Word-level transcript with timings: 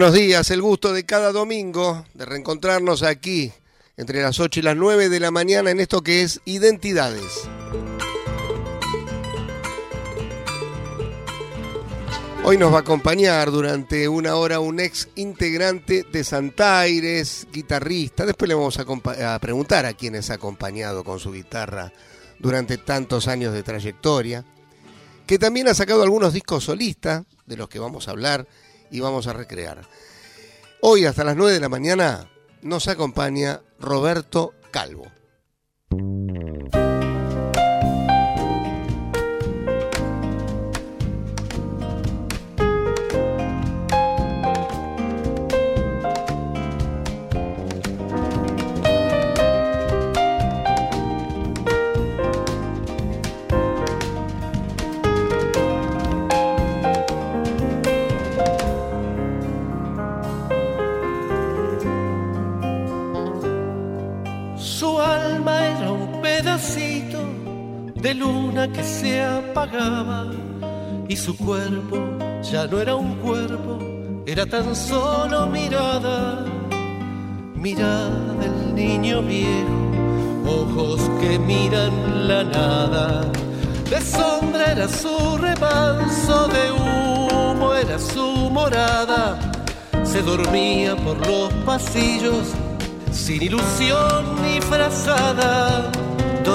Buenos 0.00 0.14
días, 0.14 0.48
el 0.52 0.62
gusto 0.62 0.92
de 0.92 1.04
cada 1.04 1.32
domingo 1.32 2.06
de 2.14 2.24
reencontrarnos 2.24 3.02
aquí 3.02 3.52
entre 3.96 4.22
las 4.22 4.38
8 4.38 4.60
y 4.60 4.62
las 4.62 4.76
9 4.76 5.08
de 5.08 5.18
la 5.18 5.32
mañana 5.32 5.72
en 5.72 5.80
esto 5.80 6.02
que 6.02 6.22
es 6.22 6.40
Identidades. 6.44 7.48
Hoy 12.44 12.56
nos 12.58 12.72
va 12.72 12.76
a 12.76 12.80
acompañar 12.82 13.50
durante 13.50 14.06
una 14.06 14.36
hora 14.36 14.60
un 14.60 14.78
ex 14.78 15.08
integrante 15.16 16.04
de 16.04 16.22
Santaires, 16.22 17.48
guitarrista. 17.52 18.24
Después 18.24 18.48
le 18.48 18.54
vamos 18.54 18.78
a, 18.78 19.34
a 19.34 19.38
preguntar 19.40 19.84
a 19.84 19.94
quién 19.94 20.14
es 20.14 20.30
acompañado 20.30 21.02
con 21.02 21.18
su 21.18 21.32
guitarra 21.32 21.92
durante 22.38 22.78
tantos 22.78 23.26
años 23.26 23.52
de 23.52 23.64
trayectoria. 23.64 24.44
Que 25.26 25.40
también 25.40 25.66
ha 25.66 25.74
sacado 25.74 26.04
algunos 26.04 26.32
discos 26.34 26.62
solistas, 26.62 27.24
de 27.46 27.56
los 27.56 27.68
que 27.68 27.80
vamos 27.80 28.06
a 28.06 28.12
hablar 28.12 28.46
y 28.90 29.00
vamos 29.00 29.26
a 29.26 29.32
recrear. 29.32 29.82
Hoy 30.80 31.04
hasta 31.04 31.24
las 31.24 31.36
9 31.36 31.52
de 31.52 31.60
la 31.60 31.68
mañana 31.68 32.30
nos 32.62 32.88
acompaña 32.88 33.60
Roberto 33.78 34.54
Calvo. 34.70 35.06
Luna 68.18 68.66
que 68.72 68.82
se 68.82 69.22
apagaba 69.22 70.26
y 71.08 71.16
su 71.16 71.36
cuerpo 71.36 71.96
ya 72.42 72.66
no 72.66 72.80
era 72.80 72.94
un 72.94 73.14
cuerpo, 73.16 73.78
era 74.26 74.44
tan 74.44 74.74
solo 74.74 75.46
mirada, 75.46 76.44
mirada 77.54 78.34
del 78.40 78.74
niño 78.74 79.22
viejo, 79.22 79.76
ojos 80.46 81.00
que 81.20 81.38
miran 81.38 82.28
la 82.28 82.44
nada. 82.44 83.32
De 83.88 84.00
sombra 84.00 84.72
era 84.72 84.88
su 84.88 85.38
remanso, 85.38 86.48
de 86.48 86.72
humo 86.72 87.74
era 87.74 87.98
su 87.98 88.50
morada. 88.50 89.38
Se 90.04 90.22
dormía 90.22 90.96
por 90.96 91.16
los 91.26 91.52
pasillos 91.64 92.52
sin 93.12 93.42
ilusión 93.42 94.42
ni 94.42 94.60
frazada 94.60 95.90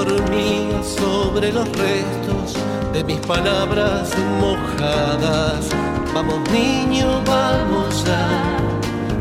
dormía 0.02 0.82
sobre 0.82 1.52
los 1.52 1.68
restos 1.68 2.54
de 2.92 3.04
mis 3.04 3.20
palabras 3.20 4.10
mojadas. 4.40 5.68
Vamos 6.12 6.40
niño, 6.50 7.22
vamos 7.24 8.04
ya, 8.04 8.26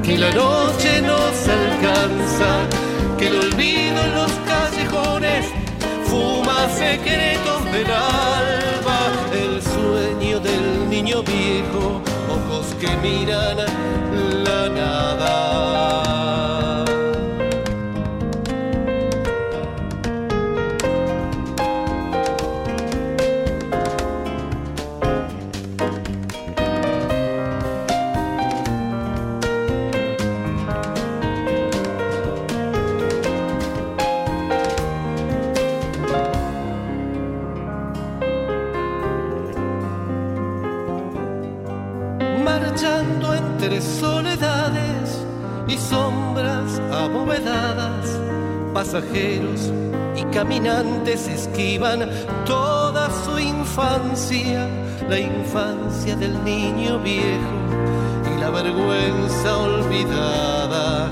que 0.03 0.17
la 0.17 0.31
noche 0.31 1.01
nos 1.01 1.35
alcanza, 1.59 2.49
que 3.17 3.27
el 3.27 3.35
olvido 3.37 4.03
en 4.03 4.15
los 4.15 4.31
callejones 4.51 5.45
fuma 6.05 6.67
secretos 6.69 7.65
del 7.71 7.91
alba, 7.91 8.99
el 9.31 9.61
sueño 9.61 10.39
del 10.39 10.89
niño 10.89 11.23
viejo, 11.23 12.01
ojos 12.29 12.65
que 12.79 12.89
miran 12.97 13.57
la 14.43 14.69
nada. 14.69 16.62
Y 49.13 50.23
caminantes 50.33 51.27
esquivan 51.27 52.09
toda 52.47 53.11
su 53.23 53.37
infancia, 53.37 54.67
la 55.07 55.19
infancia 55.19 56.15
del 56.15 56.43
niño 56.43 56.97
viejo 56.99 57.53
y 58.35 58.39
la 58.39 58.49
vergüenza 58.49 59.57
olvidada. 59.57 61.09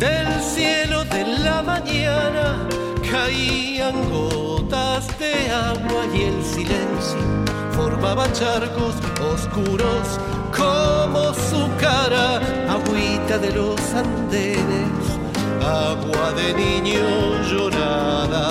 Del 0.00 0.26
cielo 0.42 1.04
de 1.04 1.24
la 1.44 1.62
mañana 1.62 2.66
caían 3.08 4.10
gotas 4.10 5.06
de 5.20 5.34
agua 5.52 6.06
y 6.12 6.22
el 6.22 6.42
silencio 6.42 7.20
formaba 7.70 8.32
charcos 8.32 8.96
oscuros 9.32 10.18
como 10.50 11.32
su 11.34 11.68
cara, 11.78 12.40
agüita 12.68 13.38
de 13.38 13.52
los 13.52 13.80
andenes 13.94 15.13
agua 15.64 16.32
de 16.32 16.54
niño 16.54 17.02
llorada. 17.50 18.48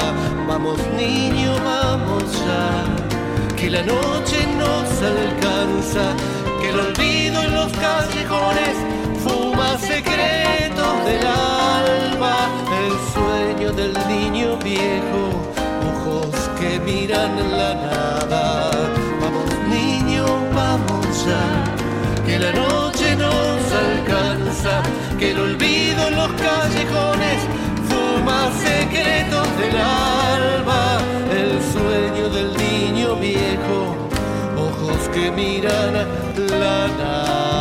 Vamos 0.47 0.79
niño, 0.97 1.53
vamos 1.63 2.23
ya, 2.45 3.55
que 3.55 3.69
la 3.69 3.83
noche 3.83 4.37
nos 4.57 4.87
alcanza, 5.13 6.05
que 6.61 6.69
el 6.69 6.79
olvido 6.79 7.43
en 7.43 7.53
los 7.53 7.71
callejones 7.73 8.75
fuma 9.23 9.77
secretos 9.77 10.93
del 11.05 11.25
alba, 11.25 12.35
el 12.83 12.93
sueño 13.13 13.71
del 13.73 13.93
niño 14.07 14.57
viejo, 14.57 15.21
ojos 15.91 16.35
que 16.59 16.79
miran 16.79 17.35
la 17.57 17.73
nada. 17.75 18.71
Vamos 19.21 19.49
niño, 19.69 20.25
vamos 20.53 21.25
ya, 21.25 21.45
que 22.25 22.39
la 22.39 22.51
noche 22.51 23.15
nos 23.15 23.61
alcanza 23.87 24.81
que 25.17 25.31
el 25.31 25.39
olvido 25.39 25.72
los 26.23 26.41
callejones 26.41 27.39
fuma 27.89 28.49
secretos 28.51 29.47
del 29.57 29.77
alma, 29.77 30.99
el 31.31 31.61
sueño 31.73 32.29
del 32.29 32.55
niño 32.55 33.15
viejo, 33.17 34.09
ojos 34.57 35.09
que 35.13 35.31
miran 35.31 35.93
la 36.49 36.87
nada. 36.87 37.52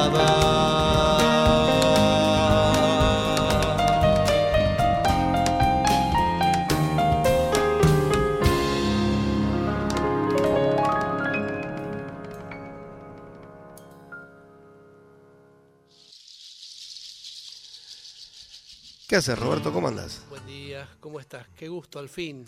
¿Qué 19.12 19.16
haces, 19.16 19.38
Roberto? 19.38 19.70
¿Cómo 19.74 19.88
andás? 19.88 20.22
Buen 20.30 20.46
día, 20.46 20.88
¿cómo 20.98 21.20
estás? 21.20 21.46
Qué 21.54 21.68
gusto, 21.68 21.98
al 21.98 22.08
fin. 22.08 22.46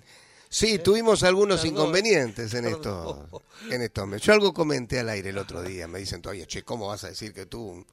Sí, 0.49 0.79
tuvimos 0.79 1.23
algunos 1.23 1.61
Perdón. 1.61 1.77
inconvenientes 1.77 2.55
en 2.55 2.65
esto, 2.65 3.29
en 3.71 3.83
estos 3.83 4.09
meses. 4.09 4.27
Yo 4.27 4.33
algo 4.33 4.55
comenté 4.55 4.99
al 5.01 5.11
aire 5.11 5.29
el 5.29 5.37
otro 5.37 5.63
día. 5.63 5.87
Me 5.87 5.99
dicen 5.99 6.23
todavía, 6.23 6.47
che, 6.47 6.63
¿cómo 6.63 6.87
vas 6.87 7.05
a 7.05 7.09
decir 7.09 7.35
que 7.35 7.45
tú 7.45 7.61
un, 7.61 7.87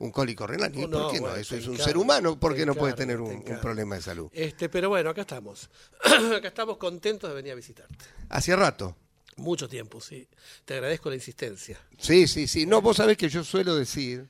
un 0.00 0.10
cólico 0.10 0.48
renal? 0.48 0.74
¿Y 0.74 0.82
Oh, 0.82 0.90
por 0.90 1.00
no, 1.00 1.10
qué 1.12 1.16
no? 1.18 1.22
bueno, 1.28 1.36
Eso 1.36 1.54
es 1.54 1.68
un 1.68 1.74
encargo, 1.74 1.84
ser 1.86 1.96
humano. 1.96 2.40
¿Por 2.40 2.56
qué 2.56 2.66
no 2.66 2.74
puede 2.74 2.94
encargo, 2.94 3.24
tener 3.28 3.38
te 3.44 3.50
un, 3.50 3.54
un 3.56 3.60
problema 3.60 3.94
de 3.94 4.02
salud? 4.02 4.28
Este, 4.32 4.68
pero 4.68 4.88
bueno, 4.88 5.10
acá 5.10 5.20
estamos. 5.20 5.70
acá 6.36 6.48
estamos 6.48 6.76
contentos 6.76 7.30
de 7.30 7.36
venir 7.36 7.52
a 7.52 7.54
visitarte. 7.54 8.04
Hacía 8.30 8.56
rato. 8.56 8.96
Mucho 9.36 9.68
tiempo, 9.68 10.00
sí. 10.00 10.26
Te 10.64 10.74
agradezco 10.74 11.08
la 11.08 11.14
insistencia. 11.14 11.78
Sí, 11.96 12.26
sí, 12.26 12.48
sí. 12.48 12.66
No, 12.66 12.82
vos 12.82 12.96
sabés 12.96 13.16
que 13.16 13.28
yo 13.28 13.44
suelo 13.44 13.76
decir 13.76 14.28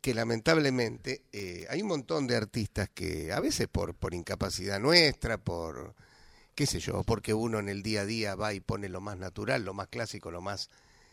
que 0.00 0.14
lamentablemente 0.14 1.24
eh, 1.32 1.66
hay 1.70 1.82
un 1.82 1.88
montón 1.88 2.26
de 2.26 2.36
artistas 2.36 2.88
que 2.94 3.32
a 3.32 3.40
veces 3.40 3.66
por, 3.68 3.94
por 3.94 4.14
incapacidad 4.14 4.78
nuestra, 4.78 5.38
por 5.38 5.94
qué 6.54 6.66
sé 6.66 6.78
yo, 6.80 7.02
porque 7.04 7.34
uno 7.34 7.58
en 7.58 7.68
el 7.68 7.82
día 7.82 8.02
a 8.02 8.06
día 8.06 8.34
va 8.34 8.52
y 8.54 8.60
pone 8.60 8.88
lo 8.88 9.00
más 9.00 9.16
natural, 9.18 9.64
lo 9.64 9.74
más 9.74 9.88
clásico, 9.88 10.30
lo 10.30 10.40
más 10.40 10.70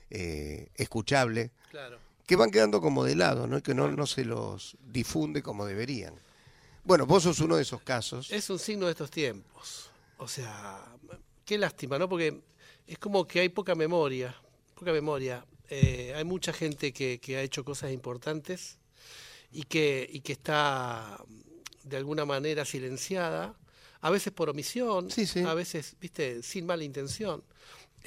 eh, 0.09 0.69
escuchable, 0.75 1.51
Claro. 1.71 1.99
que 2.27 2.35
van 2.35 2.51
quedando 2.51 2.79
como 2.81 3.03
de 3.03 3.15
lado, 3.15 3.47
¿no? 3.47 3.61
Que 3.61 3.73
no, 3.73 3.91
no 3.91 4.05
se 4.07 4.23
los 4.23 4.77
difunde 4.87 5.41
como 5.41 5.65
deberían. 5.65 6.13
Bueno, 6.83 7.05
vos 7.07 7.23
sos 7.23 7.39
uno 7.39 7.55
de 7.55 7.63
esos 7.63 7.81
casos. 7.81 8.31
Es 8.31 8.49
un 8.51 8.59
signo 8.59 8.85
de 8.85 8.91
estos 8.91 9.09
tiempos. 9.09 9.89
O 10.17 10.27
sea, 10.27 10.85
qué 11.43 11.57
lástima, 11.57 11.97
¿no? 11.97 12.07
Porque 12.07 12.39
es 12.85 12.97
como 12.99 13.27
que 13.27 13.39
hay 13.39 13.49
poca 13.49 13.73
memoria, 13.73 14.35
poca 14.75 14.91
memoria. 14.91 15.43
Eh, 15.69 16.13
hay 16.15 16.23
mucha 16.23 16.53
gente 16.53 16.91
que, 16.93 17.19
que 17.19 17.37
ha 17.37 17.41
hecho 17.41 17.63
cosas 17.63 17.91
importantes 17.91 18.77
y 19.51 19.63
que, 19.63 20.07
y 20.11 20.21
que 20.21 20.33
está 20.33 21.17
de 21.83 21.97
alguna 21.97 22.25
manera 22.25 22.65
silenciada, 22.65 23.55
a 24.01 24.09
veces 24.09 24.33
por 24.33 24.49
omisión, 24.49 25.09
Sí, 25.11 25.25
sí. 25.25 25.39
a 25.41 25.53
veces, 25.53 25.95
viste, 25.99 26.41
sin 26.43 26.65
mala 26.65 26.83
intención. 26.83 27.43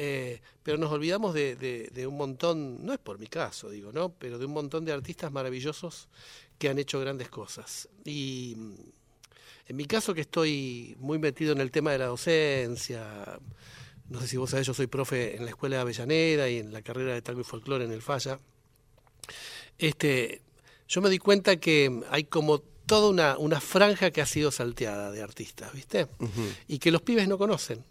Eh, 0.01 0.41
pero 0.63 0.79
nos 0.79 0.93
olvidamos 0.93 1.35
de, 1.35 1.57
de- 1.57 1.89
de 1.93 2.07
un 2.07 2.17
montón, 2.17 2.85
no 2.87 2.93
es 2.93 3.01
por 3.01 3.19
mi 3.19 3.27
caso, 3.27 3.69
digo, 3.69 3.91
¿no? 3.93 4.11
Pero 4.11 4.39
de 4.39 4.47
un 4.47 4.53
montón 4.53 4.85
de 4.85 4.93
artistas 4.93 5.33
maravillosos 5.33 6.09
que 6.59 6.69
han 6.69 6.79
hecho 6.79 7.01
grandes 7.01 7.29
cosas. 7.29 7.89
Y 8.05 8.55
mm, 8.57 8.75
en 9.69 9.77
mi 9.77 9.87
caso 9.87 10.15
que 10.15 10.21
estoy 10.21 10.95
muy 11.01 11.19
metido 11.19 11.53
en 11.53 11.61
el 11.61 11.73
tema 11.73 11.91
de 11.91 11.99
la 11.99 12.07
docencia, 12.07 13.41
no 14.09 14.21
sé 14.21 14.29
si 14.29 14.37
vos 14.37 14.51
sabés, 14.51 14.67
yo 14.67 14.75
soy 14.75 14.87
profe 14.87 15.37
en 15.37 15.45
la 15.45 15.51
Escuela 15.51 15.77
de 15.77 15.83
Avellaneda 15.83 16.49
y 16.49 16.59
en 16.59 16.73
la 16.73 16.83
carrera 16.83 17.15
de 17.15 17.23
tango 17.23 17.41
y 17.41 17.45
folclore 17.45 17.85
en 17.85 17.93
el 17.93 18.03
Falla. 18.03 18.41
Este, 19.79 20.43
yo 20.89 21.01
me 21.03 21.11
di 21.11 21.19
cuenta 21.19 21.57
que 21.57 22.03
hay 22.11 22.25
como 22.25 22.61
toda 22.61 23.11
una, 23.11 23.39
una 23.39 23.61
franja 23.61 24.11
que 24.11 24.23
ha 24.23 24.27
sido 24.27 24.51
salteada 24.51 25.11
de 25.11 25.23
artistas, 25.23 25.73
¿viste? 25.73 26.07
Y 26.67 26.79
que 26.79 26.91
los 26.91 27.03
pibes 27.03 27.29
no 27.29 27.37
conocen. 27.37 27.85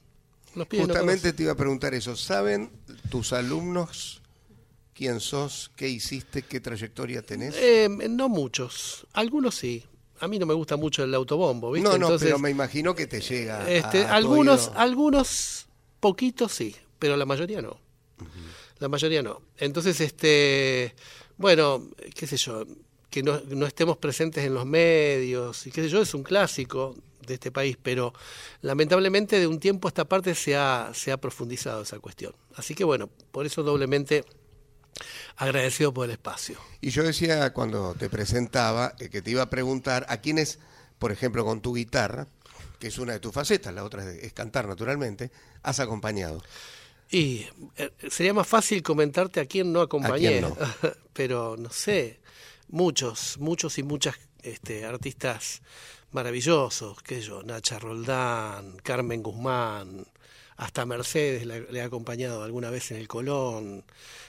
Los 0.55 0.67
pibes 0.67 0.87
no 0.87 0.93
Justamente 0.93 1.21
conocen. 1.21 1.35
te 1.35 1.43
iba 1.43 1.51
a 1.51 1.55
preguntar 1.55 1.93
eso. 1.93 2.15
¿Saben 2.15 2.71
tus 3.11 3.31
alumnos 3.31 4.21
quién 4.95 5.19
sos, 5.19 5.71
qué 5.75 5.87
hiciste, 5.87 6.41
qué 6.41 6.59
trayectoria 6.59 7.21
tenés? 7.21 7.55
Eh, 7.57 7.87
no 8.09 8.27
muchos, 8.27 9.05
algunos 9.13 9.53
sí. 9.53 9.85
A 10.19 10.27
mí 10.27 10.39
no 10.39 10.47
me 10.47 10.55
gusta 10.55 10.77
mucho 10.77 11.03
el 11.03 11.13
autobombo, 11.13 11.71
¿viste? 11.71 11.87
no, 11.87 11.95
no, 11.95 12.05
Entonces, 12.07 12.25
pero 12.27 12.39
me 12.39 12.49
imagino 12.49 12.95
que 12.95 13.05
te 13.05 13.21
llega. 13.21 13.69
Este, 13.69 14.03
a 14.03 14.15
algunos, 14.15 14.69
oído. 14.69 14.79
algunos 14.79 15.66
poquitos 15.99 16.51
sí, 16.51 16.75
pero 16.99 17.15
la 17.17 17.25
mayoría 17.25 17.61
no. 17.61 17.79
La 18.79 18.87
mayoría 18.87 19.23
no. 19.23 19.41
Entonces, 19.57 19.99
este, 20.01 20.95
bueno, 21.37 21.89
qué 22.15 22.27
sé 22.27 22.37
yo, 22.37 22.63
que 23.09 23.23
no, 23.23 23.41
no 23.47 23.65
estemos 23.65 23.97
presentes 23.97 24.45
en 24.45 24.53
los 24.53 24.65
medios 24.65 25.65
y 25.67 25.71
qué 25.71 25.81
sé 25.81 25.89
yo, 25.89 26.01
es 26.01 26.13
un 26.13 26.23
clásico 26.23 26.95
de 27.25 27.35
este 27.35 27.51
país, 27.51 27.77
pero 27.81 28.13
lamentablemente 28.61 29.39
de 29.39 29.47
un 29.47 29.59
tiempo 29.59 29.87
a 29.87 29.89
esta 29.89 30.05
parte 30.05 30.33
se 30.33 30.55
ha, 30.55 30.91
se 30.93 31.11
ha 31.11 31.17
profundizado 31.17 31.83
esa 31.83 31.99
cuestión. 31.99 32.33
Así 32.55 32.73
que 32.73 32.83
bueno, 32.83 33.09
por 33.31 33.45
eso 33.45 33.63
doblemente 33.63 34.25
agradecido 35.35 35.93
por 35.93 36.05
el 36.05 36.11
espacio. 36.11 36.57
Y 36.81 36.89
yo 36.89 37.03
decía 37.03 37.53
cuando 37.53 37.93
te 37.93 38.09
presentaba 38.09 38.95
eh, 38.99 39.09
que 39.09 39.21
te 39.21 39.31
iba 39.31 39.43
a 39.43 39.49
preguntar 39.49 40.05
a 40.09 40.17
quiénes, 40.17 40.59
por 40.97 41.11
ejemplo, 41.11 41.45
con 41.45 41.61
tu 41.61 41.75
guitarra, 41.75 42.27
que 42.79 42.87
es 42.87 42.97
una 42.97 43.13
de 43.13 43.19
tus 43.19 43.33
facetas, 43.33 43.73
la 43.73 43.83
otra 43.83 44.03
es, 44.03 44.23
es 44.23 44.33
cantar 44.33 44.67
naturalmente, 44.67 45.31
has 45.63 45.79
acompañado. 45.79 46.41
Y 47.09 47.45
eh, 47.77 47.91
sería 48.09 48.33
más 48.33 48.47
fácil 48.47 48.83
comentarte 48.83 49.39
a 49.39 49.45
quién 49.45 49.71
no 49.71 49.81
acompañé, 49.81 50.39
quién 50.39 50.41
no? 50.41 50.57
pero 51.13 51.55
no 51.57 51.69
sé, 51.69 52.19
muchos, 52.67 53.37
muchos 53.39 53.77
y 53.77 53.83
muchas 53.83 54.15
este, 54.41 54.85
artistas 54.85 55.61
maravillosos, 56.11 57.01
que 57.03 57.21
yo, 57.21 57.43
Nacha 57.43 57.79
Roldán, 57.79 58.77
Carmen 58.83 59.23
Guzmán, 59.23 60.05
hasta 60.57 60.85
Mercedes 60.85 61.45
le, 61.45 61.71
le 61.71 61.79
he 61.79 61.81
acompañado 61.81 62.43
alguna 62.43 62.69
vez 62.69 62.91
en 62.91 62.97
el 62.97 63.07
Colón, 63.07 63.85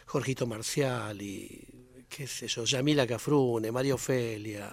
Jorgito 0.07 0.47
Marcial 0.47 1.21
y 1.21 1.67
qué 2.09 2.27
sé 2.27 2.49
yo, 2.49 2.65
Yamila 2.65 3.07
Cafrune, 3.07 3.73
María 3.73 3.95
Ofelia, 3.95 4.71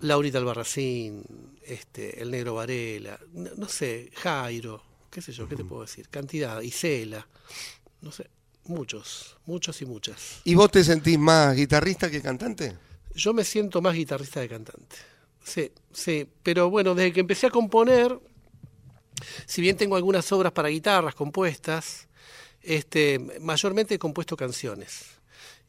Laurita 0.00 0.38
Albarracín, 0.38 1.24
este, 1.62 2.20
el 2.22 2.30
Negro 2.30 2.54
Varela, 2.54 3.18
no, 3.32 3.50
no 3.56 3.68
sé, 3.68 4.10
Jairo, 4.14 4.82
qué 5.10 5.22
sé 5.22 5.32
yo, 5.32 5.48
qué 5.48 5.56
te 5.56 5.64
puedo 5.64 5.82
decir, 5.82 6.08
cantidad, 6.08 6.60
Isela, 6.60 7.26
no 8.02 8.12
sé, 8.12 8.28
muchos, 8.64 9.36
muchos 9.46 9.80
y 9.82 9.86
muchas. 9.86 10.40
¿Y 10.44 10.54
vos 10.54 10.70
te 10.70 10.84
sentís 10.84 11.18
más 11.18 11.56
guitarrista 11.56 12.10
que 12.10 12.20
cantante? 12.20 12.76
Yo 13.14 13.32
me 13.32 13.44
siento 13.44 13.80
más 13.80 13.94
guitarrista 13.94 14.40
de 14.40 14.48
cantante. 14.48 14.96
Sí, 15.42 15.70
sí, 15.92 16.28
pero 16.42 16.68
bueno, 16.70 16.94
desde 16.94 17.12
que 17.12 17.20
empecé 17.20 17.46
a 17.46 17.50
componer, 17.50 18.18
si 19.46 19.62
bien 19.62 19.76
tengo 19.76 19.96
algunas 19.96 20.30
obras 20.32 20.52
para 20.52 20.68
guitarras 20.68 21.14
compuestas, 21.14 22.08
este, 22.62 23.18
mayormente 23.40 23.94
he 23.94 23.98
compuesto 23.98 24.36
canciones. 24.36 25.15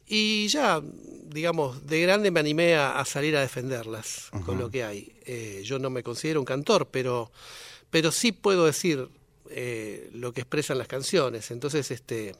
Y 0.08 0.48
ya, 0.48 0.80
digamos, 1.26 1.86
de 1.86 2.00
grande 2.00 2.30
me 2.30 2.40
animé 2.40 2.74
a, 2.76 2.98
a 2.98 3.04
salir 3.04 3.36
a 3.36 3.40
defenderlas 3.42 4.28
con 4.46 4.58
lo 4.58 4.70
que 4.70 4.82
hay. 4.84 5.12
Eh, 5.26 5.60
yo 5.64 5.78
no 5.78 5.90
me 5.90 6.02
considero 6.02 6.40
un 6.40 6.46
cantor, 6.46 6.88
pero, 6.90 7.30
pero 7.90 8.10
sí 8.10 8.32
puedo 8.32 8.64
decir 8.66 9.08
eh, 9.50 10.08
lo 10.14 10.32
que 10.32 10.40
expresan 10.40 10.78
las 10.78 10.88
canciones. 10.88 11.50
Entonces, 11.50 11.90
este, 11.90 12.34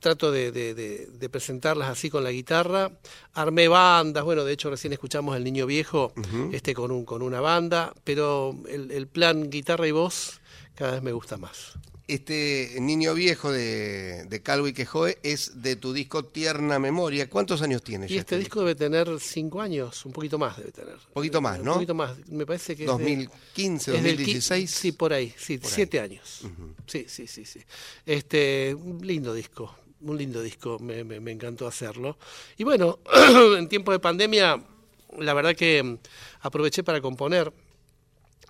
trato 0.00 0.30
de, 0.32 0.50
de- 0.52 0.74
de- 0.74 1.06
de 1.06 1.28
presentarlas 1.28 1.88
así 1.90 2.10
con 2.10 2.24
la 2.24 2.30
guitarra. 2.30 2.90
Armé 3.34 3.68
bandas, 3.68 4.24
bueno, 4.24 4.44
de 4.44 4.52
hecho 4.52 4.70
recién 4.70 4.92
escuchamos 4.92 5.36
El 5.36 5.44
Niño 5.44 5.66
Viejo 5.66 6.12
este, 6.52 6.74
con, 6.74 6.90
un, 6.90 7.04
con 7.04 7.22
una 7.22 7.40
banda, 7.40 7.94
pero 8.04 8.54
el, 8.68 8.90
el 8.90 9.06
plan 9.06 9.50
guitarra 9.50 9.86
y 9.86 9.92
voz 9.92 10.40
cada 10.74 10.92
vez 10.92 11.02
me 11.02 11.12
gusta 11.12 11.36
más. 11.36 11.72
Este 12.06 12.76
niño 12.80 13.14
viejo 13.14 13.50
de, 13.50 14.26
de 14.26 14.42
Calvo 14.42 14.68
y 14.68 14.74
Quejoe 14.74 15.16
es 15.22 15.62
de 15.62 15.74
tu 15.76 15.94
disco 15.94 16.22
Tierna 16.22 16.78
Memoria. 16.78 17.30
¿Cuántos 17.30 17.62
años 17.62 17.82
tienes? 17.82 18.10
Y 18.10 18.14
ya 18.16 18.20
este 18.20 18.36
disco 18.36 18.60
debe 18.60 18.74
tener 18.74 19.08
cinco 19.20 19.62
años, 19.62 20.04
un 20.04 20.12
poquito 20.12 20.36
más 20.36 20.58
debe 20.58 20.70
tener. 20.70 20.96
Un 20.96 21.12
poquito 21.14 21.40
más, 21.40 21.58
Un 21.60 21.64
¿no? 21.64 21.74
poquito 21.74 21.94
más, 21.94 22.14
me 22.28 22.44
parece 22.44 22.76
que 22.76 22.84
es 22.84 22.88
de- 22.88 22.92
2015, 22.92 23.96
es 23.96 24.02
del 24.02 24.16
2016. 24.16 24.70
Sí, 24.70 24.92
por 24.92 25.14
ahí, 25.14 25.32
sí, 25.38 25.56
Por 25.56 25.70
ahí. 25.70 25.74
siete 25.76 25.98
años. 26.00 26.42
Sí, 26.86 27.06
sí, 27.08 27.26
sí, 27.26 27.46
sí. 27.46 27.60
Este, 28.04 28.74
un 28.74 28.98
lindo 29.06 29.32
disco, 29.32 29.74
un 30.02 30.18
lindo 30.18 30.42
disco, 30.42 30.78
me, 30.80 31.04
me- 31.04 31.20
me 31.20 31.30
encantó 31.32 31.66
hacerlo. 31.66 32.18
Y 32.58 32.64
bueno, 32.64 32.98
en 33.56 33.66
tiempo 33.66 33.92
de 33.92 33.98
pandemia, 33.98 34.62
la 35.20 35.32
verdad 35.32 35.56
que 35.56 35.98
aproveché 36.42 36.82
para 36.84 37.00
componer. 37.00 37.50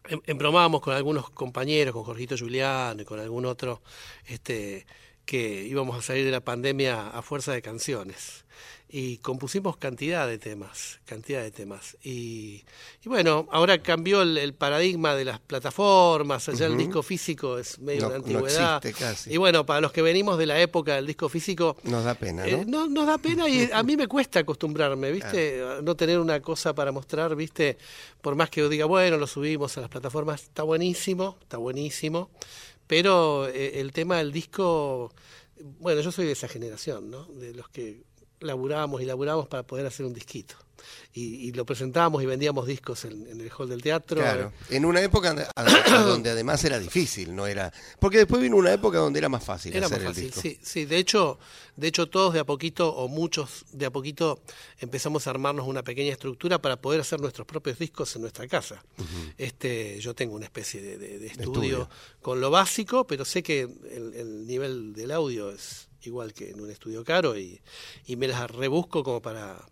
Em- 0.08 0.20
Embromábamos 0.26 0.80
con 0.82 0.94
algunos 0.94 1.30
compañeros, 1.30 1.94
con 1.94 2.04
Jorgito 2.04 2.37
Julián 2.37 3.00
y 3.00 3.04
con 3.04 3.20
algún 3.20 3.46
otro, 3.46 3.82
este, 4.26 4.87
que 5.25 5.62
íbamos 5.64 5.99
a 5.99 6.02
salir 6.02 6.25
de 6.25 6.30
la 6.30 6.40
pandemia 6.42 7.08
a 7.08 7.23
fuerza 7.23 7.52
de 7.52 7.62
canciones 7.62 8.44
y 8.88 9.19
compusimos 9.19 9.76
cantidad 9.76 10.29
de 10.29 10.38
temas, 10.38 11.00
cantidad 11.05 11.43
de 11.43 11.50
temas. 11.50 11.97
Y, 12.03 12.64
y 13.05 13.09
bueno, 13.09 13.49
ahora 13.50 13.83
cambió 13.83 14.23
el, 14.23 14.55
paradigma 14.55 15.17
de 15.17 15.25
las 15.25 15.41
plataformas, 15.41 16.49
allá 16.49 16.67
el 16.67 16.76
disco 16.76 17.03
físico 17.03 17.59
es 17.59 17.81
medio 17.81 18.09
de 18.09 18.17
antigüedad. 18.17 18.83
Y 19.26 19.37
bueno, 19.37 19.67
para 19.67 19.81
los 19.81 19.91
que 19.91 20.00
venimos 20.00 20.38
de 20.38 20.47
la 20.47 20.61
época 20.61 20.95
del 20.95 21.07
disco 21.07 21.29
físico... 21.29 21.76
Nos 21.83 22.05
da 22.05 22.14
pena, 22.14 22.47
¿no? 22.47 22.49
Eh, 22.49 22.64
no 22.67 22.87
nos 22.87 23.07
da 23.07 23.19
pena 23.19 23.49
y 23.49 23.69
a 23.73 23.83
mí 23.83 23.97
me 23.97 24.07
cuesta 24.07 24.41
acostumbrarme, 24.41 25.11
¿viste? 25.11 25.61
No 25.83 25.97
tener 25.97 26.21
una 26.21 26.41
cosa 26.41 26.73
para 26.75 26.93
mostrar, 26.93 27.35
¿viste? 27.35 27.79
Por 28.21 28.37
más 28.37 28.49
que 28.49 28.61
yo 28.61 28.69
diga, 28.69 28.85
bueno, 28.85 29.17
lo 29.17 29.26
subimos 29.26 29.76
a 29.76 29.81
las 29.81 29.91
plataformas, 29.91 30.45
está 30.45 30.62
buenísimo, 30.62 31.37
está 31.41 31.57
buenísimo. 31.57 32.31
Pero 32.87 33.49
eh, 33.49 33.81
el 33.81 33.93
tema 33.93 34.19
del 34.19 34.31
disco... 34.31 35.12
Bueno, 35.81 36.00
yo 36.00 36.12
soy 36.12 36.26
de 36.26 36.33
esa 36.33 36.47
generación, 36.49 37.11
¿no? 37.11 37.25
De 37.26 37.55
los 37.55 37.69
que 37.69 38.03
laburábamos 38.41 39.03
y 39.03 39.05
laburábamos 39.05 39.49
para 39.49 39.62
poder 39.62 39.87
hacer 39.87 40.07
un 40.07 40.14
disquito 40.14 40.57
y, 41.12 41.53
lo 41.53 41.64
presentábamos 41.64 42.23
y 42.23 42.26
vendíamos 42.26 42.67
discos 42.67 43.05
en, 43.05 43.41
el 43.41 43.50
hall 43.57 43.69
del 43.69 43.83
teatro. 43.83 44.21
Claro, 44.21 44.53
en 44.71 44.85
una 44.85 45.00
época 45.00 45.49
donde 45.91 46.31
además 46.31 46.64
era 46.64 46.79
difícil, 46.79 47.35
no 47.35 47.47
era, 47.47 47.73
porque 48.00 48.19
después 48.19 48.43
vino 48.43 48.57
una 48.57 48.73
época 48.73 48.99
donde 48.99 49.19
era 49.19 49.29
más 49.29 49.45
fácil 49.45 49.75
era 49.75 49.87
hacer 49.87 49.99
más 49.99 50.09
fácil, 50.09 50.25
el 50.25 50.31
disco. 50.31 50.41
Sí, 50.41 50.59
sí, 50.62 50.85
de 50.85 50.99
hecho, 50.99 51.38
de 51.76 51.88
hecho 51.88 52.09
todos 52.09 52.35
de 52.35 52.41
a 52.41 52.45
poquito 52.45 52.93
o 52.95 53.09
muchos 53.09 53.64
de 53.73 53.87
a 53.87 53.91
poquito 53.91 54.43
empezamos 54.79 55.26
a 55.26 55.31
armarnos 55.31 55.67
una 55.67 55.83
pequeña 55.83 56.12
estructura 56.12 56.61
para 56.61 56.76
poder 56.76 57.00
hacer 57.00 57.21
nuestros 57.21 57.47
propios 57.47 57.79
discos 57.79 58.14
en 58.17 58.23
nuestra 58.23 58.49
casa. 58.49 58.85
Este, 59.38 60.00
yo 60.00 60.14
tengo 60.14 60.35
una 60.35 60.47
especie 60.47 60.81
de, 60.83 61.26
estudio, 61.26 61.88
con 62.21 62.41
lo 62.41 62.50
básico, 62.50 63.07
pero 63.07 63.25
sé 63.25 63.43
que 63.43 63.61
el, 63.62 64.47
nivel 64.47 64.93
del 64.93 65.11
audio 65.11 65.50
es 65.50 65.88
igual 66.06 66.32
que 66.32 66.50
en 66.50 66.61
un 66.61 66.70
estudio 66.70 67.04
caro 67.04 67.37
y, 67.38 67.61
y 68.06 68.16
me 68.16 68.28
las 68.28 68.50
rebusco 68.50 69.02
como 69.02 69.20
para 69.20 69.64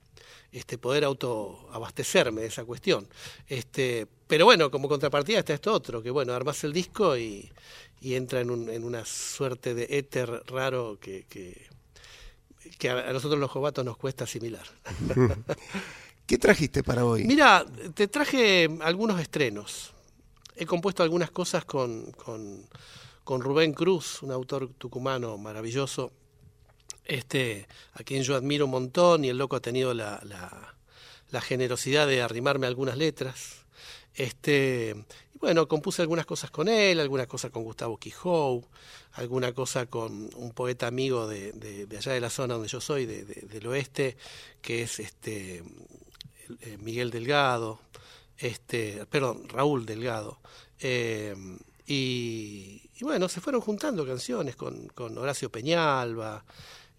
este, 0.52 0.76
poder 0.76 1.04
autoabastecerme 1.04 2.42
de 2.42 2.46
esa 2.48 2.64
cuestión. 2.64 3.08
Este, 3.48 4.06
pero 4.26 4.44
bueno, 4.44 4.70
como 4.70 4.88
contrapartida 4.88 5.38
está 5.38 5.54
esto 5.54 5.72
otro, 5.72 6.02
que 6.02 6.10
bueno, 6.10 6.34
armas 6.34 6.62
el 6.64 6.72
disco 6.72 7.16
y, 7.16 7.50
entra 8.02 8.40
en, 8.40 8.50
un, 8.50 8.68
en, 8.68 8.84
una 8.84 9.04
suerte 9.04 9.74
de 9.74 9.86
éter 9.88 10.28
raro 10.46 10.98
que, 11.00 11.24
que, 11.28 11.70
a 12.90 13.12
nosotros 13.12 13.40
los 13.40 13.50
jovatos 13.50 13.84
nos 13.84 13.96
cuesta 13.96 14.24
asimilar. 14.24 14.66
¿Qué 16.26 16.36
trajiste 16.36 16.82
para 16.82 17.04
hoy? 17.04 17.24
Mira, 17.24 17.64
te 17.94 18.08
traje 18.08 18.68
algunos 18.82 19.20
estrenos. 19.20 19.92
He 20.54 20.66
compuesto 20.66 21.02
algunas 21.02 21.30
cosas 21.30 21.64
con, 21.64 22.12
con, 22.12 22.66
con 23.24 23.40
Rubén 23.40 23.72
Cruz, 23.72 24.22
un 24.22 24.32
autor 24.32 24.68
tucumano 24.74 25.38
maravilloso, 25.38 26.12
este, 27.04 27.66
a 27.94 28.02
quien 28.02 28.23
yo 28.23 28.37
admiro 28.37 28.66
un 28.66 28.71
montón 28.71 29.25
y 29.25 29.28
el 29.28 29.38
loco 29.38 29.56
ha 29.56 29.61
tenido 29.61 29.94
la, 29.94 30.21
la, 31.30 31.40
generosidad 31.40 32.06
de 32.06 32.23
arrimarme 32.23 32.66
algunas 32.66 32.97
letras. 32.97 33.64
Este, 34.14 34.94
y 35.35 35.38
bueno, 35.38 35.66
compuse 35.66 36.02
algunas 36.02 36.26
cosas 36.26 36.50
con 36.50 36.68
él, 36.68 37.00
algunas 37.00 37.26
cosas 37.26 37.50
con 37.50 37.64
Gustavo 37.64 37.97
Quijou, 37.97 38.64
alguna 39.12 39.52
cosa 39.52 39.87
con 39.87 40.30
un 40.35 40.52
poeta 40.52 40.87
amigo 40.87 41.26
de, 41.26 41.52
de, 41.52 41.97
allá 41.97 42.12
de 42.12 42.21
la 42.21 42.30
zona 42.30 42.54
donde 42.54 42.68
yo 42.68 42.80
soy, 42.80 43.06
de, 43.06 43.25
del 43.25 43.66
oeste, 43.66 44.16
que 44.61 44.82
es 44.82 45.00
este 45.00 45.62
eh, 46.61 46.76
Miguel 46.78 47.11
Delgado, 47.11 47.80
este, 48.37 49.06
perdón, 49.06 49.49
Raúl 49.49 49.87
Delgado. 49.87 50.38
Eh, 50.80 51.35
y, 51.87 52.82
bueno, 53.00 53.28
se 53.28 53.40
fueron 53.40 53.61
juntando 53.61 54.06
canciones 54.06 54.56
con, 54.56 54.88
con 54.88 55.16
Horacio 55.18 55.50
Peñalba, 55.50 56.44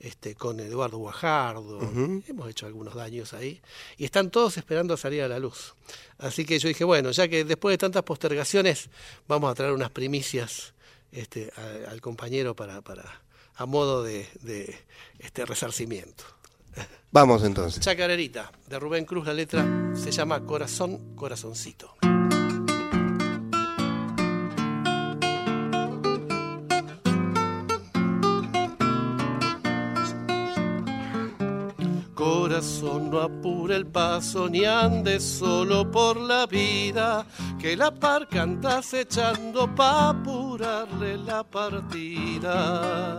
este, 0.03 0.35
con 0.35 0.59
Eduardo 0.59 0.97
Guajardo, 0.97 1.79
hemos 2.27 2.49
hecho 2.49 2.65
algunos 2.65 2.93
daños 2.93 3.33
ahí, 3.33 3.61
y 3.97 4.03
están 4.03 4.29
todos 4.29 4.57
esperando 4.57 4.93
a 4.93 4.97
salir 4.97 5.23
a 5.23 5.29
la 5.29 5.39
luz. 5.39 5.75
Así 6.17 6.45
que 6.45 6.59
yo 6.59 6.67
dije, 6.67 6.83
bueno, 6.83 7.11
ya 7.11 7.29
que 7.29 7.45
después 7.45 7.71
de 7.71 7.77
tantas 7.77 8.03
postergaciones, 8.03 8.89
vamos 9.29 9.49
a 9.49 9.55
traer 9.55 9.71
unas 9.71 9.91
primicias 9.91 10.73
este, 11.13 11.53
al 11.87 12.01
compañero 12.01 12.53
para, 12.53 12.81
para, 12.81 13.21
a 13.55 13.65
modo 13.65 14.03
de, 14.03 14.27
de 14.41 14.77
este 15.19 15.45
resarcimiento. 15.45 16.25
Vamos 17.11 17.43
entonces. 17.43 17.79
Chacarerita, 17.79 18.51
de 18.67 18.79
Rubén 18.79 19.05
Cruz, 19.05 19.25
la 19.25 19.33
letra 19.33 19.65
se 19.95 20.11
llama 20.11 20.45
Corazón, 20.45 21.15
Corazoncito. 21.15 21.95
Corazón 32.63 33.11
no 33.11 33.19
apure 33.19 33.75
el 33.75 33.85
paso 33.87 34.47
ni 34.47 34.63
ande 34.63 35.19
solo 35.19 35.91
por 35.91 36.15
la 36.15 36.45
vida, 36.45 37.25
que 37.59 37.75
la 37.75 37.91
parca 37.91 38.43
andas 38.43 38.93
echando 38.93 39.67
pa' 39.75 40.11
apurarle 40.11 41.17
la 41.17 41.43
partida. 41.43 43.17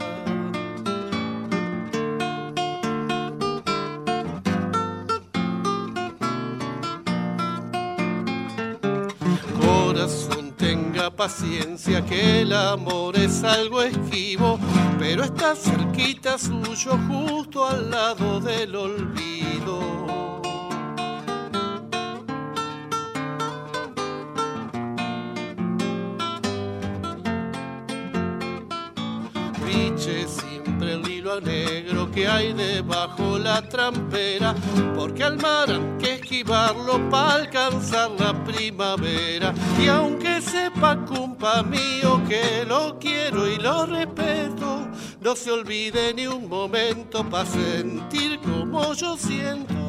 Corazón 9.61 10.34
paciencia 11.15 12.05
que 12.05 12.43
el 12.43 12.53
amor 12.53 13.17
es 13.17 13.45
algo 13.45 13.83
esquivo, 13.83 14.59
pero 14.99 15.25
está 15.25 15.55
cerquita 15.55 16.39
suyo 16.39 16.99
justo 17.09 17.67
al 17.67 17.91
lado 17.91 18.41
del 18.41 18.75
olvido. 18.75 20.24
Negro 31.41 32.11
que 32.11 32.27
hay 32.27 32.53
debajo 32.53 33.39
la 33.39 33.63
trampera, 33.63 34.55
porque 34.95 35.25
al 35.25 35.37
mar 35.39 35.71
hay 35.71 35.99
que 35.99 36.15
esquivarlo 36.15 37.09
para 37.11 37.35
alcanzar 37.35 38.11
la 38.19 38.45
primavera. 38.45 39.55
Y 39.81 39.89
aunque 39.89 40.41
sepa 40.41 40.97
culpa 41.05 41.63
mío 41.63 42.23
que 42.29 42.65
lo 42.67 42.99
quiero 42.99 43.49
y 43.49 43.57
lo 43.57 43.87
respeto, 43.87 44.89
no 45.21 45.37
se 45.37 45.51
olvide 45.51 46.15
ni 46.15 46.27
un 46.27 46.49
momento 46.49 47.29
para 47.29 47.47
sentir 47.47 48.41
como 48.41 48.93
yo 48.95 49.17
siento. 49.17 49.84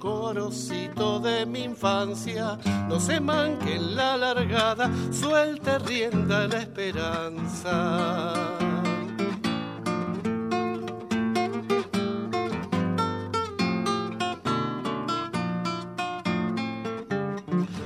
Corocito 0.00 1.18
de 1.20 1.44
mi 1.44 1.64
infancia, 1.64 2.58
no 2.88 3.00
se 3.00 3.20
manque 3.20 3.74
en 3.74 3.96
la 3.96 4.16
largada, 4.16 4.90
suelte 5.10 5.78
rienda 5.80 6.46
la 6.46 6.58
esperanza. 6.58 8.44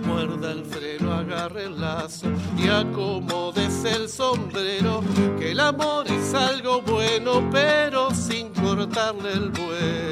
Muerda 0.07 0.53
el 0.53 0.65
freno, 0.65 1.13
agarre 1.13 1.65
el 1.65 1.81
lazo 1.81 2.27
y 2.59 2.69
acomodes 2.69 3.85
el 3.85 4.09
sombrero, 4.09 5.03
que 5.39 5.53
el 5.53 5.61
amor 5.61 6.07
es 6.09 6.35
algo 6.35 6.83
bueno, 6.83 7.49
pero 7.51 8.11
sin 8.11 8.51
cortarle 8.51 9.33
el 9.33 9.51
vuelo. 9.51 10.12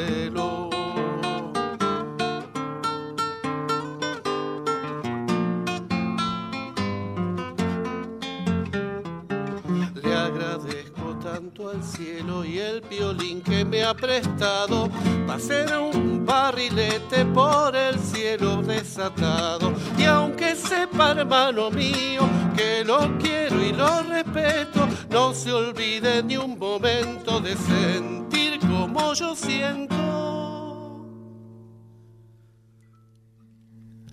Me 13.71 13.85
ha 13.85 13.95
prestado 13.95 14.91
para 15.27 15.35
hacer 15.35 15.73
un 15.79 16.27
barrilete 16.27 17.25
por 17.27 17.75
el 17.77 17.99
cielo 18.01 18.63
desatado. 18.63 19.73
Y 19.97 20.05
aunque 20.05 20.57
sepa, 20.57 21.13
hermano 21.13 21.71
mío, 21.71 22.29
que 22.57 22.85
lo 22.85 23.17
quiero 23.19 23.65
y 23.65 23.73
lo 23.73 24.03
respeto, 24.03 24.89
no 25.11 25.33
se 25.33 25.53
olvide 25.53 26.23
ni 26.25 26.37
un 26.37 26.59
momento 26.59 27.41
de 27.41 27.57
sentir 27.57 28.59
como 28.59 29.15
yo 29.15 29.37
siento. 29.37 29.95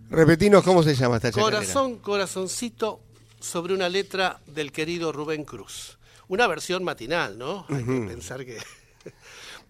Repetinos 0.10 0.64
cómo 0.64 0.84
se 0.84 0.96
llama 0.96 1.18
esta 1.18 1.32
chacarera. 1.32 1.60
Corazón, 1.60 1.98
corazoncito 1.98 3.02
sobre 3.40 3.74
una 3.74 3.90
letra 3.90 4.40
del 4.46 4.72
querido 4.72 5.12
Rubén 5.12 5.44
Cruz. 5.44 5.98
Una 6.28 6.46
versión 6.48 6.84
matinal, 6.84 7.38
¿no? 7.38 7.66
Hay 7.70 7.84
que 7.84 8.02
pensar 8.08 8.46
que 8.46 8.58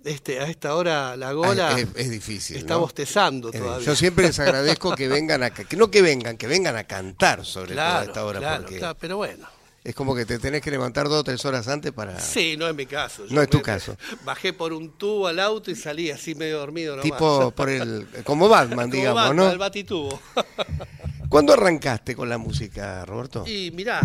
Este, 0.07 0.39
a 0.39 0.47
esta 0.47 0.75
hora 0.75 1.15
la 1.17 1.33
gola 1.33 1.75
Ah, 1.75 1.79
es, 1.79 1.87
es 1.95 2.09
difícil. 2.09 2.57
está 2.57 2.75
¿no? 2.75 2.81
bostezando 2.81 3.49
Eh, 3.53 3.59
todavía. 3.59 3.85
Yo 3.85 3.95
siempre 3.95 4.25
les 4.27 4.39
agradezco 4.39 4.95
que 4.95 5.07
vengan 5.07 5.43
a, 5.43 5.49
que 5.49 5.75
no 5.75 5.91
que 5.91 6.01
vengan, 6.01 6.37
que 6.37 6.47
vengan 6.47 6.75
a 6.77 6.85
cantar 6.85 7.43
sobre 7.45 7.73
todo 7.75 7.81
a 7.83 8.03
esta 8.03 8.25
hora, 8.25 8.39
claro, 8.39 8.61
porque 8.63 8.77
claro, 8.79 8.97
pero 8.99 9.17
bueno. 9.17 9.47
es 9.83 9.93
como 9.95 10.15
que 10.15 10.25
te 10.25 10.39
tenés 10.39 10.61
que 10.61 10.71
levantar 10.71 11.07
dos 11.09 11.19
o 11.19 11.23
tres 11.23 11.43
horas 11.45 11.67
antes 11.67 11.91
para... 11.91 12.19
Sí, 12.19 12.55
no 12.57 12.67
es 12.67 12.75
mi 12.75 12.85
caso. 12.85 13.25
Yo 13.25 13.35
No 13.35 13.41
es 13.41 13.49
tu 13.49 13.57
me- 13.57 13.63
caso. 13.63 13.97
Bajé 14.25 14.53
por 14.53 14.73
un 14.73 14.91
tubo 14.97 15.27
al 15.27 15.39
auto 15.39 15.71
y 15.71 15.75
salí 15.75 16.09
así 16.11 16.35
medio 16.35 16.59
dormido 16.59 16.95
nomás. 16.95 17.03
Tipo 17.03 17.51
por 17.51 17.69
el... 17.69 18.07
como 18.23 18.47
Batman, 18.49 18.85
Como 18.89 18.93
digamos, 18.93 19.21
Batman, 19.23 19.35
¿no? 19.45 19.51
El 19.51 19.57
batitubo. 19.57 20.19
¿Cuándo 21.29 21.53
arrancaste 21.53 22.15
con 22.15 22.29
la 22.29 22.37
música, 22.37 23.03
Roberto? 23.05 23.43
Y 23.45 23.71
mirá, 23.71 23.99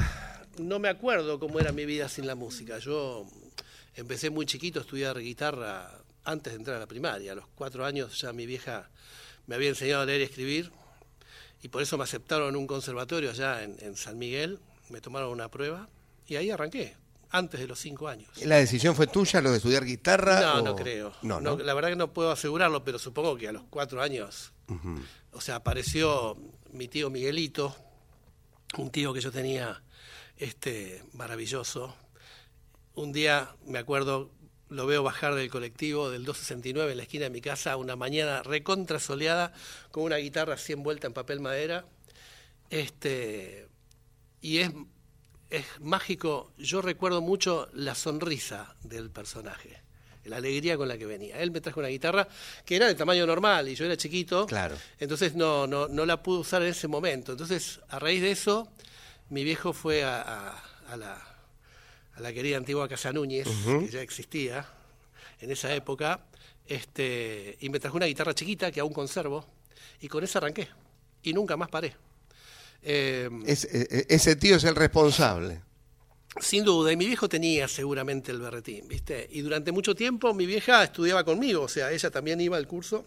no 0.58 0.78
me 0.80 0.88
acuerdo 0.88 1.38
cómo 1.38 1.60
era 1.60 1.70
mi 1.72 1.84
vida 1.84 2.08
sin 2.08 2.26
la 2.26 2.34
música. 2.34 2.78
Yo 2.78 3.24
empecé 3.94 4.30
muy 4.30 4.46
chiquito 4.46 4.78
a 4.78 4.82
estudiar 4.82 5.18
guitarra 5.18 5.90
antes 6.24 6.52
de 6.52 6.58
entrar 6.58 6.76
a 6.76 6.80
la 6.80 6.86
primaria. 6.86 7.32
A 7.32 7.34
los 7.34 7.46
cuatro 7.54 7.84
años 7.84 8.20
ya 8.20 8.32
mi 8.32 8.46
vieja 8.46 8.88
me 9.46 9.54
había 9.54 9.68
enseñado 9.70 10.02
a 10.02 10.06
leer 10.06 10.20
y 10.20 10.24
escribir 10.24 10.70
y 11.62 11.68
por 11.68 11.82
eso 11.82 11.96
me 11.98 12.04
aceptaron 12.04 12.48
en 12.50 12.56
un 12.56 12.66
conservatorio 12.66 13.30
allá 13.30 13.62
en, 13.62 13.76
en 13.80 13.96
San 13.96 14.18
Miguel. 14.18 14.58
Me 14.88 15.00
tomaron 15.00 15.30
una 15.30 15.48
prueba 15.48 15.88
y 16.26 16.36
ahí 16.36 16.50
arranqué, 16.50 16.96
antes 17.30 17.60
de 17.60 17.66
los 17.66 17.78
cinco 17.78 18.08
años. 18.08 18.30
¿La 18.44 18.56
decisión 18.56 18.94
fue 18.94 19.06
tuya, 19.06 19.40
lo 19.40 19.50
de 19.50 19.56
estudiar 19.56 19.84
guitarra? 19.84 20.40
No, 20.40 20.54
o- 20.54 20.62
no 20.62 20.76
creo. 20.76 21.12
No, 21.22 21.40
No, 21.40 21.56
no. 21.56 21.62
La 21.64 21.74
verdad 21.74 21.90
que 21.90 21.96
no 21.96 22.12
puedo 22.12 22.30
asegurarlo, 22.30 22.84
pero 22.84 22.98
supongo 22.98 23.36
que 23.36 23.48
a 23.48 23.52
los 23.52 23.62
cuatro 23.70 24.00
años, 24.02 24.52
o 25.32 25.40
sea, 25.40 25.56
apareció 25.56 26.36
mi 26.72 26.88
tío 26.88 27.10
Miguelito, 27.10 27.74
un 28.78 28.90
tío 28.90 29.12
que 29.12 29.20
yo 29.20 29.30
tenía 29.32 29.82
este 30.36 31.04
maravilloso. 31.12 31.94
Un 32.94 33.12
día, 33.12 33.50
me 33.66 33.78
acuerdo, 33.78 34.30
lo 34.68 34.86
veo 34.86 35.02
bajar 35.02 35.34
del 35.34 35.50
colectivo 35.50 36.10
del 36.10 36.24
269 36.24 36.92
en 36.92 36.96
la 36.98 37.02
esquina 37.04 37.24
de 37.24 37.30
mi 37.30 37.40
casa, 37.40 37.76
una 37.76 37.96
mañana 37.96 38.42
recontra 38.42 38.98
soleada, 39.00 39.52
con 39.90 40.04
una 40.04 40.16
guitarra 40.16 40.54
así 40.54 40.72
envuelta 40.72 41.06
en 41.06 41.12
papel 41.12 41.40
madera. 41.40 41.84
Este, 42.70 43.68
y 44.40 44.58
es, 44.58 44.70
es 45.50 45.64
mágico, 45.80 46.52
yo 46.58 46.82
recuerdo 46.82 47.20
mucho 47.20 47.68
la 47.74 47.94
sonrisa 47.94 48.74
del 48.82 49.10
personaje, 49.10 49.82
la 50.24 50.36
alegría 50.36 50.76
con 50.76 50.88
la 50.88 50.96
que 50.98 51.06
venía. 51.06 51.38
Él 51.40 51.50
me 51.50 51.60
trajo 51.60 51.80
una 51.80 51.88
guitarra 51.88 52.28
que 52.64 52.76
era 52.76 52.86
de 52.86 52.94
tamaño 52.94 53.26
normal 53.26 53.68
y 53.68 53.74
yo 53.74 53.84
era 53.84 53.96
chiquito, 53.96 54.46
Claro. 54.46 54.76
entonces 54.98 55.34
no, 55.34 55.66
no, 55.66 55.88
no 55.88 56.06
la 56.06 56.22
pude 56.22 56.40
usar 56.40 56.62
en 56.62 56.68
ese 56.68 56.88
momento. 56.88 57.32
Entonces, 57.32 57.80
a 57.88 57.98
raíz 57.98 58.20
de 58.22 58.30
eso, 58.32 58.68
mi 59.30 59.44
viejo 59.44 59.72
fue 59.72 60.04
a, 60.04 60.20
a- 60.22 60.62
a 60.92 60.96
la, 60.96 61.31
a 62.14 62.20
la 62.20 62.32
querida 62.32 62.56
antigua 62.56 62.88
Casa 62.88 63.12
Núñez, 63.12 63.46
que 63.64 63.88
ya 63.88 64.02
existía 64.02 64.66
en 65.40 65.50
esa 65.50 65.74
época, 65.74 66.24
este, 66.66 67.56
y 67.60 67.68
me 67.68 67.80
trajo 67.80 67.96
una 67.96 68.06
guitarra 68.06 68.34
chiquita 68.34 68.70
que 68.70 68.80
aún 68.80 68.92
conservo, 68.92 69.44
y 70.00 70.08
con 70.08 70.22
esa 70.22 70.38
arranqué, 70.38 70.68
y 71.22 71.32
nunca 71.32 71.56
más 71.56 71.68
paré. 71.68 71.94
Eh, 72.82 73.28
Es- 73.46 73.64
e- 73.64 73.88
e- 73.90 74.06
ese 74.08 74.36
tío 74.36 74.56
es 74.56 74.64
el 74.64 74.74
responsable. 74.76 75.62
sin 76.40 76.64
duda, 76.64 76.90
y 76.92 76.96
mi 76.96 77.06
viejo 77.06 77.28
tenía 77.28 77.68
seguramente 77.68 78.32
el 78.32 78.40
berretín, 78.40 78.88
¿viste? 78.88 79.28
Y 79.32 79.42
durante 79.42 79.70
mucho 79.70 79.94
tiempo 79.94 80.32
mi 80.32 80.46
vieja 80.46 80.82
estudiaba 80.82 81.24
conmigo, 81.24 81.62
o 81.62 81.68
sea, 81.68 81.92
ella 81.92 82.10
también 82.10 82.40
iba 82.40 82.56
al 82.56 82.66
curso 82.66 83.04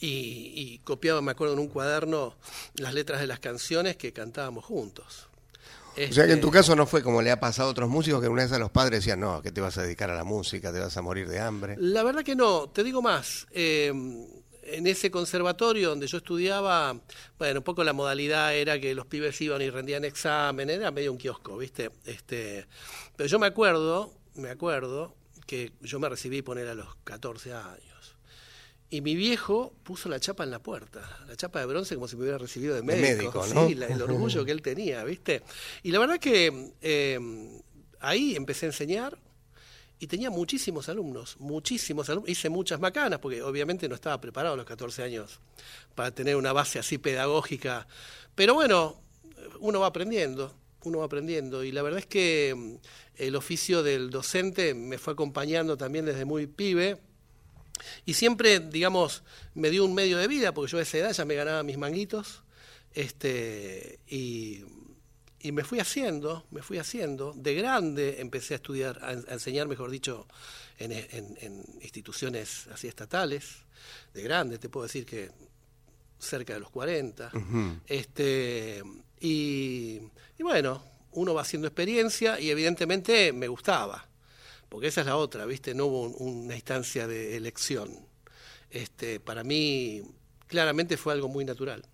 y, 0.00 0.52
y 0.56 0.78
copiaba, 0.84 1.22
me 1.22 1.30
acuerdo, 1.30 1.54
en 1.54 1.60
un 1.60 1.68
cuaderno 1.68 2.34
las 2.76 2.92
letras 2.94 3.20
de 3.20 3.26
las 3.28 3.38
canciones 3.38 3.96
que 3.96 4.12
cantábamos 4.12 4.64
juntos. 4.64 5.28
O 5.96 6.12
sea 6.12 6.24
que 6.24 6.32
en 6.32 6.38
Este, 6.38 6.40
tu 6.40 6.50
caso 6.50 6.74
no 6.76 6.86
fue 6.86 7.02
como 7.02 7.22
le 7.22 7.30
ha 7.30 7.40
pasado 7.40 7.68
a 7.68 7.70
otros 7.72 7.88
músicos 7.88 8.20
que 8.20 8.28
una 8.28 8.42
vez 8.42 8.52
a 8.52 8.58
los 8.58 8.70
padres 8.70 9.00
decían, 9.00 9.20
no, 9.20 9.40
que 9.42 9.52
te 9.52 9.60
vas 9.60 9.78
a 9.78 9.82
dedicar 9.82 10.10
a 10.10 10.14
la 10.14 10.24
música, 10.24 10.72
te 10.72 10.80
vas 10.80 10.96
a 10.96 11.02
morir 11.02 11.28
de 11.28 11.38
hambre. 11.40 11.76
La 11.78 12.02
verdad 12.02 12.22
que 12.22 12.34
no, 12.34 12.68
te 12.68 12.82
digo 12.82 13.00
más. 13.02 13.46
eh, 13.52 13.92
en 14.66 14.86
ese 14.86 15.10
conservatorio 15.10 15.90
donde 15.90 16.06
yo 16.06 16.18
estudiaba, 16.18 16.98
bueno, 17.38 17.60
un 17.60 17.64
poco 17.64 17.84
la 17.84 17.92
modalidad 17.92 18.54
era 18.54 18.80
que 18.80 18.94
los 18.94 19.06
pibes 19.06 19.40
iban 19.40 19.60
y 19.62 19.70
rendían 19.70 20.04
examen, 20.04 20.70
era 20.70 20.90
medio 20.90 21.12
un 21.12 21.18
kiosco, 21.18 21.58
¿viste? 21.58 21.90
Este, 22.04 22.66
pero 23.16 23.28
yo 23.28 23.38
me 23.38 23.46
acuerdo, 23.46 24.12
me 24.34 24.50
acuerdo 24.50 25.14
que 25.46 25.72
yo 25.82 26.00
me 26.00 26.08
recibí 26.08 26.42
poner 26.42 26.68
a 26.68 26.74
los 26.74 26.96
14 27.04 27.52
años. 27.52 28.13
Y 28.90 29.00
mi 29.00 29.16
viejo 29.16 29.72
puso 29.82 30.08
la 30.08 30.20
chapa 30.20 30.44
en 30.44 30.50
la 30.50 30.60
puerta, 30.60 31.00
la 31.26 31.34
chapa 31.36 31.58
de 31.60 31.66
bronce 31.66 31.94
como 31.96 32.06
si 32.06 32.16
me 32.16 32.22
hubiera 32.22 32.38
recibido 32.38 32.74
de 32.74 32.80
De 32.82 32.86
médico. 32.86 33.40
médico, 33.40 33.46
¿no? 33.54 33.66
Sí, 33.68 33.74
la- 33.74 33.88
el 33.88 34.00
orgullo 34.02 34.44
que 34.44 34.52
él 34.52 34.62
tenía, 34.62 35.02
¿viste? 35.04 35.42
Y 35.82 35.90
la 35.90 35.98
verdad 35.98 36.18
que 36.20 36.72
eh, 36.80 37.18
ahí 38.00 38.36
empecé 38.36 38.66
a 38.66 38.68
enseñar 38.68 39.18
y 39.98 40.06
tenía 40.06 40.30
muchísimos 40.30 40.88
alumnos, 40.88 41.36
muchísimos 41.40 42.08
alumnos. 42.10 42.30
Hice 42.30 42.50
muchas 42.50 42.78
macanas, 42.78 43.18
porque 43.20 43.42
obviamente 43.42 43.88
no 43.88 43.94
estaba 43.94 44.20
preparado 44.20 44.54
a 44.54 44.56
los 44.56 44.66
14 44.66 45.02
años 45.02 45.40
para 45.94 46.10
tener 46.12 46.36
una 46.36 46.52
base 46.52 46.78
así 46.78 46.98
pedagógica. 46.98 47.86
Pero 48.34 48.54
bueno, 48.54 49.00
uno 49.60 49.80
va 49.80 49.86
aprendiendo, 49.88 50.54
uno 50.84 50.98
va 50.98 51.06
aprendiendo. 51.06 51.64
Y 51.64 51.72
la 51.72 51.82
verdad 51.82 52.00
es 52.00 52.06
que 52.06 52.54
mm, 52.56 52.74
el 53.16 53.34
oficio 53.34 53.82
del 53.82 54.10
docente 54.10 54.74
me 54.74 54.98
fue 54.98 55.14
acompañando 55.14 55.76
también 55.76 56.04
desde 56.04 56.24
muy 56.24 56.46
pibe. 56.46 56.98
Y 58.06 58.14
siempre, 58.14 58.60
digamos, 58.60 59.22
me 59.54 59.70
dio 59.70 59.84
un 59.84 59.94
medio 59.94 60.18
de 60.18 60.28
vida, 60.28 60.52
porque 60.54 60.72
yo 60.72 60.78
a 60.78 60.82
esa 60.82 60.98
edad 60.98 61.12
ya 61.12 61.24
me 61.24 61.34
ganaba 61.34 61.62
mis 61.62 61.76
manguitos. 61.78 62.42
Este, 62.92 63.98
y, 64.08 64.62
y 65.40 65.52
me 65.52 65.64
fui 65.64 65.80
haciendo, 65.80 66.46
me 66.50 66.62
fui 66.62 66.78
haciendo. 66.78 67.32
De 67.34 67.54
grande 67.54 68.20
empecé 68.20 68.54
a 68.54 68.56
estudiar, 68.56 68.98
a, 69.02 69.12
en- 69.12 69.24
a 69.28 69.32
enseñar, 69.34 69.66
mejor 69.68 69.90
dicho, 69.90 70.26
en, 70.78 70.92
en- 70.92 71.36
en 71.40 71.64
instituciones 71.82 72.66
así 72.68 72.86
estatales. 72.88 73.64
De 74.14 74.22
grande, 74.22 74.58
te 74.58 74.68
puedo 74.68 74.86
decir 74.86 75.04
que 75.04 75.30
cerca 76.18 76.54
de 76.54 76.60
los 76.60 76.70
40. 76.70 77.30
este, 77.86 78.82
y, 79.20 80.00
y 80.38 80.42
bueno, 80.42 80.82
uno 81.12 81.34
va 81.34 81.42
haciendo 81.42 81.66
experiencia 81.68 82.40
y 82.40 82.50
evidentemente 82.50 83.32
me 83.32 83.48
gustaba, 83.48 84.08
porque 84.74 84.88
esa 84.88 85.02
es 85.02 85.06
la 85.06 85.16
otra, 85.16 85.46
¿viste? 85.46 85.72
No 85.74 85.86
hubo 85.86 86.02
un- 86.02 86.44
una 86.44 86.54
instancia 86.56 87.06
de 87.06 87.36
elección. 87.36 87.90
Este, 88.70 89.20
para 89.20 89.44
mí, 89.44 90.02
claramente 90.48 90.96
fue 90.96 91.12
algo 91.12 91.28
muy 91.28 91.44
natural. 91.44 91.84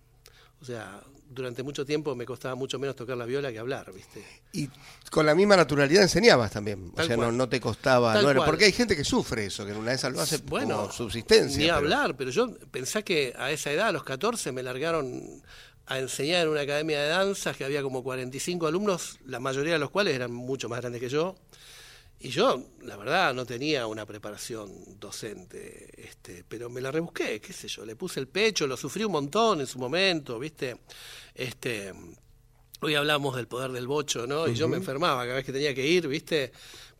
O 0.59 0.65
sea, 0.65 1.01
durante 1.29 1.61
mucho 1.63 1.85
tiempo 1.85 2.15
me 2.15 2.25
costaba 2.25 2.55
mucho 2.55 2.77
menos 2.79 2.95
tocar 2.95 3.15
la 3.17 3.25
viola 3.25 3.51
que 3.51 3.59
hablar, 3.59 3.93
¿viste? 3.93 4.25
Y 4.51 4.67
con 5.11 5.25
la 5.25 5.33
misma 5.35 5.55
naturalidad 5.55 6.01
enseñabas 6.03 6.51
también. 6.51 6.91
O 6.97 7.03
sea, 7.03 7.15
no, 7.17 7.47
te 7.47 7.59
costaba. 7.61 8.19
No 8.21 8.31
era- 8.31 8.43
porque 8.45 8.65
hay 8.65 8.71
gente 8.71 8.95
que 8.95 9.03
sufre 9.03 9.45
eso, 9.45 9.63
que 9.65 9.71
en 9.71 9.77
una 9.77 9.91
de 9.91 9.95
esas 9.97 10.11
lo 10.11 10.19
hace 10.21 10.37
Bueno, 10.39 10.77
como 10.81 10.91
subsistencia. 10.91 11.57
Ni 11.57 11.65
pero- 11.65 11.75
hablar, 11.77 12.17
pero 12.17 12.31
yo 12.31 12.51
pensé 12.71 13.03
que 13.03 13.33
a 13.37 13.51
esa 13.51 13.71
edad, 13.71 13.89
a 13.89 13.91
los 13.91 14.03
14, 14.03 14.51
me 14.51 14.63
largaron 14.63 15.41
a 15.85 15.99
enseñar 15.99 16.43
en 16.43 16.49
una 16.49 16.61
academia 16.61 17.01
de 17.01 17.09
danzas 17.09 17.55
que 17.57 17.63
había 17.65 17.81
como 17.83 18.03
45 18.03 18.65
alumnos, 18.67 19.19
la 19.25 19.39
mayoría 19.39 19.73
de 19.73 19.79
los 19.79 19.89
cuales 19.91 20.15
eran 20.15 20.31
mucho 20.33 20.67
más 20.67 20.79
grandes 20.81 20.99
que 21.01 21.09
yo. 21.09 21.35
Y 22.23 22.29
yo, 22.29 22.63
la 22.83 22.97
verdad, 22.97 23.33
no 23.33 23.45
tenía 23.45 23.87
una 23.87 24.05
preparación 24.05 24.71
docente, 24.99 25.89
este, 26.07 26.43
pero 26.47 26.69
me 26.69 26.79
la 26.79 26.91
rebusqué, 26.91 27.41
qué 27.41 27.51
sé 27.51 27.67
yo, 27.67 27.83
le 27.83 27.95
puse 27.95 28.19
el 28.19 28.27
pecho, 28.27 28.67
lo 28.67 28.77
sufrí 28.77 29.03
un 29.03 29.11
montón 29.13 29.59
en 29.59 29.65
su 29.67 29.79
momento, 29.79 30.37
¿viste? 30.37 30.77
Este, 31.33 31.91
hoy 32.81 32.93
hablamos 32.93 33.35
del 33.35 33.47
poder 33.47 33.71
del 33.71 33.87
bocho, 33.87 34.27
¿no? 34.27 34.47
Y 34.47 34.53
yo 34.53 34.67
me 34.67 34.77
enfermaba 34.77 35.23
cada 35.23 35.35
vez 35.35 35.45
que 35.45 35.51
tenía 35.51 35.73
que 35.73 35.87
ir, 35.87 36.07
¿viste? 36.07 36.51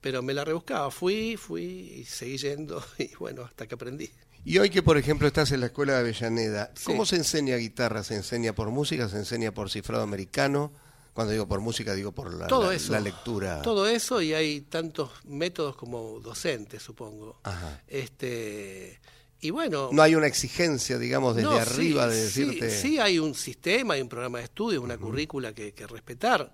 Pero 0.01 0.23
me 0.23 0.33
la 0.33 0.43
rebuscaba, 0.43 0.89
fui, 0.89 1.37
fui 1.37 1.63
y 1.99 2.05
seguí 2.05 2.37
yendo, 2.37 2.83
y 2.97 3.13
bueno, 3.19 3.43
hasta 3.43 3.67
que 3.67 3.75
aprendí. 3.75 4.09
Y 4.43 4.57
hoy 4.57 4.71
que, 4.71 4.81
por 4.81 4.97
ejemplo, 4.97 5.27
estás 5.27 5.51
en 5.51 5.59
la 5.59 5.67
escuela 5.67 5.93
de 5.93 5.99
Avellaneda, 5.99 6.71
Sí. 6.73 6.85
¿cómo 6.85 7.05
se 7.05 7.17
enseña 7.17 7.57
guitarra? 7.57 8.03
¿Se 8.03 8.15
enseña 8.15 8.53
por 8.53 8.71
música? 8.71 9.07
¿Se 9.07 9.17
enseña 9.17 9.53
por 9.53 9.69
cifrado 9.69 10.01
americano? 10.01 10.71
Cuando 11.13 11.33
digo 11.33 11.47
por 11.47 11.59
música, 11.59 11.93
digo 11.93 12.11
por 12.13 12.33
la, 12.33 12.47
todo 12.47 12.69
la- 12.69 12.75
eso. 12.75 12.91
la 12.93 12.99
lectura. 13.01 13.61
Todo 13.61 13.87
eso 13.87 14.21
y 14.21 14.33
hay 14.33 14.61
tantos 14.61 15.11
métodos 15.25 15.75
como 15.75 16.19
docentes, 16.21 16.81
supongo. 16.81 17.39
Ajá. 17.43 17.81
Este, 17.87 18.99
y 19.41 19.49
bueno. 19.49 19.89
No 19.91 20.01
hay 20.01 20.15
una 20.15 20.27
exigencia, 20.27 20.97
digamos, 20.97 21.35
desde 21.35 21.49
no, 21.49 21.55
arriba 21.57 22.05
sí, 22.09 22.15
de 22.15 22.21
decirte. 22.23 22.69
Sí, 22.69 22.99
hay 22.99 23.19
un 23.19 23.35
sistema, 23.35 23.95
hay 23.95 24.01
un 24.01 24.07
programa 24.09 24.37
de 24.37 24.45
estudio, 24.45 24.81
una 24.81 24.97
currícula 24.97 25.53
que, 25.53 25.73
que 25.73 25.85
respetar, 25.87 26.51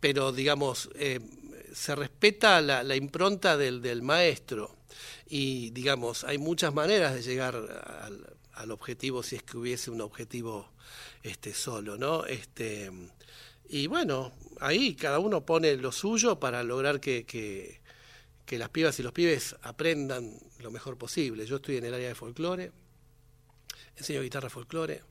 pero 0.00 0.32
digamos, 0.32 0.90
eh, 0.96 1.20
se 1.72 1.94
respeta 1.94 2.60
la, 2.60 2.82
la 2.82 2.96
impronta 2.96 3.56
del, 3.56 3.80
del 3.80 4.02
maestro 4.02 4.76
y 5.26 5.70
digamos, 5.70 6.24
hay 6.24 6.36
muchas 6.38 6.74
maneras 6.74 7.14
de 7.14 7.22
llegar 7.22 7.56
al, 7.56 8.36
al 8.52 8.70
objetivo 8.70 9.22
si 9.22 9.36
es 9.36 9.42
que 9.42 9.56
hubiese 9.56 9.90
un 9.90 10.00
objetivo 10.02 10.68
este 11.22 11.54
solo, 11.54 11.96
¿no? 11.96 12.26
Este, 12.26 12.90
y 13.68 13.86
bueno, 13.86 14.32
ahí 14.60 14.94
cada 14.94 15.18
uno 15.18 15.44
pone 15.44 15.76
lo 15.76 15.92
suyo 15.92 16.38
para 16.38 16.62
lograr 16.62 17.00
que, 17.00 17.24
que, 17.24 17.80
que 18.46 18.58
las 18.58 18.68
pibas 18.70 18.98
y 18.98 19.02
los 19.02 19.12
pibes 19.12 19.56
aprendan 19.62 20.38
lo 20.60 20.70
mejor 20.70 20.96
posible. 20.98 21.46
Yo 21.46 21.56
estoy 21.56 21.76
en 21.78 21.84
el 21.86 21.94
área 21.94 22.08
de 22.08 22.14
folclore, 22.14 22.72
enseño 23.96 24.22
guitarra 24.22 24.50
folclore. 24.50 25.02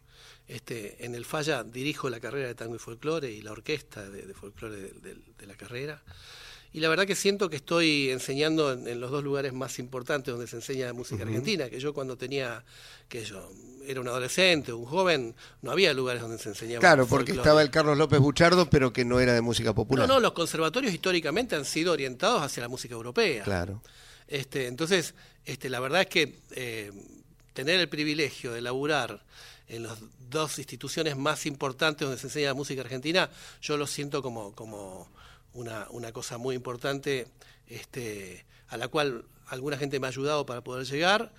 Este, 0.48 1.06
en 1.06 1.16
el 1.16 1.24
Falla 1.26 1.64
dirijo 1.64 2.10
la 2.10 2.20
carrera 2.20 2.48
de 2.48 2.56
tango 2.56 2.76
y 2.76 2.80
folclore 2.80 3.32
y 3.32 3.42
la 3.42 3.54
orquesta 3.54 4.10
de, 4.10 4.24
de 4.26 4.34
folclore 4.34 4.76
de, 4.76 4.92
de- 5.00 5.18
de 5.38 5.48
la 5.48 5.56
carrera. 5.56 6.04
y 6.74 6.80
la 6.82 6.90
verdad 6.90 7.06
que 7.08 7.16
siento 7.16 7.50
que 7.50 7.56
estoy 7.58 8.10
enseñando 8.10 8.74
en, 8.74 9.00
los 9.00 9.10
dos 9.12 9.24
lugares 9.24 9.54
más 9.54 9.80
importantes 9.80 10.32
donde 10.34 10.48
se 10.48 10.58
enseña 10.58 10.92
música 10.92 11.24
argentina, 11.24 11.70
que 11.70 11.80
yo 11.80 11.94
cuando 11.94 12.18
tenía, 12.18 12.66
que 13.08 13.24
yo 13.24 13.52
era 13.88 14.02
un 14.02 14.08
adolescente, 14.08 14.74
un 14.74 14.86
joven, 14.86 15.36
no 15.62 15.72
había 15.72 15.94
lugares 15.94 16.22
donde 16.22 16.38
se 16.38 16.50
enseñaba. 16.50 16.80
Claro, 16.80 17.08
porque 17.08 17.32
estaba 17.34 17.62
el 17.62 17.70
Carlos 17.70 17.98
López 17.98 18.20
Buchardo, 18.20 18.70
pero 18.70 18.94
que 18.94 19.06
no 19.06 19.20
era 19.20 19.34
de 19.34 19.42
música 19.42 19.74
popular. 19.74 20.08
No, 20.08 20.16
no, 20.16 20.20
los 20.20 20.34
conservatorios 20.34 20.94
históricamente 20.94 21.56
han 21.56 21.66
sido 21.66 21.94
orientados 21.94 22.42
hacia 22.42 22.62
la 22.62 22.70
música 22.70 22.94
europea. 22.94 23.44
Claro. 23.44 23.82
Este, 24.28 24.68
entonces, 24.68 25.14
este, 25.46 25.70
la 25.70 25.80
verdad 25.80 26.02
es 26.02 26.08
que 26.08 26.40
eh, 26.52 26.92
tener 27.54 27.80
el 27.80 27.90
privilegio 27.90 28.54
de 28.54 28.62
laburar 28.62 29.24
en 29.68 29.84
las 29.84 29.98
dos 30.30 30.58
instituciones 30.58 31.16
más 31.16 31.46
importantes 31.46 32.06
donde 32.06 32.20
se 32.20 32.28
enseña 32.28 32.48
la 32.48 32.54
música 32.54 32.82
argentina, 32.82 33.30
yo 33.62 33.78
lo 33.78 33.88
siento 33.88 34.22
como, 34.22 34.54
como 34.54 35.08
una, 35.54 35.88
una 35.90 36.12
cosa 36.12 36.38
muy 36.38 36.56
importante 36.56 37.28
este, 37.68 38.46
a 38.68 38.78
la 38.78 38.88
cual 38.88 39.26
alguna 39.48 39.78
gente 39.78 40.00
me 40.00 40.08
ha 40.08 40.10
ayudado 40.10 40.46
para 40.46 40.62
poder 40.62 40.86
llegar, 40.86 41.32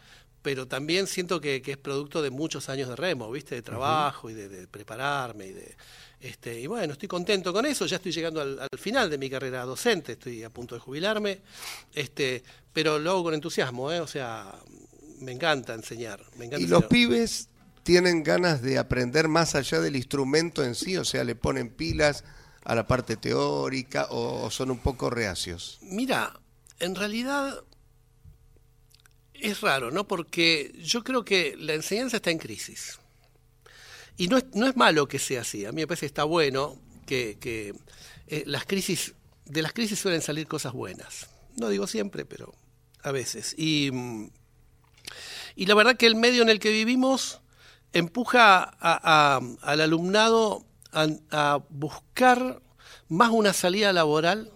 pero 0.44 0.68
también 0.68 1.06
siento 1.06 1.40
que, 1.40 1.62
es 1.64 1.76
producto 1.78 2.20
de 2.20 2.28
muchos 2.28 2.68
años 2.68 2.90
de 2.90 2.96
remo, 2.96 3.30
¿viste? 3.30 3.54
De 3.54 3.62
trabajo 3.62 4.28
y 4.28 4.34
de, 4.34 4.68
prepararme 4.68 5.46
y 5.46 5.52
de... 5.52 5.74
Este, 6.20 6.60
y 6.60 6.66
bueno, 6.66 6.92
estoy 6.92 7.08
contento 7.08 7.50
con 7.50 7.64
eso, 7.64 7.86
ya 7.86 7.96
estoy 7.96 8.12
llegando 8.12 8.42
al, 8.42 8.58
al, 8.60 8.78
final 8.78 9.08
de 9.08 9.16
mi 9.16 9.30
carrera 9.30 9.64
docente, 9.64 10.12
estoy 10.12 10.42
a 10.42 10.50
punto 10.50 10.74
de 10.74 10.82
jubilarme, 10.82 11.40
este, 11.94 12.42
pero 12.74 12.98
lo 12.98 13.10
hago 13.12 13.24
con 13.24 13.34
entusiasmo, 13.34 13.90
¿eh? 13.90 14.00
o 14.00 14.06
sea, 14.06 14.54
me 15.20 15.32
encanta 15.32 15.72
enseñar. 15.72 16.22
Me 16.36 16.44
encanta 16.44 16.62
¿Y 16.62 16.68
los 16.68 16.84
pibes 16.84 17.48
tienen 17.82 18.22
ganas 18.22 18.60
de 18.60 18.76
aprender 18.76 19.28
más 19.28 19.54
allá 19.54 19.80
del 19.80 19.96
instrumento 19.96 20.62
en 20.62 20.74
sí? 20.74 20.98
O 20.98 21.06
sea, 21.06 21.24
le 21.24 21.36
ponen 21.36 21.70
pilas 21.70 22.22
a 22.64 22.74
la 22.74 22.86
parte 22.86 23.16
teórica 23.16 24.08
o 24.10 24.50
son 24.50 24.70
un 24.70 24.78
poco 24.78 25.08
reacios? 25.08 25.78
Mira, 25.80 26.38
en 26.80 26.94
realidad 26.94 27.64
es 29.50 29.60
raro, 29.60 29.90
¿no? 29.90 30.06
Porque 30.06 30.72
yo 30.78 31.04
creo 31.04 31.24
que 31.24 31.56
la 31.58 31.74
enseñanza 31.74 32.16
está 32.16 32.30
en 32.30 32.38
crisis. 32.38 32.98
Y 34.16 34.28
no 34.28 34.38
es, 34.38 34.44
no 34.54 34.66
es 34.66 34.76
malo 34.76 35.06
que 35.06 35.18
sea 35.18 35.42
así. 35.42 35.64
A 35.64 35.72
mí 35.72 35.82
me 35.82 35.86
parece 35.86 36.00
que 36.00 36.06
está 36.06 36.24
bueno 36.24 36.80
que, 37.06 37.36
que 37.38 37.74
eh, 38.26 38.44
las 38.46 38.64
crisis, 38.64 39.14
de 39.44 39.62
las 39.62 39.72
crisis 39.72 39.98
suelen 39.98 40.22
salir 40.22 40.46
cosas 40.46 40.72
buenas. 40.72 41.28
No 41.56 41.68
digo 41.68 41.86
siempre, 41.86 42.24
pero 42.24 42.54
a 43.02 43.12
veces. 43.12 43.54
Y, 43.58 43.90
y 45.56 45.66
la 45.66 45.74
verdad 45.74 45.96
que 45.96 46.06
el 46.06 46.16
medio 46.16 46.42
en 46.42 46.48
el 46.48 46.58
que 46.58 46.70
vivimos 46.70 47.40
empuja 47.92 48.62
al 48.62 49.80
alumnado 49.80 50.64
a, 50.92 51.60
buscar 51.68 52.62
más 53.08 53.30
una 53.30 53.52
salida 53.52 53.92
laboral 53.92 54.50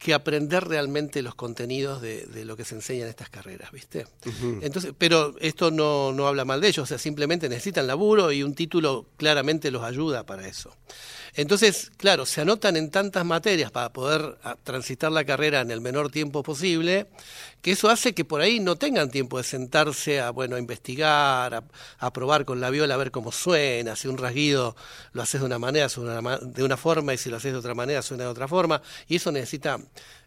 que 0.00 0.14
aprender 0.14 0.66
realmente 0.66 1.20
los 1.20 1.34
contenidos 1.34 2.00
de, 2.00 2.26
lo 2.46 2.56
que 2.56 2.64
se 2.64 2.74
enseña 2.74 3.02
en 3.02 3.10
estas 3.10 3.28
carreras, 3.28 3.70
¿viste? 3.70 4.06
Entonces, 4.62 4.94
pero 4.96 5.34
esto 5.40 5.70
no, 5.70 6.12
no 6.12 6.26
habla 6.26 6.46
mal 6.46 6.62
de 6.62 6.68
ellos, 6.68 6.84
o 6.84 6.86
sea, 6.86 6.96
simplemente 6.96 7.50
necesitan 7.50 7.86
laburo 7.86 8.32
y 8.32 8.42
un 8.42 8.54
título 8.54 9.06
claramente 9.18 9.70
los 9.70 9.82
ayuda 9.82 10.24
para 10.24 10.48
eso. 10.48 10.74
Entonces, 11.34 11.90
claro, 11.96 12.26
se 12.26 12.40
anotan 12.40 12.76
en 12.76 12.90
tantas 12.90 13.24
materias 13.24 13.70
para 13.70 13.92
poder 13.92 14.38
ah, 14.42 14.56
transitar 14.62 15.12
la 15.12 15.24
carrera 15.24 15.60
en 15.60 15.70
el 15.70 15.80
menor 15.80 16.10
tiempo 16.10 16.42
posible, 16.42 17.06
que 17.62 17.72
eso 17.72 17.88
hace 17.88 18.14
que 18.14 18.24
por 18.24 18.40
ahí 18.40 18.58
no 18.60 18.76
tengan 18.76 19.10
tiempo 19.10 19.38
de 19.38 19.44
sentarse 19.44 20.20
a, 20.20 20.30
bueno, 20.30 20.56
a 20.56 20.58
investigar, 20.58 21.64
a, 21.98 22.12
probar 22.12 22.44
con 22.44 22.60
la 22.60 22.70
viola 22.70 22.94
a 22.94 22.96
ver 22.96 23.10
cómo 23.10 23.32
suena, 23.32 23.96
si 23.96 24.08
un 24.08 24.18
rasguido 24.18 24.76
lo 25.12 25.22
haces 25.22 25.40
de 25.40 25.46
una 25.46 25.58
manera, 25.58 25.88
suena 25.88 26.38
de 26.40 26.64
una 26.64 26.76
forma, 26.76 27.14
y 27.14 27.18
si 27.18 27.30
lo 27.30 27.36
haces 27.36 27.52
de 27.52 27.58
otra 27.58 27.74
manera, 27.74 28.02
suena 28.02 28.24
de 28.24 28.30
otra 28.30 28.48
forma, 28.48 28.82
y 29.06 29.16
eso 29.16 29.30
necesita 29.30 29.78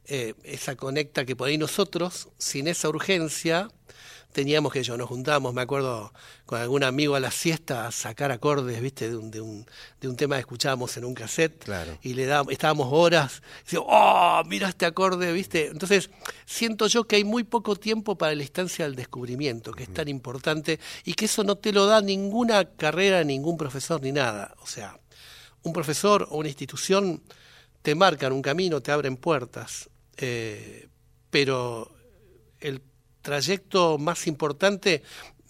eh, 0.05 0.35
esa 0.43 0.75
conecta 0.75 1.25
que 1.25 1.35
por 1.35 1.47
ahí 1.47 1.57
nosotros, 1.57 2.29
sin 2.37 2.67
esa 2.67 2.89
urgencia, 2.89 3.69
teníamos 4.33 4.73
que 4.73 4.83
yo 4.83 4.97
nos 4.97 5.07
juntábamos, 5.07 5.53
me 5.53 5.61
acuerdo, 5.61 6.11
con 6.45 6.59
algún 6.59 6.83
amigo 6.83 7.15
a 7.15 7.19
la 7.19 7.31
siesta 7.31 7.87
a 7.87 7.91
sacar 7.91 8.31
acordes, 8.31 8.81
viste, 8.81 9.09
de 9.09 9.15
un, 9.15 9.31
de 9.31 9.39
un, 9.39 9.65
de 10.01 10.07
un 10.09 10.17
tema 10.17 10.35
que 10.35 10.41
escuchábamos 10.41 10.97
en 10.97 11.05
un 11.05 11.13
cassette 11.13 11.69
y 12.01 12.15
le 12.15 12.25
dábamos, 12.25 12.51
estábamos 12.51 12.89
horas, 12.91 13.41
y 13.71 13.75
oh, 13.79 14.41
mira 14.47 14.69
este 14.69 14.85
acorde, 14.85 15.31
viste. 15.31 15.67
Entonces, 15.67 16.09
siento 16.45 16.87
yo 16.87 17.05
que 17.05 17.15
hay 17.15 17.23
muy 17.23 17.43
poco 17.43 17.75
tiempo 17.75 18.17
para 18.17 18.35
la 18.35 18.43
instancia 18.43 18.85
del 18.85 18.95
descubrimiento, 18.95 19.71
que 19.71 19.83
es 19.83 19.93
tan 19.93 20.07
importante, 20.07 20.79
y 21.05 21.13
que 21.13 21.25
eso 21.25 21.43
no 21.43 21.55
te 21.55 21.71
lo 21.71 21.85
da 21.85 22.01
ninguna 22.01 22.65
carrera, 22.65 23.23
ningún 23.23 23.55
profesor, 23.55 24.01
ni 24.01 24.11
nada. 24.11 24.55
O 24.61 24.67
sea, 24.67 24.99
un 25.61 25.71
profesor 25.71 26.27
o 26.29 26.37
una 26.37 26.49
institución 26.49 27.23
te 27.81 27.95
marcan 27.95 28.33
un 28.33 28.41
camino, 28.41 28.81
te 28.81 28.91
abren 28.91 29.17
puertas, 29.17 29.89
eh, 30.17 30.87
pero 31.29 31.91
el 32.59 32.81
trayecto 33.23 33.97
más 33.97 34.27
importante 34.27 35.01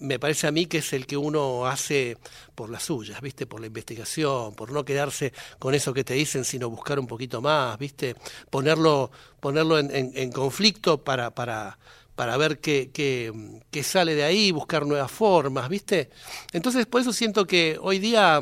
me 0.03 0.19
parece 0.19 0.47
a 0.47 0.51
mí 0.51 0.65
que 0.65 0.79
es 0.79 0.91
el 0.93 1.05
que 1.05 1.15
uno 1.15 1.65
hace 1.65 2.17
por 2.55 2.69
las 2.69 2.83
suyas, 2.83 3.21
¿viste? 3.21 3.45
Por 3.45 3.61
la 3.61 3.67
investigación, 3.67 4.53
por 4.53 4.71
no 4.71 4.83
quedarse 4.83 5.31
con 5.59 5.73
eso 5.73 5.93
que 5.93 6.03
te 6.03 6.13
dicen, 6.13 6.43
sino 6.43 6.69
buscar 6.69 6.99
un 6.99 7.07
poquito 7.07 7.41
más, 7.41 7.77
¿viste? 7.79 8.15
Ponerlo, 8.49 9.11
ponerlo 9.39 9.79
en, 9.79 10.31
conflicto 10.31 11.03
para, 11.03 11.33
para, 11.33 11.79
para 12.15 12.35
ver 12.35 12.59
qué, 12.59 12.91
qué, 12.91 13.83
sale 13.83 14.13
de 14.15 14.23
ahí, 14.23 14.51
buscar 14.51 14.85
nuevas 14.85 15.11
formas, 15.11 15.69
¿viste? 15.69 16.09
Entonces, 16.51 16.85
por 16.85 16.99
eso 16.99 17.13
siento 17.13 17.47
que 17.47 17.77
hoy 17.81 17.99
día 17.99 18.41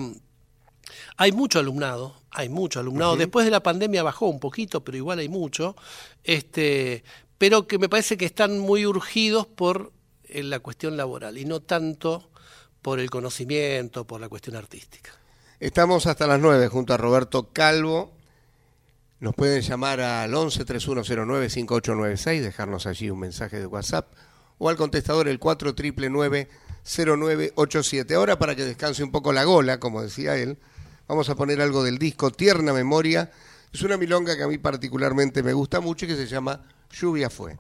hay 1.17 1.31
mucho 1.31 1.59
alumnado, 1.59 2.15
hay 2.31 2.49
mucho 2.49 2.79
alumnado. 2.79 3.17
Después 3.17 3.45
de 3.45 3.51
la 3.51 3.61
pandemia 3.61 4.01
bajó 4.01 4.25
un 4.27 4.39
poquito, 4.39 4.83
pero 4.83 4.97
igual 4.97 5.19
hay 5.19 5.29
mucho. 5.29 5.75
Este, 6.23 7.03
pero 7.41 7.65
que 7.65 7.79
me 7.79 7.89
parece 7.89 8.17
que 8.17 8.25
están 8.25 8.59
muy 8.59 8.85
urgidos 8.85 9.47
por 9.47 9.91
eh, 10.25 10.43
la 10.43 10.59
cuestión 10.59 10.95
laboral 10.95 11.39
y 11.39 11.45
no 11.45 11.59
tanto 11.59 12.29
por 12.83 12.99
el 12.99 13.09
conocimiento, 13.09 14.05
por 14.05 14.21
la 14.21 14.29
cuestión 14.29 14.55
artística. 14.55 15.09
Estamos 15.59 16.05
hasta 16.05 16.27
las 16.27 16.39
9 16.39 16.67
junto 16.67 16.93
a 16.93 16.97
Roberto 16.97 17.49
Calvo. 17.51 18.11
Nos 19.19 19.33
pueden 19.33 19.63
llamar 19.63 20.01
al 20.01 20.31
11 20.31 20.65
3109 20.65 21.49
5896, 21.49 22.43
dejarnos 22.43 22.85
allí 22.85 23.09
un 23.09 23.21
mensaje 23.21 23.59
de 23.59 23.65
WhatsApp 23.65 24.13
o 24.59 24.69
al 24.69 24.77
contestador 24.77 25.27
el 25.27 25.39
4 25.39 25.73
0987. 25.73 28.13
Ahora 28.13 28.37
para 28.37 28.53
que 28.53 28.65
descanse 28.65 29.03
un 29.03 29.09
poco 29.09 29.33
la 29.33 29.45
gola, 29.45 29.79
como 29.79 30.03
decía 30.03 30.37
él, 30.37 30.59
vamos 31.07 31.27
a 31.29 31.33
poner 31.33 31.59
algo 31.59 31.83
del 31.83 31.97
disco 31.97 32.29
Tierna 32.29 32.71
Memoria. 32.71 33.31
Es 33.73 33.81
una 33.81 33.97
milonga 33.97 34.37
que 34.37 34.43
a 34.43 34.47
mí 34.47 34.59
particularmente 34.59 35.41
me 35.41 35.53
gusta 35.53 35.79
mucho 35.79 36.05
y 36.05 36.09
que 36.09 36.15
se 36.15 36.27
llama 36.27 36.61
lluvia 36.91 37.29
fue. 37.29 37.57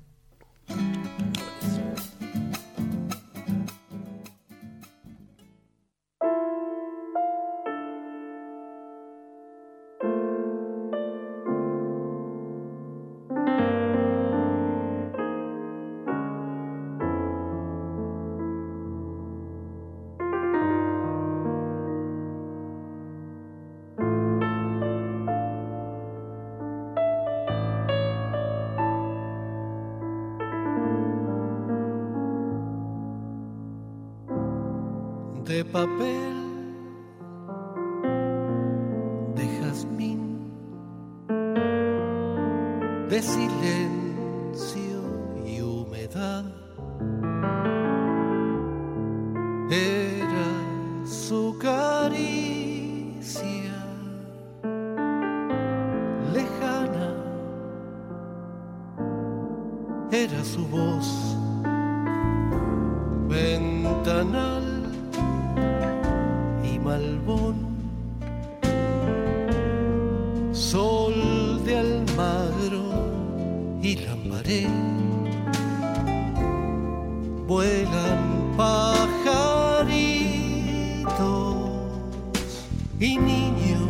Y 83.01 83.17
niños 83.17 83.81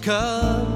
cantan 0.00 0.67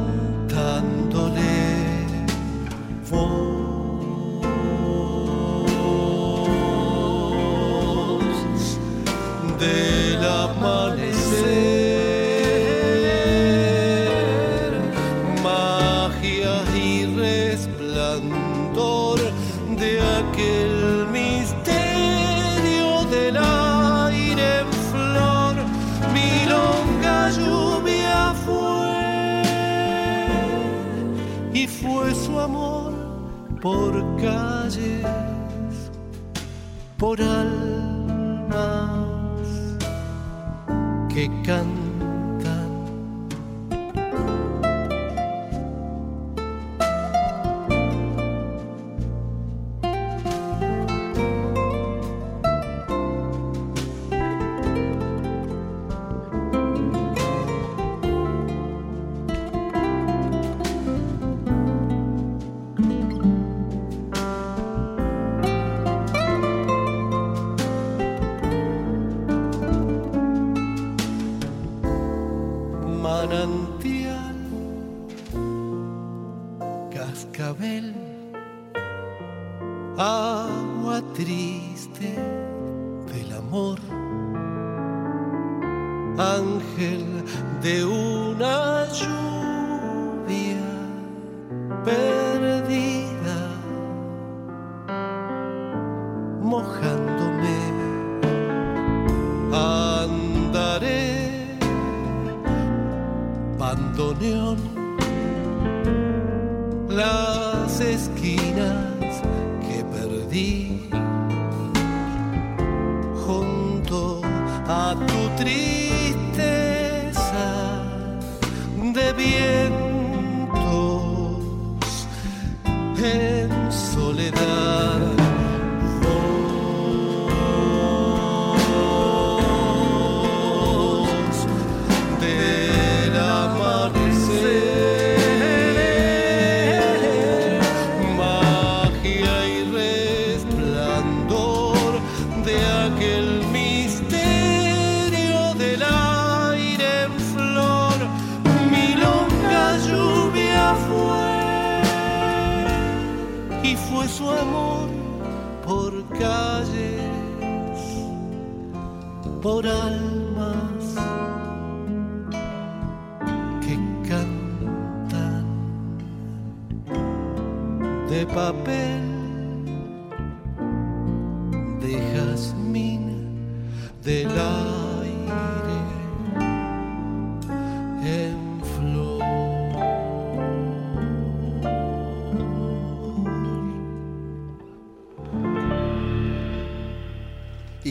esquinas 107.82 109.22
que 109.66 109.84
perdí 109.84 110.91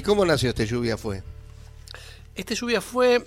¿Y 0.01 0.03
cómo 0.03 0.25
nació 0.25 0.49
este 0.49 0.65
lluvia 0.65 0.97
fue? 0.97 1.21
Este 2.33 2.55
lluvia 2.55 2.81
fue. 2.81 3.23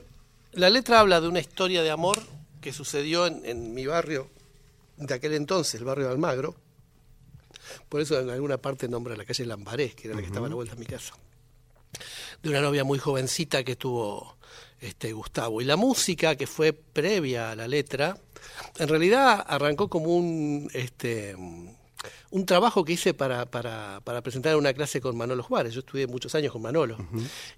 La 0.55 0.69
letra 0.69 0.99
habla 0.99 1.21
de 1.21 1.29
una 1.29 1.39
historia 1.39 1.85
de 1.85 1.91
amor 1.93 2.21
que 2.61 2.73
sucedió 2.73 3.29
en, 3.29 3.47
en 3.47 3.75
mi 3.75 3.87
barrio 3.87 4.29
de 4.97 5.15
aquel 5.15 5.35
entonces, 5.35 5.77
el 5.77 5.85
barrio 5.85 6.07
de 6.07 6.11
Almagro. 6.11 6.57
Por 7.89 8.01
eso 8.01 8.19
en 8.19 8.29
alguna 8.29 8.59
parte 8.59 8.89
nombra 8.89 9.15
la 9.15 9.25
calle 9.25 9.47
Lambarés, 9.47 9.95
que 9.95 10.09
era 10.09 10.17
la 10.17 10.23
que 10.23 10.27
estaba 10.27 10.47
a 10.47 10.49
la 10.49 10.57
vuelta 10.57 10.75
de 10.75 10.81
mi 10.81 10.87
casa. 10.87 11.15
De 12.43 12.51
una 12.51 12.61
novia 12.61 12.83
muy 12.83 12.99
jovencita 12.99 13.63
que 13.63 13.77
tuvo 13.77 14.37
este, 14.81 15.13
Gustavo. 15.13 15.61
Y 15.61 15.65
la 15.67 15.77
música, 15.77 16.35
que 16.35 16.49
fue 16.49 16.73
previa 16.73 17.53
a 17.53 17.55
la 17.55 17.69
letra, 17.69 18.19
en 18.81 18.89
realidad 18.89 19.45
arrancó 19.47 19.89
como 19.89 20.07
un. 20.07 20.69
Este, 20.75 21.37
un 22.31 22.47
trabajo 22.47 22.85
que 22.85 22.93
hice 22.93 23.15
para, 23.15 23.47
para, 23.47 24.01
para 24.05 24.23
presentar 24.23 24.57
una 24.57 24.73
clase 24.73 25.01
con 25.01 25.17
Manolo 25.17 25.43
Juárez. 25.43 25.75
Yo 25.75 25.81
estudié 25.81 26.07
muchos 26.07 26.35
años 26.35 26.53
con 26.53 26.63
Manolo. 26.63 26.97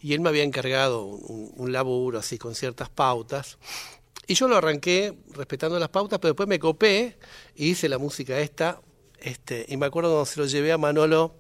Y 0.01 0.13
él 0.13 0.21
me 0.21 0.29
había 0.29 0.43
encargado 0.43 1.05
un, 1.05 1.53
un 1.57 1.73
laburo 1.73 2.19
así 2.19 2.39
con 2.39 2.55
ciertas 2.55 2.89
pautas. 2.89 3.59
Y 4.27 4.35
yo 4.35 4.49
lo 4.49 4.57
arranqué 4.57 5.15
respetando 5.35 5.79
las 5.79 5.89
pautas, 5.89 6.19
pero 6.19 6.33
después 6.33 6.49
me 6.49 6.59
copé 6.59 7.17
y 7.55 7.71
hice 7.71 7.89
la 7.89 7.99
música 7.99 8.39
esta. 8.41 8.81
Este, 9.19 9.65
y 9.69 9.77
me 9.77 9.87
acuerdo 9.87 10.11
cuando 10.11 10.27
se 10.27 10.41
lo 10.41 10.47
llevé 10.47 10.73
a 10.73 10.79
Manolo, 10.79 11.37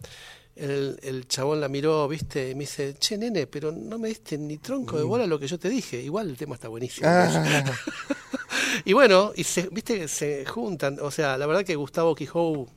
el, 0.54 0.98
el 1.02 1.28
chabón 1.28 1.60
la 1.60 1.68
miró, 1.68 2.08
viste, 2.08 2.50
y 2.50 2.54
me 2.54 2.60
dice, 2.60 2.94
che, 2.98 3.18
nene, 3.18 3.46
pero 3.46 3.72
no 3.72 3.98
me 3.98 4.08
diste 4.08 4.38
ni 4.38 4.56
tronco 4.58 4.96
de 4.96 5.02
bola 5.02 5.26
lo 5.26 5.38
que 5.38 5.46
yo 5.46 5.58
te 5.58 5.68
dije. 5.68 6.00
Igual 6.00 6.30
el 6.30 6.36
tema 6.36 6.54
está 6.54 6.68
buenísimo. 6.68 7.06
Ah, 7.08 7.64
Y 8.84 8.92
bueno, 8.92 9.32
y 9.34 9.44
se, 9.44 9.68
viste, 9.70 10.06
se 10.06 10.44
juntan. 10.46 10.98
O 11.00 11.10
sea, 11.10 11.36
la 11.38 11.46
verdad 11.46 11.64
que 11.64 11.74
Gustavo 11.74 12.14
Quijou, 12.14 12.68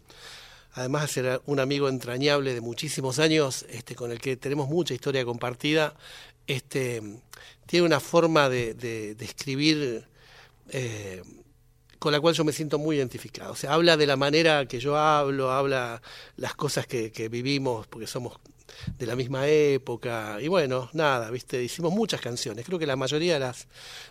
además 0.74 1.02
de 1.04 1.08
ser 1.08 1.42
un 1.46 1.60
amigo 1.60 1.90
entrañable 1.90 2.54
de 2.54 2.62
muchísimos 2.62 3.20
años, 3.20 3.66
este, 3.70 3.96
con 3.96 4.12
el 4.12 4.20
que 4.20 4.38
tenemos 4.38 4.68
mucha 4.70 4.94
historia 4.94 5.26
compartida, 5.26 5.96
este, 6.48 7.02
tiene 7.66 7.86
una 7.86 8.00
forma 8.00 8.50
de, 8.50 8.74
de- 8.74 9.16
de 9.16 9.26
escribir 9.26 10.06
eh, 10.70 11.22
con 12.00 12.12
la 12.14 12.20
cual 12.22 12.34
yo 12.34 12.44
me 12.46 12.54
siento 12.54 12.80
muy 12.80 12.96
identificado. 12.98 13.52
O 13.54 13.56
sea, 13.56 13.74
habla 13.74 13.98
de 13.98 14.08
la 14.08 14.16
manera 14.16 14.66
que 14.68 14.80
yo 14.80 14.96
hablo, 14.98 15.52
habla 15.52 16.02
las 16.38 16.56
cosas 16.56 16.88
que, 16.88 17.12
que 17.12 17.28
vivimos, 17.30 17.88
porque 17.88 18.08
somos 18.08 18.38
de 18.98 19.06
la 19.06 19.16
misma 19.16 19.48
época. 19.48 20.38
Y 20.40 20.48
bueno, 20.48 20.90
nada, 20.94 21.30
viste, 21.30 21.62
hicimos 21.62 21.92
muchas 21.92 22.22
canciones. 22.22 22.66
Creo 22.66 22.80
que 22.80 22.86
la 22.86 22.96
mayoría 22.96 23.34
de 23.34 23.40
las 23.42 23.68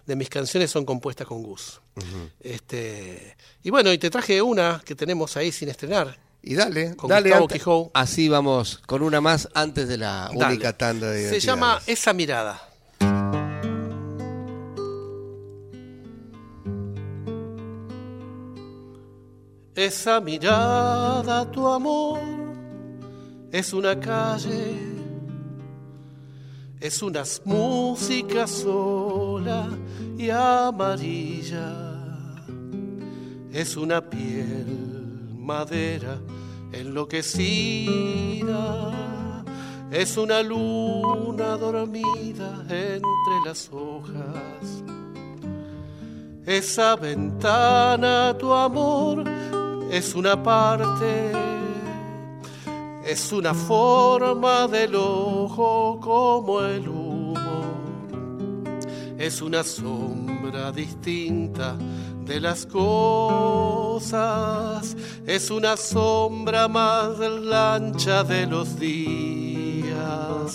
de 0.07 0.17
mis 0.17 0.29
canciones 0.29 0.71
son 0.71 0.85
compuestas 0.85 1.27
con 1.27 1.43
Gus. 1.43 1.81
Este, 2.41 3.37
y 3.63 3.71
bueno, 3.71 3.91
y 3.93 3.99
te 3.99 4.11
traje 4.11 4.43
una 4.43 4.83
que 4.85 4.95
tenemos 4.95 5.37
ahí 5.37 5.51
sin 5.51 5.69
estrenar. 5.71 6.19
Y 6.43 6.55
dale, 6.55 6.97
Con 6.97 7.11
dale. 7.11 7.33
Así 7.95 8.29
vamos 8.29 8.81
con 8.87 9.03
una 9.03 9.21
más 9.21 9.49
antes 9.55 9.89
de 9.89 9.99
la 9.99 10.31
Dale. 10.35 10.55
única 10.55 10.73
tanda 10.77 11.11
de 11.11 11.29
Se 11.29 11.41
llama. 11.41 11.81
Esa 11.87 12.13
mirada. 12.13 12.63
Esa 19.75 20.21
mirada, 20.21 21.49
tu 21.53 21.69
amor, 21.69 22.19
es 23.53 23.73
una 23.73 23.99
calle, 24.01 24.77
es 26.81 27.01
una 27.01 27.23
música 27.45 28.49
sola 28.49 29.69
y 30.19 30.31
amarilla, 30.31 31.95
es 33.53 33.77
una 33.77 34.01
piel, 34.01 34.98
madera 35.49 36.21
enloquecida. 36.73 38.93
Es 39.91 40.19
una 40.19 40.43
luna 40.43 41.57
dormida 41.57 42.67
entre 42.69 43.41
las 43.47 43.71
hojas. 43.73 44.85
Esa 46.45 46.97
ventana, 46.97 48.37
tu 48.39 48.53
amor, 48.53 49.25
es 49.91 50.15
una 50.15 50.43
parte, 50.43 51.33
es 53.07 53.33
una 53.33 53.55
forma 53.55 54.69
del 54.69 54.97
ojo 54.97 55.99
como 55.99 56.61
el 56.61 56.87
humo, 56.87 57.65
es 59.19 59.41
una 59.41 59.65
sombra 59.65 60.71
distinta 60.73 61.75
de 62.29 62.41
las 62.41 62.65
cosas, 62.67 64.15
es 65.27 65.51
una 65.51 65.77
sombra 65.79 66.69
más 66.69 67.19
lancha 67.19 68.23
de 68.23 68.47
los 68.47 68.79
días. 68.79 70.55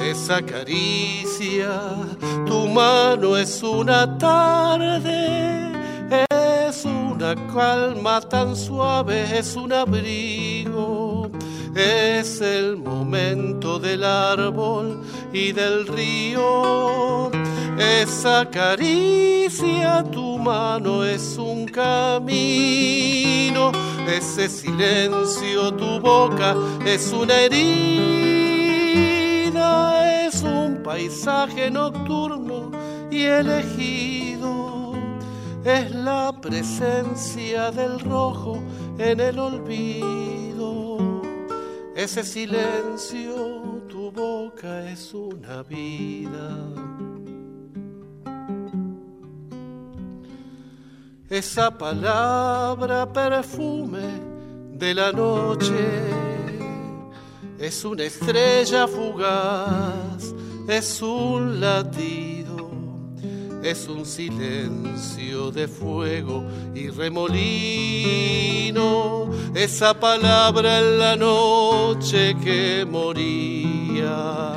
Esa 0.00 0.42
caricia, 0.42 1.80
tu 2.46 2.68
mano 2.68 3.36
es 3.36 3.62
una 3.62 4.18
tarde, 4.18 5.70
es 6.68 6.84
una 6.84 7.34
calma 7.54 8.20
tan 8.20 8.56
suave, 8.56 9.38
es 9.38 9.54
un 9.54 9.72
abrigo. 9.72 11.30
Es 11.76 12.40
el 12.40 12.76
momento 12.76 13.78
del 13.78 14.02
árbol 14.02 15.00
y 15.32 15.52
del 15.52 15.86
río 15.86 17.30
esa 17.80 18.48
caricia, 18.50 20.02
tu 20.04 20.38
mano 20.38 21.04
es 21.04 21.36
un 21.38 21.66
camino, 21.66 22.50
ese 24.06 24.48
silencio, 24.48 25.74
tu 25.74 26.00
boca 26.00 26.56
es 26.84 27.12
una 27.12 27.34
herida, 27.40 28.56
es 30.26 30.42
un 30.42 30.82
paisaje 30.82 31.70
nocturno 31.70 32.70
y 33.10 33.22
elegido. 33.22 34.94
Es 35.64 35.94
la 35.94 36.32
presencia 36.40 37.70
del 37.70 38.00
rojo 38.00 38.62
en 38.98 39.20
el 39.20 39.38
olvido. 39.38 40.98
Ese 41.94 42.22
silencio, 42.24 43.82
tu 43.88 44.10
boca 44.10 44.88
es 44.88 45.12
una 45.12 45.62
vida. 45.64 46.87
Esa 51.30 51.70
palabra 51.70 53.06
perfume 53.12 54.20
de 54.72 54.94
la 54.94 55.12
noche. 55.12 55.74
Es 57.58 57.84
una 57.84 58.04
estrella 58.04 58.86
fugaz, 58.86 60.32
es 60.68 61.02
un 61.02 61.60
latido, 61.60 62.70
es 63.62 63.88
un 63.88 64.06
silencio 64.06 65.50
de 65.50 65.68
fuego 65.68 66.44
y 66.74 66.88
remolino. 66.88 67.28
Esa 69.54 69.92
palabra 69.98 70.78
en 70.78 70.98
la 70.98 71.16
noche 71.16 72.36
que 72.42 72.86
moría. 72.88 74.54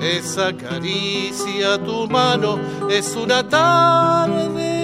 Esa 0.00 0.56
caricia 0.56 1.76
tu 1.84 2.08
mano 2.08 2.58
es 2.88 3.14
una 3.16 3.46
tarde 3.46 4.79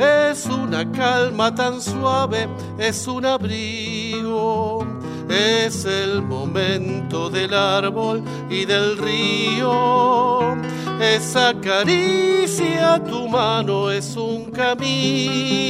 es 0.00 0.46
una 0.46 0.90
calma 0.92 1.54
tan 1.54 1.80
suave, 1.80 2.48
es 2.78 3.06
un 3.06 3.26
abrigo, 3.26 4.84
es 5.28 5.84
el 5.84 6.22
momento 6.22 7.28
del 7.28 7.52
árbol 7.52 8.22
y 8.48 8.64
del 8.64 8.96
río. 8.96 10.56
Esa 11.00 11.52
caricia 11.60 13.04
tu 13.04 13.28
mano 13.28 13.90
es 13.90 14.16
un 14.16 14.50
camino, 14.50 15.68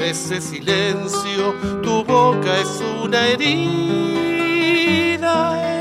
ese 0.00 0.40
silencio 0.40 1.54
tu 1.82 2.02
boca 2.04 2.60
es 2.60 2.82
una 3.04 3.28
herida, 3.28 4.64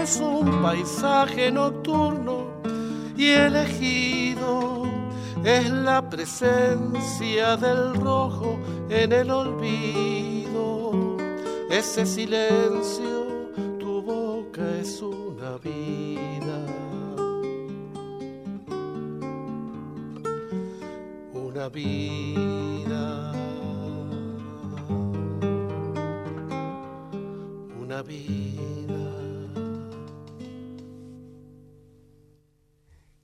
es 0.04 0.18
un 0.18 0.62
paisaje 0.62 1.52
nocturno 1.52 2.46
y 3.18 3.30
elegido 3.30 4.95
es 5.46 5.70
la 5.70 6.10
presencia 6.10 7.56
del 7.56 7.94
rojo 7.96 8.58
en 8.90 9.12
el 9.12 9.30
olvido. 9.30 11.18
Ese 11.70 12.06
silencio, 12.06 13.52
tu 13.80 14.02
boca 14.02 14.78
es 14.80 15.02
una 15.02 15.58
vida. 15.58 16.66
Una 21.34 21.70
vida. 21.70 23.32
Una 27.80 28.02
vida. 28.02 28.35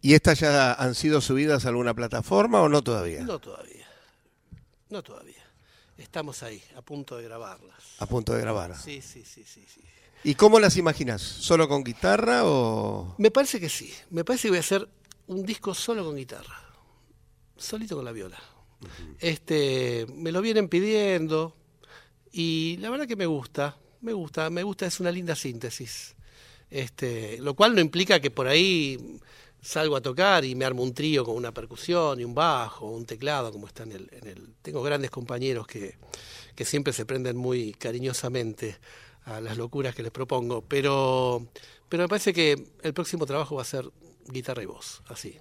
¿Y 0.01 0.13
estas 0.15 0.39
ya 0.39 0.73
han 0.73 0.95
sido 0.95 1.21
subidas 1.21 1.65
a 1.65 1.69
alguna 1.69 1.93
plataforma 1.93 2.61
o 2.61 2.69
no 2.69 2.81
todavía? 2.81 3.21
No 3.21 3.39
todavía. 3.39 3.87
No 4.89 5.03
todavía. 5.03 5.35
Estamos 5.97 6.41
ahí, 6.41 6.61
a 6.75 6.81
punto 6.81 7.17
de 7.17 7.23
grabarlas. 7.23 7.77
A 7.99 8.07
punto 8.07 8.33
de 8.33 8.41
grabar. 8.41 8.75
Sí, 8.75 9.01
sí, 9.01 9.23
sí, 9.23 9.43
sí, 9.45 9.63
sí. 9.71 9.81
¿Y 10.23 10.35
cómo 10.35 10.59
las 10.59 10.77
imaginas? 10.77 11.21
¿Solo 11.21 11.67
con 11.67 11.83
guitarra 11.83 12.45
o...? 12.45 13.15
Me 13.17 13.31
parece 13.31 13.59
que 13.59 13.69
sí. 13.69 13.93
Me 14.09 14.23
parece 14.23 14.43
que 14.43 14.49
voy 14.49 14.57
a 14.57 14.61
hacer 14.61 14.87
un 15.27 15.45
disco 15.45 15.73
solo 15.73 16.03
con 16.03 16.15
guitarra. 16.15 16.59
Solito 17.55 17.95
con 17.95 18.05
la 18.05 18.11
viola. 18.11 18.39
Este, 19.19 20.07
me 20.15 20.31
lo 20.31 20.41
vienen 20.41 20.67
pidiendo 20.67 21.55
y 22.31 22.77
la 22.77 22.89
verdad 22.89 23.07
que 23.07 23.15
me 23.15 23.27
gusta. 23.27 23.77
Me 24.01 24.13
gusta, 24.13 24.49
me 24.49 24.63
gusta, 24.63 24.87
es 24.87 24.99
una 24.99 25.11
linda 25.11 25.35
síntesis. 25.35 26.15
Este, 26.71 27.37
lo 27.39 27.53
cual 27.53 27.75
no 27.75 27.81
implica 27.81 28.19
que 28.19 28.31
por 28.31 28.47
ahí 28.47 29.19
salgo 29.61 29.95
a 29.95 30.01
tocar 30.01 30.43
y 30.43 30.55
me 30.55 30.65
armo 30.65 30.83
un 30.83 30.93
trío 30.93 31.23
con 31.23 31.35
una 31.35 31.53
percusión 31.53 32.19
y 32.19 32.23
un 32.23 32.33
bajo, 32.33 32.87
un 32.87 33.05
teclado, 33.05 33.51
como 33.51 33.67
está 33.67 33.83
en 33.83 33.91
el... 33.93 34.09
En 34.11 34.27
el 34.27 34.53
tengo 34.61 34.83
grandes 34.83 35.09
compañeros 35.09 35.67
que, 35.67 35.97
que 36.55 36.65
siempre 36.65 36.93
se 36.93 37.05
prenden 37.05 37.37
muy 37.37 37.73
cariñosamente 37.73 38.77
a 39.25 39.41
las 39.41 39.57
locuras 39.57 39.95
que 39.95 40.03
les 40.03 40.11
propongo, 40.11 40.61
pero, 40.61 41.47
pero 41.89 42.03
me 42.03 42.09
parece 42.09 42.33
que 42.33 42.73
el 42.81 42.93
próximo 42.93 43.25
trabajo 43.25 43.55
va 43.55 43.61
a 43.61 43.65
ser 43.65 43.89
guitarra 44.27 44.63
y 44.63 44.65
voz, 44.65 45.01
así. 45.07 45.39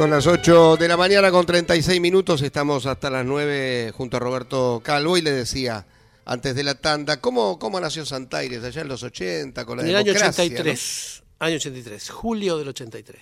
Son 0.00 0.08
las 0.08 0.26
8 0.26 0.78
de 0.78 0.88
la 0.88 0.96
mañana 0.96 1.30
con 1.30 1.44
36 1.44 2.00
minutos, 2.00 2.40
estamos 2.40 2.86
hasta 2.86 3.10
las 3.10 3.26
9 3.26 3.92
junto 3.94 4.16
a 4.16 4.20
Roberto 4.20 4.80
Calvo 4.82 5.18
y 5.18 5.20
le 5.20 5.30
decía 5.30 5.86
antes 6.24 6.54
de 6.54 6.62
la 6.62 6.74
tanda, 6.74 7.20
¿cómo, 7.20 7.58
cómo 7.58 7.78
nació 7.78 8.06
Santaires 8.06 8.64
allá 8.64 8.80
en 8.80 8.88
los 8.88 9.02
80 9.02 9.62
con 9.66 9.76
la 9.76 9.82
En 9.82 9.90
el 9.90 9.96
año 9.96 10.14
democracia, 10.14 10.42
83, 10.42 11.22
año 11.40 11.56
83, 11.56 12.08
julio 12.08 12.56
del 12.56 12.68
83. 12.68 13.20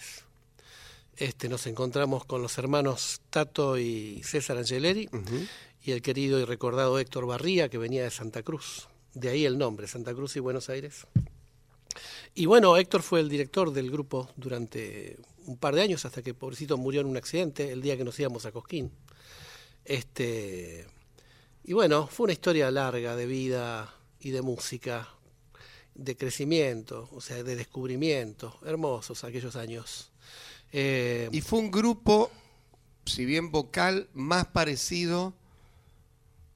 Este, 1.17 1.49
nos 1.49 1.67
encontramos 1.67 2.25
con 2.25 2.43
los 2.43 2.57
hermanos 2.59 3.23
Tato 3.29 3.77
y 3.77 4.23
César 4.23 4.57
Angeleri 4.57 5.09
y 5.83 5.91
el 5.91 6.01
querido 6.01 6.39
y 6.39 6.45
recordado 6.45 7.01
Héctor 7.01 7.27
Barría, 7.27 7.69
que 7.69 7.79
venía 7.79 8.05
de 8.05 8.13
Santa 8.13 8.45
Cruz. 8.45 8.87
De 9.15 9.31
ahí 9.31 9.47
el 9.47 9.59
nombre, 9.59 9.89
Santa 9.89 10.15
Cruz 10.15 10.37
y 10.37 10.39
Buenos 10.39 10.69
Aires. 10.69 11.09
Y 12.37 12.47
bueno, 12.47 12.77
Héctor 12.77 13.03
fue 13.03 13.19
el 13.19 13.29
director 13.29 13.73
del 13.73 13.91
grupo 13.91 14.31
durante 14.37 15.17
un 15.49 15.57
par 15.57 15.75
de 15.75 15.81
años, 15.81 16.05
hasta 16.05 16.23
que 16.23 16.35
pobrecito 16.35 16.77
murió 16.77 17.01
en 17.01 17.07
un 17.07 17.17
accidente 17.17 17.73
el 17.73 17.81
día 17.81 17.97
que 17.97 18.05
nos 18.05 18.19
íbamos 18.21 18.45
a 18.45 18.53
Cosquín. 18.53 18.93
Este, 19.85 20.87
y 21.65 21.73
bueno, 21.73 22.07
fue 22.07 22.25
una 22.25 22.35
historia 22.35 22.71
larga 22.71 23.17
de 23.17 23.27
vida 23.27 23.93
y 24.21 24.31
de 24.31 24.43
música, 24.43 25.09
de 25.95 26.17
crecimiento, 26.17 27.09
o 27.13 27.21
sea, 27.21 27.43
de 27.43 27.57
descubrimiento, 27.57 28.59
hermosos 28.67 29.25
aquellos 29.25 29.57
años. 29.57 30.11
Eh, 30.71 31.31
Y 31.33 31.41
fue 31.41 31.61
un 31.61 31.71
grupo, 31.71 32.31
si 33.07 33.25
bien 33.25 33.51
vocal, 33.51 34.09
más 34.13 34.47
parecido 34.49 35.33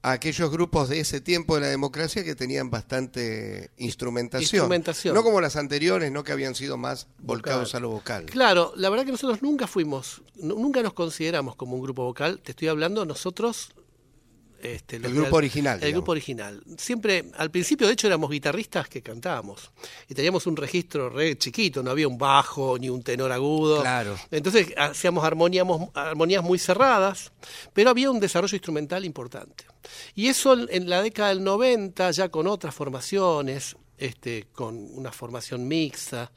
a 0.03 0.11
aquellos 0.11 0.51
grupos 0.51 0.89
de 0.89 0.99
ese 0.99 1.21
tiempo 1.21 1.55
de 1.55 1.61
la 1.61 1.67
democracia 1.67 2.23
que 2.23 2.35
tenían 2.35 2.69
bastante 2.69 3.71
instrumentación. 3.77 4.43
Instrumentación. 4.43 5.15
No 5.15 5.23
como 5.23 5.39
las 5.41 5.55
anteriores, 5.55 6.11
no 6.11 6.23
que 6.23 6.31
habían 6.33 6.55
sido 6.55 6.77
más 6.77 7.07
volcados 7.19 7.69
Vocal. 7.69 7.77
a 7.77 7.81
lo 7.81 7.89
vocal. 7.89 8.25
Claro, 8.25 8.73
la 8.75 8.89
verdad 8.89 9.05
que 9.05 9.11
nosotros 9.11 9.41
nunca 9.41 9.65
fuimos, 9.65 10.21
nu- 10.35 10.59
nunca 10.59 10.83
nos 10.83 10.93
consideramos 10.93 11.55
como 11.55 11.75
un 11.75 11.81
grupo 11.81 12.03
vocal. 12.03 12.39
Te 12.43 12.51
estoy 12.51 12.67
hablando 12.67 13.05
nosotros. 13.05 13.71
Este, 14.63 14.95
El 14.95 15.13
grupo 15.13 15.27
al- 15.27 15.33
original, 15.33 15.73
El 15.75 15.79
digamos. 15.81 15.93
grupo 16.01 16.11
original. 16.13 16.63
Siempre, 16.77 17.25
al 17.37 17.51
principio, 17.51 17.85
de 17.85 17.93
hecho, 17.93 18.07
éramos 18.07 18.29
guitarristas 18.31 18.87
que 18.87 19.01
cantábamos. 19.01 19.71
Y 20.07 20.13
teníamos 20.15 20.47
un 20.47 20.55
registro 20.55 21.09
re 21.09 21.37
chiquito, 21.37 21.83
no 21.83 21.91
había 21.91 22.07
un 22.07 22.17
bajo 22.17 22.77
ni 22.79 22.89
un 22.89 23.03
tenor 23.03 23.31
agudo. 23.33 23.81
Claro. 23.81 24.15
Entonces 24.31 24.73
hacíamos 24.77 25.23
armoníamos- 25.25 25.89
armonías 25.93 26.43
muy 26.43 26.59
cerradas, 26.59 27.31
pero 27.73 27.89
había 27.89 28.09
un 28.09 28.19
desarrollo 28.21 28.55
instrumental 28.55 29.03
importante. 29.03 29.65
Y 30.15 30.27
eso 30.27 30.55
en 30.69 30.89
la 30.89 31.01
década 31.01 31.29
del 31.29 31.43
90, 31.43 32.09
ya 32.11 32.29
con 32.29 32.47
otras 32.47 32.73
formaciones, 32.73 33.75
este, 34.03 34.47
con 34.51 34.75
una 34.75 35.11
formación 35.11 35.65
mixta, 35.67 36.31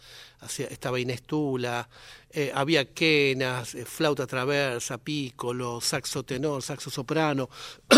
estaba 0.58 1.00
Inés 1.00 1.22
Tula, 1.22 1.88
eh, 2.30 2.52
había 2.54 2.92
quenas, 2.92 3.74
eh, 3.74 3.84
flauta 3.84 4.26
traversa, 4.26 4.98
pícolo, 4.98 5.80
saxo 5.80 6.22
tenor, 6.22 6.62
saxo 6.62 6.90
soprano, 6.90 7.48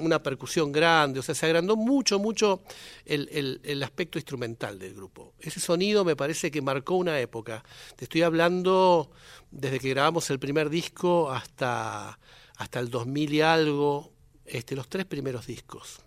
una 0.00 0.22
percusión 0.22 0.70
grande, 0.70 1.18
o 1.18 1.22
sea, 1.22 1.34
se 1.34 1.46
agrandó 1.46 1.74
mucho, 1.76 2.18
mucho 2.20 2.62
el, 3.04 3.28
el- 3.32 3.60
el 3.64 3.82
aspecto 3.82 4.18
instrumental 4.18 4.78
del 4.78 4.94
grupo. 4.94 5.34
Ese 5.40 5.58
sonido 5.58 6.04
me 6.04 6.14
parece 6.14 6.50
que 6.50 6.62
marcó 6.62 6.94
una 6.94 7.18
época. 7.18 7.64
Te 7.96 8.04
estoy 8.04 8.22
hablando 8.22 9.10
desde 9.50 9.80
que 9.80 9.90
grabamos 9.90 10.30
el 10.30 10.38
primer 10.38 10.70
disco 10.70 11.30
hasta, 11.32 12.18
hasta 12.58 12.78
el 12.80 12.90
2000 12.90 13.32
y 13.34 13.40
algo, 13.40 14.12
este, 14.44 14.76
los 14.76 14.88
tres 14.88 15.04
primeros 15.06 15.46
discos. 15.48 16.00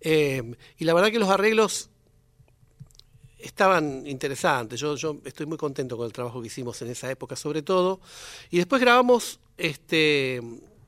Eh, 0.00 0.42
y 0.78 0.84
la 0.84 0.94
verdad 0.94 1.10
que 1.10 1.18
los 1.18 1.28
arreglos 1.28 1.90
estaban 3.38 4.06
interesantes. 4.06 4.80
Yo, 4.80 4.96
yo 4.96 5.18
estoy 5.24 5.46
muy 5.46 5.58
contento 5.58 5.96
con 5.96 6.06
el 6.06 6.12
trabajo 6.12 6.40
que 6.40 6.48
hicimos 6.48 6.80
en 6.82 6.88
esa 6.88 7.10
época, 7.10 7.36
sobre 7.36 7.62
todo. 7.62 8.00
Y 8.50 8.58
después 8.58 8.80
grabamos 8.80 9.40
este, 9.56 10.40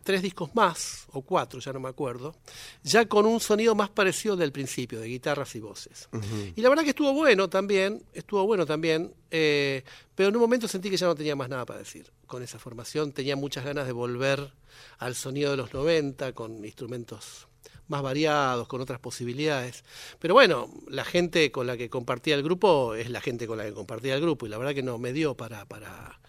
tres 0.03 0.22
discos 0.22 0.55
más, 0.55 1.07
o 1.12 1.20
cuatro, 1.20 1.61
ya 1.61 1.72
no 1.72 1.80
me 1.80 1.88
acuerdo, 1.88 2.34
ya 2.82 3.07
con 3.07 3.26
un 3.26 3.40
sonido 3.40 3.74
más 3.74 3.90
parecido 3.90 4.36
del 4.36 4.53
principio, 4.53 5.01
de 5.01 5.09
guitarras 5.09 5.55
y 5.55 5.61
voces. 5.61 6.09
Y 6.57 6.61
la 6.62 6.70
verdad 6.70 6.84
que 6.84 6.90
estuvo 6.90 7.12
bueno 7.12 7.49
también, 7.49 8.03
estuvo 8.14 8.46
bueno 8.46 8.64
también, 8.64 9.12
eh, 9.30 9.82
pero 10.14 10.30
en 10.30 10.36
un 10.36 10.40
momento 10.40 10.66
sentí 10.68 10.88
que 10.88 10.96
ya 10.96 11.07
no 11.07 11.14
tenía 11.14 11.36
más 11.36 11.49
nada 11.49 11.66
para 11.66 11.80
decir 11.80 12.11
con 12.26 12.42
esa 12.42 12.59
formación. 12.59 13.12
Tenía 13.12 13.36
muchas 13.36 13.64
ganas 13.64 13.86
de 13.86 13.92
volver 13.92 14.51
al 14.99 15.14
sonido 15.14 15.51
de 15.51 15.59
los 15.59 15.74
90 15.74 16.32
con 16.32 16.64
instrumentos 16.64 17.47
más 17.89 18.03
variados, 18.03 18.68
con 18.68 18.80
otras 18.80 19.01
posibilidades. 19.01 19.84
Pero 20.18 20.34
bueno, 20.34 20.70
la 20.89 21.05
gente 21.05 21.51
con 21.51 21.66
la 21.66 21.76
que 21.76 21.91
compartía 21.91 22.34
el 22.34 22.43
grupo 22.43 22.95
es 22.95 23.11
la 23.11 23.20
gente 23.20 23.47
con 23.47 23.59
la 23.59 23.64
que 23.64 23.72
compartía 23.72 24.14
el 24.14 24.20
grupo 24.20 24.47
y 24.47 24.49
la 24.51 24.59
verdad 24.59 24.74
que 24.74 24.82
no 24.82 24.99
me 24.99 25.12
dio 25.12 25.34
para, 25.36 25.64
para, 25.66 26.20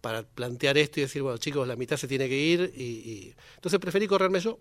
para 0.00 0.22
plantear 0.22 0.78
esto 0.78 1.00
y 1.00 1.02
decir, 1.02 1.22
bueno 1.22 1.38
chicos, 1.38 1.66
la 1.68 1.76
mitad 1.76 1.96
se 1.96 2.08
tiene 2.08 2.28
que 2.28 2.38
ir 2.38 2.72
y, 2.76 2.82
y- 2.82 3.34
entonces 3.56 3.78
preferí 3.80 4.06
correrme 4.06 4.40
yo. 4.40 4.58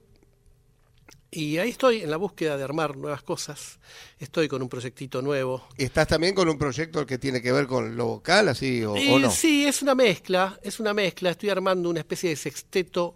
Y 1.34 1.60
ahí 1.60 1.70
estoy 1.70 2.02
en 2.02 2.12
la 2.12 2.18
búsqueda 2.18 2.58
de 2.58 2.64
armar 2.64 2.98
nuevas 2.98 3.24
cosas. 3.24 3.80
Estoy 4.20 4.50
con 4.50 4.62
un 4.62 4.68
proyectito 4.68 5.22
nuevo. 5.22 5.66
¿Estás 5.78 6.08
también 6.10 6.36
con 6.36 6.50
un 6.50 6.58
proyecto 6.58 7.06
que 7.06 7.18
tiene 7.18 7.42
que 7.42 7.54
ver 7.54 7.68
con 7.68 7.96
lo 7.96 8.06
vocal, 8.08 8.50
así 8.50 8.84
o, 8.84 8.98
Y 8.98 9.10
o 9.10 9.18
no? 9.20 9.32
Sí, 9.32 9.66
es 9.66 9.82
una 9.82 9.96
mezcla, 9.96 10.60
es 10.62 10.82
una 10.82 10.94
mezcla. 10.94 11.30
Estoy 11.30 11.50
armando 11.50 11.90
una 11.90 12.00
especie 12.02 12.32
de 12.32 12.36
sexteto 12.36 13.16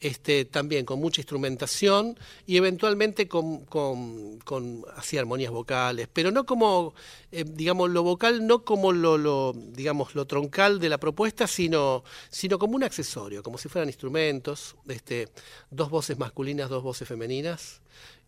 este, 0.00 0.44
también 0.44 0.84
con 0.84 1.00
mucha 1.00 1.20
instrumentación 1.20 2.18
y 2.46 2.56
eventualmente 2.56 3.28
con, 3.28 3.64
con, 3.64 4.38
con 4.40 4.84
así 4.96 5.16
armonías 5.16 5.50
vocales, 5.50 6.08
pero 6.12 6.30
no 6.30 6.44
como, 6.44 6.94
eh, 7.32 7.44
digamos, 7.46 7.90
lo 7.90 8.02
vocal, 8.02 8.46
no 8.46 8.64
como 8.64 8.92
lo, 8.92 9.16
lo, 9.16 9.54
digamos, 9.54 10.14
lo 10.14 10.26
troncal 10.26 10.78
de 10.78 10.88
la 10.88 10.98
propuesta, 10.98 11.46
sino, 11.46 12.04
sino 12.28 12.58
como 12.58 12.76
un 12.76 12.84
accesorio, 12.84 13.42
como 13.42 13.58
si 13.58 13.68
fueran 13.68 13.88
instrumentos, 13.88 14.76
este, 14.88 15.28
dos 15.70 15.88
voces 15.88 16.18
masculinas, 16.18 16.68
dos 16.68 16.82
voces 16.82 17.08
femeninas, 17.08 17.80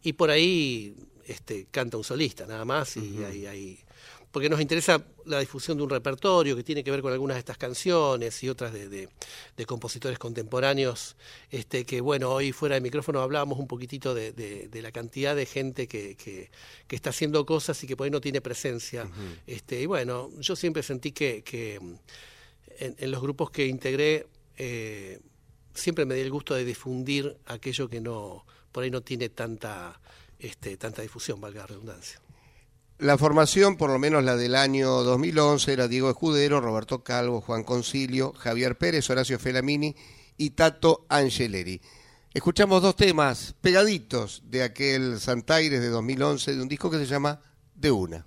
y 0.02 0.14
por 0.14 0.30
ahí 0.30 0.94
este, 1.26 1.66
canta 1.70 1.96
un 1.96 2.04
solista 2.04 2.46
nada 2.46 2.64
más, 2.64 2.96
y 2.96 3.24
ahí, 3.24 3.46
ahí 3.46 3.78
porque 4.30 4.48
nos 4.50 4.60
interesa 4.60 5.02
la 5.24 5.40
difusión 5.40 5.76
de 5.78 5.84
un 5.84 5.90
repertorio 5.90 6.54
que 6.54 6.62
tiene 6.62 6.84
que 6.84 6.90
ver 6.90 7.00
con 7.02 7.12
algunas 7.12 7.36
de 7.36 7.38
estas 7.40 7.56
canciones 7.56 8.42
y 8.42 8.48
otras 8.48 8.72
de, 8.72 8.88
de- 8.88 9.08
de 9.56 9.66
compositores 9.66 10.18
contemporáneos, 10.18 11.16
este, 11.50 11.84
que 11.86 12.00
bueno, 12.00 12.30
hoy 12.30 12.52
fuera 12.52 12.74
de 12.74 12.80
micrófono 12.82 13.20
hablábamos 13.20 13.58
un 13.58 13.66
poquitito 13.66 14.14
de, 14.14 14.68
la 14.82 14.92
cantidad 14.92 15.34
de 15.34 15.46
gente 15.46 15.88
que, 15.88 16.14
que- 16.16 16.50
que 16.86 16.96
está 16.96 17.10
haciendo 17.10 17.44
cosas 17.46 17.82
y 17.82 17.86
que 17.86 17.96
por 17.96 18.04
ahí 18.04 18.10
no 18.10 18.20
tiene 18.20 18.40
presencia. 18.40 19.08
este, 19.46 19.80
y 19.80 19.86
bueno, 19.86 20.30
yo 20.38 20.54
siempre 20.56 20.82
sentí 20.82 21.12
que, 21.12 21.42
que 21.42 21.76
en, 22.78 22.96
en 22.98 23.10
los 23.10 23.20
grupos 23.22 23.50
que 23.50 23.66
integré 23.66 24.26
eh, 24.56 25.20
siempre 25.74 26.04
me 26.04 26.14
di 26.14 26.20
el 26.22 26.30
gusto 26.30 26.54
de 26.54 26.64
difundir 26.64 27.36
aquello 27.46 27.88
que 27.88 28.00
no 28.00 28.44
por 28.72 28.84
ahí 28.84 28.90
no 28.90 29.00
tiene 29.00 29.28
tanta, 29.30 30.00
este, 30.38 30.76
tanta 30.76 31.00
difusión, 31.02 31.40
valga 31.40 31.60
la 31.62 31.66
redundancia. 31.68 32.20
La 32.98 33.16
formación, 33.16 33.76
por 33.76 33.90
lo 33.90 33.98
menos 34.00 34.24
la 34.24 34.34
del 34.34 34.56
año 34.56 34.90
2011, 35.04 35.72
era 35.72 35.86
Diego 35.86 36.10
Escudero, 36.10 36.60
Roberto 36.60 37.04
Calvo, 37.04 37.40
Juan 37.40 37.62
Concilio, 37.62 38.32
Javier 38.32 38.76
Pérez, 38.76 39.08
Horacio 39.08 39.38
Felamini 39.38 39.94
y 40.36 40.50
Tato 40.50 41.06
Angeleri. 41.08 41.80
Escuchamos 42.34 42.82
dos 42.82 42.96
temas 42.96 43.54
pegaditos 43.60 44.42
de 44.46 44.64
aquel 44.64 45.20
Santaires 45.20 45.80
de 45.80 45.90
2011, 45.90 46.56
de 46.56 46.60
un 46.60 46.66
disco 46.66 46.90
que 46.90 46.98
se 46.98 47.06
llama 47.06 47.40
De 47.72 47.92
Una. 47.92 48.26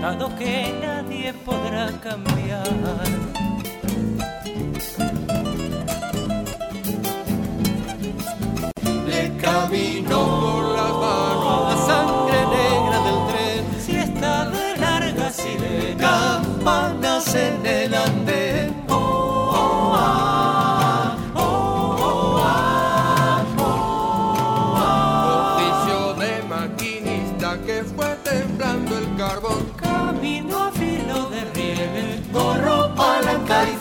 Contado, 0.00 0.34
que 0.36 0.72
nadie 0.80 1.32
podrá 1.44 1.90
cambiar. 2.00 2.66
Le 9.06 9.36
camino 9.36 10.18
por 10.40 10.64
las 10.76 10.92
manos 10.92 11.60
la 11.68 11.76
sangre 11.86 12.40
negra 12.56 12.98
del 13.06 13.20
tren. 13.28 13.80
Si 13.80 13.96
está 13.96 14.48
de 14.50 14.76
larga 14.78 15.30
sirena, 15.30 15.98
Campanas 15.98 17.34
en 17.34 17.66
el 17.66 17.94
andén. 17.94 18.17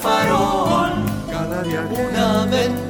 Farol. 0.08 0.94
Cada 1.30 1.62
día 1.64 1.82
una. 1.92 2.87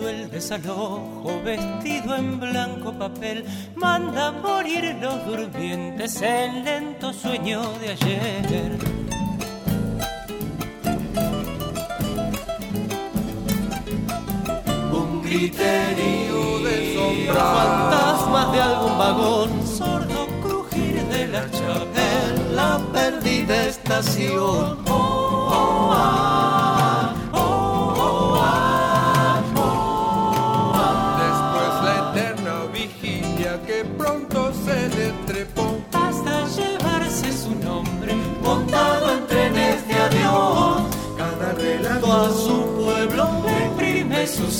Cruel 0.00 0.30
desalojo, 0.30 1.42
vestido 1.44 2.16
en 2.16 2.40
blanco 2.40 2.90
papel, 2.90 3.44
manda 3.74 4.28
a 4.28 4.32
morir 4.32 4.96
los 4.98 5.26
durmientes 5.26 6.22
en 6.22 6.64
lento 6.64 7.12
sueño 7.12 7.60
de 7.80 7.90
ayer. 7.90 8.78
Un 14.90 15.22
griterío 15.22 16.58
de 16.60 16.94
sombra, 16.94 17.44
fantasmas 17.44 18.52
de 18.52 18.60
algún 18.62 18.96
vagón, 18.96 19.66
Sordo 19.66 20.26
crujir 20.42 21.04
de 21.08 21.28
la 21.28 21.50
chapa, 21.50 22.00
en 22.24 22.56
la 22.56 22.80
perdida 22.90 23.66
estación. 23.66 24.78
Oh, 24.88 25.50
oh, 25.52 25.90
ah, 25.92 26.49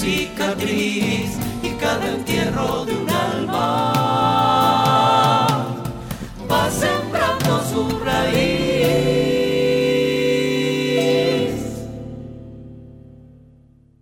cicatriz 0.00 1.30
y 1.62 1.70
cada 1.78 2.14
entierro 2.14 2.86
de 2.86 2.94
un 2.94 3.10
alma 3.10 3.92
va 6.50 6.70
sembrando 6.70 7.62
su 7.70 7.98
raíz. 7.98 8.40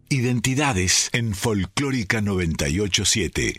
Identidades 0.08 1.10
en 1.12 1.34
Folclórica 1.34 2.20
987. 2.20 3.56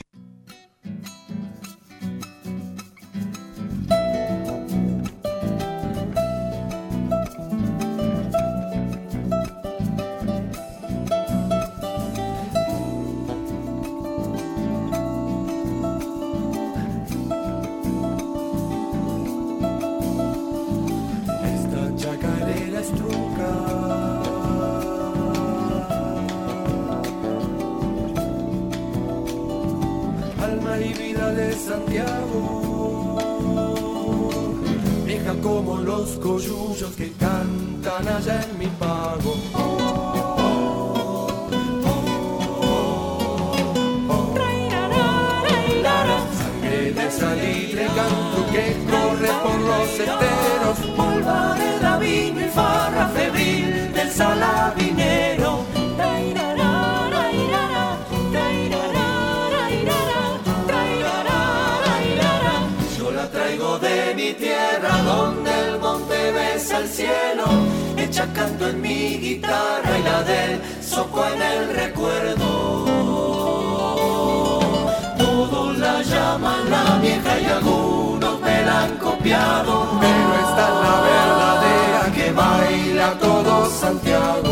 Copiado. 79.19 79.87
Pero 79.99 80.33
esta 80.45 80.63
es 80.69 80.75
la 80.85 80.95
verdadera 81.01 82.11
que 82.15 82.31
baila 82.31 83.13
todo 83.19 83.69
Santiago. 83.69 84.48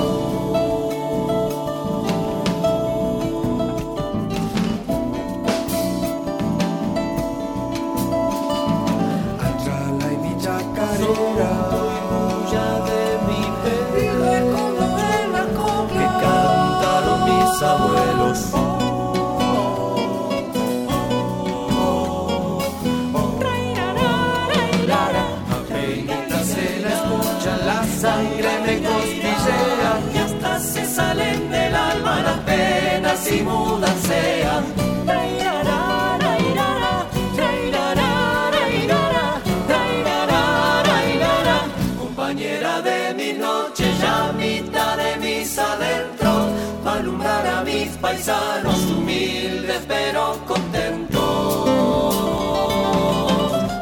Penas 33.18 33.32
y 33.32 33.44
mudan 33.44 34.02
sean 34.02 34.64
compañera 41.98 42.82
de 42.82 43.14
mi 43.14 43.34
noche, 43.34 43.86
ya 44.02 44.34
mitad 44.34 44.98
de 44.98 45.16
mis 45.18 45.58
adentros, 45.58 46.48
alumbrar 46.86 47.48
a 47.48 47.62
mis 47.64 47.90
paisanos 47.98 48.80
humildes 48.86 49.82
pero 49.88 50.38
contentos. 50.46 51.22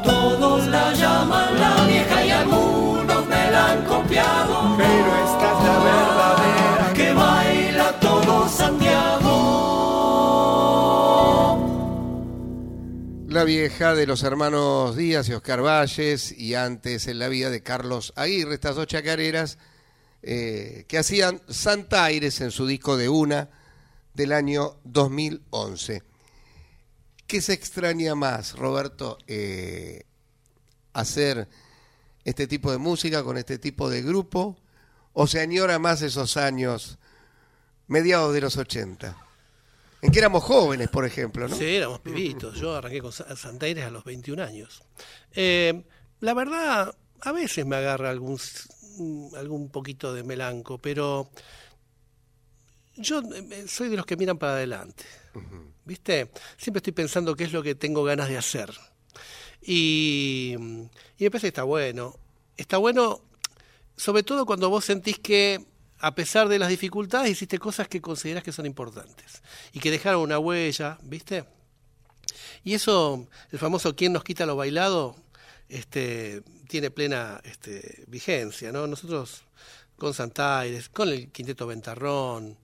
Todos 0.03 0.67
la 0.67 0.93
llaman 0.93 1.59
la 1.59 1.85
vieja 1.85 2.25
y 2.25 2.31
algunos 2.31 3.25
me 3.27 3.51
la 3.51 3.71
han 3.71 3.83
copiado, 3.85 4.75
pero 4.77 5.24
vieja 13.45 13.93
de 13.93 14.07
los 14.07 14.23
hermanos 14.23 14.95
Díaz 14.95 15.29
y 15.29 15.33
Oscar 15.33 15.61
Valles 15.61 16.31
y 16.31 16.55
antes 16.55 17.05
en 17.05 17.19
la 17.19 17.27
vida 17.27 17.51
de 17.51 17.61
Carlos 17.61 18.11
Aguirre, 18.15 18.55
estas 18.55 18.75
dos 18.75 18.87
chacareras 18.87 19.59
eh, 20.23 20.85
que 20.87 20.97
hacían 20.97 21.39
Santa 21.47 22.03
Aires 22.03 22.41
en 22.41 22.49
su 22.49 22.65
disco 22.65 22.97
de 22.97 23.07
una 23.07 23.51
del 24.15 24.31
año 24.31 24.79
2011. 24.83 26.01
¿Qué 27.27 27.39
se 27.39 27.53
extraña 27.53 28.15
más, 28.15 28.57
Roberto, 28.57 29.19
eh, 29.27 30.05
hacer 30.93 31.47
este 32.23 32.47
tipo 32.47 32.71
de 32.71 32.79
música 32.79 33.23
con 33.23 33.37
este 33.37 33.59
tipo 33.59 33.91
de 33.91 34.01
grupo? 34.01 34.57
¿O 35.13 35.27
se 35.27 35.39
añora 35.39 35.77
más 35.77 36.01
esos 36.01 36.35
años 36.35 36.97
mediados 37.85 38.33
de 38.33 38.41
los 38.41 38.57
80? 38.57 39.24
En 40.05 40.11
que 40.11 40.19
éramos 40.19 40.43
jóvenes, 40.43 40.87
por 40.89 41.03
ejemplo, 41.03 41.47
¿no? 41.47 41.55
Sí, 41.55 41.65
éramos 41.65 41.99
pibitos. 41.99 42.59
Yo 42.59 42.75
arranqué 42.75 43.01
con 43.01 43.11
Sa- 43.11 43.35
Santa 43.35 43.67
Iris 43.67 43.85
a 43.85 43.89
los 43.89 44.03
21 44.03 44.39
años. 44.43 44.83
Eh, 45.33 45.83
la 46.19 46.33
verdad, 46.35 46.95
a 47.21 47.31
veces 47.31 47.65
me 47.65 47.75
agarra 47.75 48.11
algún, 48.11 48.39
mm, 48.97 49.35
algún 49.35 49.69
poquito 49.69 50.13
de 50.13 50.23
melanco, 50.23 50.77
pero 50.77 51.29
yo 52.97 53.21
eh, 53.33 53.65
soy 53.67 53.89
de 53.89 53.97
los 53.97 54.05
que 54.05 54.15
miran 54.15 54.37
para 54.37 54.53
adelante. 54.53 55.05
¿Viste? 55.85 56.29
Siempre 56.57 56.79
estoy 56.79 56.93
pensando 56.93 57.35
qué 57.35 57.43
es 57.45 57.51
lo 57.53 57.61
que 57.63 57.75
tengo 57.75 58.03
ganas 58.03 58.29
de 58.29 58.37
hacer. 58.37 58.71
Y, 59.61 60.53
y 61.17 61.23
me 61.23 61.31
parece 61.31 61.45
que 61.45 61.47
está 61.49 61.63
bueno. 61.63 62.15
Está 62.57 62.77
bueno, 62.77 63.21
sobre 63.97 64.23
todo 64.23 64.45
cuando 64.45 64.69
vos 64.69 64.85
sentís 64.85 65.17
que, 65.19 65.65
a 65.99 66.15
pesar 66.15 66.47
de 66.47 66.59
las 66.59 66.69
dificultades, 66.69 67.31
hiciste 67.31 67.59
cosas 67.59 67.87
que 67.87 68.01
considerás 68.01 68.43
que 68.43 68.51
son 68.51 68.65
importantes 68.65 69.41
y 69.73 69.79
que 69.79 69.91
dejaron 69.91 70.21
una 70.21 70.39
huella, 70.39 70.97
¿viste? 71.03 71.45
Y 72.63 72.73
eso, 72.73 73.27
el 73.51 73.59
famoso 73.59 73.95
¿quién 73.95 74.13
nos 74.13 74.23
quita 74.23 74.45
lo 74.45 74.55
bailado? 74.55 75.15
Este, 75.69 76.41
tiene 76.67 76.91
plena 76.91 77.39
este, 77.43 78.03
vigencia, 78.07 78.71
¿no? 78.71 78.87
Nosotros 78.87 79.43
con 79.97 80.13
Santaires, 80.13 80.89
con 80.89 81.09
el 81.09 81.31
Quinteto 81.31 81.67
Ventarrón, 81.67 82.57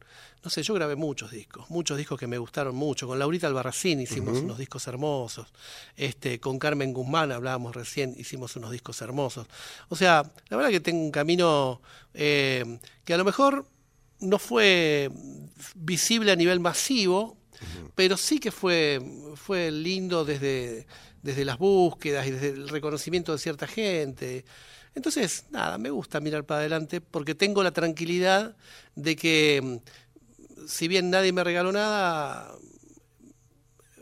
no 0.44 0.50
sé, 0.50 0.64
yo 0.64 0.74
grabé 0.74 0.96
muchos 0.96 1.32
discos, 1.32 1.70
muchos 1.70 1.98
discos 1.98 2.20
que 2.20 2.26
me 2.26 2.38
gustaron 2.38 2.76
mucho. 2.76 3.08
Con 3.08 3.20
Laurita 3.20 3.48
Albarracín 3.48 4.02
hicimos 4.02 4.40
unos 4.40 4.58
discos 4.58 4.88
hermosos. 4.88 5.48
Este, 5.96 6.40
con 6.40 6.58
Carmen 6.58 6.94
Guzmán 6.94 7.32
hablábamos 7.32 7.76
recién, 7.76 8.16
hicimos 8.18 8.56
unos 8.56 8.72
discos 8.72 9.02
hermosos. 9.02 9.48
O 9.90 9.96
sea, 9.96 10.24
la 10.50 10.58
verdad 10.58 10.72
que 10.72 10.80
tengo 10.80 11.02
un 11.02 11.12
camino 11.12 11.82
eh, 12.14 12.80
que 13.04 13.14
a 13.14 13.18
lo 13.18 13.26
mejor 13.26 13.68
no 14.20 14.40
fue 14.40 15.12
visible 15.76 16.32
a 16.32 16.36
nivel 16.36 16.60
masivo, 16.60 17.38
pero 17.94 18.18
sí 18.18 18.40
que 18.40 18.52
fue, 18.52 19.00
fue 19.36 19.70
lindo 19.70 20.26
desde, 20.26 20.88
desde 21.22 21.46
las 21.46 21.60
búsquedas 21.60 22.26
y 22.26 22.32
desde 22.32 22.50
el 22.50 22.70
reconocimiento 22.70 23.32
de 23.32 23.38
cierta 23.38 23.68
gente. 23.68 24.44
Entonces, 24.96 25.46
nada, 25.52 25.78
me 25.78 25.90
gusta 25.90 26.20
mirar 26.20 26.44
para 26.46 26.62
adelante 26.62 27.02
porque 27.02 27.36
tengo 27.36 27.64
la 27.64 27.72
tranquilidad 27.72 28.56
de 28.96 29.16
que, 29.16 29.80
si 30.68 30.88
bien 30.88 31.10
nadie 31.10 31.34
me 31.34 31.44
regaló 31.44 31.72
nada, 31.72 32.54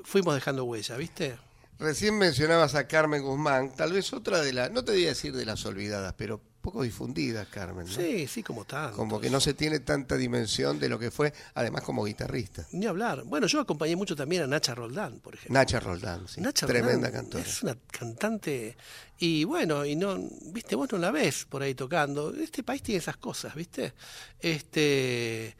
fuimos 0.03 0.35
dejando 0.35 0.63
huella, 0.65 0.97
¿viste? 0.97 1.37
Recién 1.79 2.17
mencionabas 2.17 2.75
a 2.75 2.87
Carmen 2.87 3.21
Guzmán, 3.21 3.73
tal 3.75 3.93
vez 3.93 4.11
otra 4.11 4.41
de 4.41 4.51
las, 4.51 4.71
no 4.71 4.83
te 4.83 4.91
voy 4.91 5.05
a 5.05 5.09
decir 5.09 5.33
de 5.33 5.45
las 5.45 5.65
olvidadas, 5.65 6.13
pero 6.17 6.41
poco 6.61 6.83
difundidas, 6.83 7.47
Carmen. 7.47 7.85
¿no? 7.87 7.93
Sí, 7.93 8.27
sí, 8.27 8.43
como 8.43 8.65
tanto. 8.65 8.97
Como 8.97 9.19
que 9.21 9.29
no 9.29 9.39
se 9.39 9.53
tiene 9.53 9.79
tanta 9.79 10.17
dimensión 10.17 10.77
de 10.77 10.89
lo 10.89 10.99
que 10.99 11.09
fue, 11.09 11.33
además 11.53 11.83
como 11.83 12.03
guitarrista. 12.03 12.67
Ni 12.73 12.85
hablar. 12.85 13.23
Bueno, 13.23 13.47
yo 13.47 13.61
acompañé 13.61 13.95
mucho 13.95 14.15
también 14.15 14.43
a 14.43 14.47
Nacha 14.47 14.75
Roldán, 14.75 15.19
por 15.19 15.35
ejemplo. 15.35 15.53
Nacha 15.53 15.79
Roldán, 15.79 16.27
sí, 16.27 16.41
Nacha 16.41 16.67
tremenda 16.67 17.07
Roldán 17.07 17.11
cantora. 17.13 17.43
Es 17.43 17.63
una 17.63 17.77
cantante 17.89 18.75
y 19.17 19.43
bueno, 19.43 19.85
y 19.85 19.95
no, 19.95 20.17
viste, 20.53 20.75
vos 20.75 20.91
no 20.91 20.97
la 20.97 21.11
ves 21.11 21.45
por 21.45 21.61
ahí 21.61 21.75
tocando. 21.75 22.33
Este 22.33 22.63
país 22.63 22.81
tiene 22.81 22.99
esas 22.99 23.17
cosas, 23.17 23.55
viste. 23.55 23.93
Este, 24.39 25.55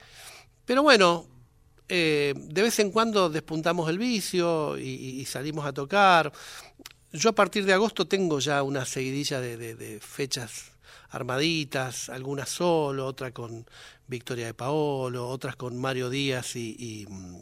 pero 0.69 0.83
bueno, 0.83 1.25
eh, 1.87 2.35
de 2.37 2.61
vez 2.61 2.77
en 2.77 2.91
cuando 2.91 3.27
despuntamos 3.31 3.89
el 3.89 3.97
vicio 3.97 4.77
y, 4.77 4.83
y 5.19 5.25
salimos 5.25 5.65
a 5.65 5.73
tocar. 5.73 6.31
Yo 7.11 7.31
a 7.31 7.35
partir 7.35 7.65
de 7.65 7.73
agosto 7.73 8.07
tengo 8.07 8.37
ya 8.39 8.61
una 8.61 8.85
seguidilla 8.85 9.41
de, 9.41 9.57
de- 9.57 9.99
fechas 9.99 10.73
armaditas, 11.09 12.09
algunas 12.09 12.49
solo, 12.49 13.07
otra 13.07 13.31
con 13.33 13.65
Victoria 14.07 14.45
de 14.45 14.53
Paolo, 14.53 15.27
otras 15.27 15.55
con 15.55 15.75
Mario 15.81 16.11
Díaz 16.11 16.55
y, 16.55 16.75
y, 16.77 17.07
mm, 17.09 17.41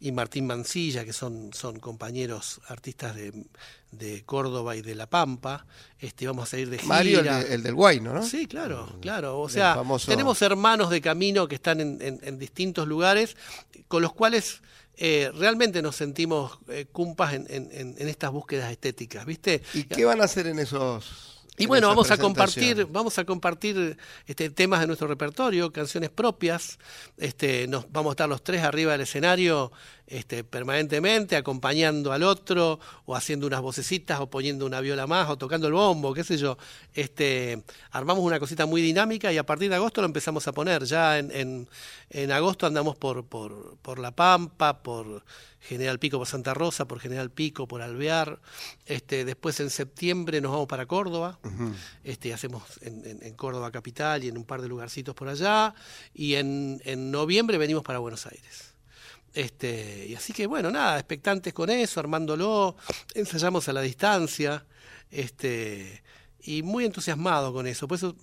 y 0.00 0.12
Martín 0.12 0.46
Mancilla, 0.46 1.04
que 1.04 1.12
son, 1.12 1.52
son 1.52 1.78
compañeros 1.78 2.60
artistas 2.68 3.14
de, 3.14 3.32
de 3.92 4.22
Córdoba 4.24 4.74
y 4.74 4.80
de 4.82 4.94
La 4.94 5.06
Pampa. 5.08 5.66
Este, 5.98 6.26
vamos 6.26 6.44
a 6.44 6.46
salir 6.52 6.70
de 6.70 6.78
gira. 6.78 6.88
Mario, 6.88 7.18
el, 7.20 7.24
de- 7.26 7.54
el 7.54 7.62
del 7.62 7.74
Guayno, 7.74 8.14
¿no? 8.14 8.22
Sí, 8.22 8.46
claro, 8.46 8.96
claro. 9.00 9.38
O 9.40 9.48
sea, 9.48 9.74
famoso- 9.76 10.08
tenemos 10.10 10.40
hermanos 10.42 10.88
de 10.90 11.00
camino 11.02 11.46
que 11.46 11.56
están 11.56 11.80
en, 11.80 12.00
en- 12.00 12.18
en 12.22 12.38
distintos 12.38 12.88
lugares, 12.88 13.36
con 13.88 14.00
los 14.00 14.12
cuales 14.14 14.62
eh, 14.96 15.30
realmente 15.34 15.82
nos 15.82 15.96
sentimos 15.96 16.58
eh, 16.68 16.86
cumpas 16.90 17.34
en- 17.34 17.46
en 17.50 18.08
estas 18.08 18.30
búsquedas 18.30 18.70
estéticas, 18.72 19.24
¿viste? 19.26 19.62
¿Y 19.74 19.84
qué 19.84 20.04
van 20.04 20.20
a 20.20 20.24
hacer 20.24 20.46
en 20.46 20.58
esos 20.58 21.39
Y 21.60 21.64
en 21.64 21.68
bueno, 21.68 21.88
vamos 21.88 22.10
a 22.10 22.16
compartir, 22.16 22.86
vamos 22.86 23.18
a 23.18 23.24
compartir 23.26 23.98
este, 24.26 24.48
temas 24.48 24.80
de 24.80 24.86
nuestro 24.86 25.06
repertorio, 25.06 25.70
canciones 25.70 26.08
propias. 26.08 26.78
Este, 27.18 27.68
nos 27.68 27.92
vamos 27.92 28.12
a 28.12 28.14
estar 28.14 28.28
los 28.30 28.42
tres 28.42 28.62
arriba 28.62 28.92
del 28.92 29.02
escenario 29.02 29.70
este, 30.06 30.42
permanentemente, 30.42 31.36
acompañando 31.36 32.12
al 32.12 32.22
otro, 32.22 32.80
o 33.04 33.14
haciendo 33.14 33.46
unas 33.46 33.60
vocecitas, 33.60 34.20
o 34.20 34.30
poniendo 34.30 34.64
una 34.64 34.80
viola 34.80 35.06
más, 35.06 35.28
o 35.28 35.36
tocando 35.36 35.66
el 35.66 35.74
bombo, 35.74 36.14
qué 36.14 36.24
sé 36.24 36.38
yo. 36.38 36.56
Este, 36.94 37.62
armamos 37.90 38.24
una 38.24 38.40
cosita 38.40 38.64
muy 38.64 38.80
dinámica 38.80 39.30
y 39.30 39.36
a 39.36 39.44
partir 39.44 39.68
de 39.68 39.76
agosto 39.76 40.00
lo 40.00 40.06
empezamos 40.06 40.48
a 40.48 40.52
poner. 40.52 40.84
Ya 40.84 41.18
en, 41.18 41.30
en, 41.30 41.68
en 42.08 42.32
agosto 42.32 42.66
andamos 42.66 42.96
por, 42.96 43.26
por, 43.26 43.76
por 43.82 43.98
La 43.98 44.12
Pampa, 44.12 44.82
por 44.82 45.22
General 45.60 45.98
Pico, 45.98 46.18
por 46.18 46.26
Santa 46.26 46.54
Rosa, 46.54 46.86
por 46.86 47.00
General 47.00 47.30
Pico, 47.30 47.68
por 47.68 47.82
Alvear. 47.82 48.40
Este, 48.86 49.24
después 49.24 49.60
en 49.60 49.70
septiembre 49.70 50.40
nos 50.40 50.52
vamos 50.52 50.66
para 50.68 50.86
Córdoba. 50.86 51.38
este, 52.02 52.32
hacemos 52.32 52.62
en, 52.82 53.04
en- 53.06 53.22
en 53.22 53.34
Córdoba 53.34 53.70
capital 53.70 54.24
y 54.24 54.28
en 54.28 54.38
un 54.38 54.44
par 54.44 54.62
de 54.62 54.68
lugarcitos 54.68 55.14
por 55.14 55.28
allá. 55.28 55.74
Y 56.14 56.34
en, 56.34 56.80
en 56.84 57.10
noviembre 57.10 57.58
venimos 57.58 57.82
para 57.82 57.98
Buenos 57.98 58.26
Aires. 58.26 58.74
Este, 59.32 60.06
y 60.08 60.14
así 60.16 60.32
que 60.32 60.46
bueno, 60.46 60.70
nada, 60.72 60.98
expectantes 60.98 61.52
con 61.54 61.70
eso, 61.70 62.00
armándolo, 62.00 62.74
ensayamos 63.14 63.68
a 63.68 63.72
la 63.72 63.80
distancia, 63.80 64.64
este, 65.10 66.02
y 66.42 66.62
muy 66.62 66.84
entusiasmado 66.84 67.52
con 67.52 67.66
eso. 67.66 67.86
Por 67.86 67.96
eso 67.98 68.16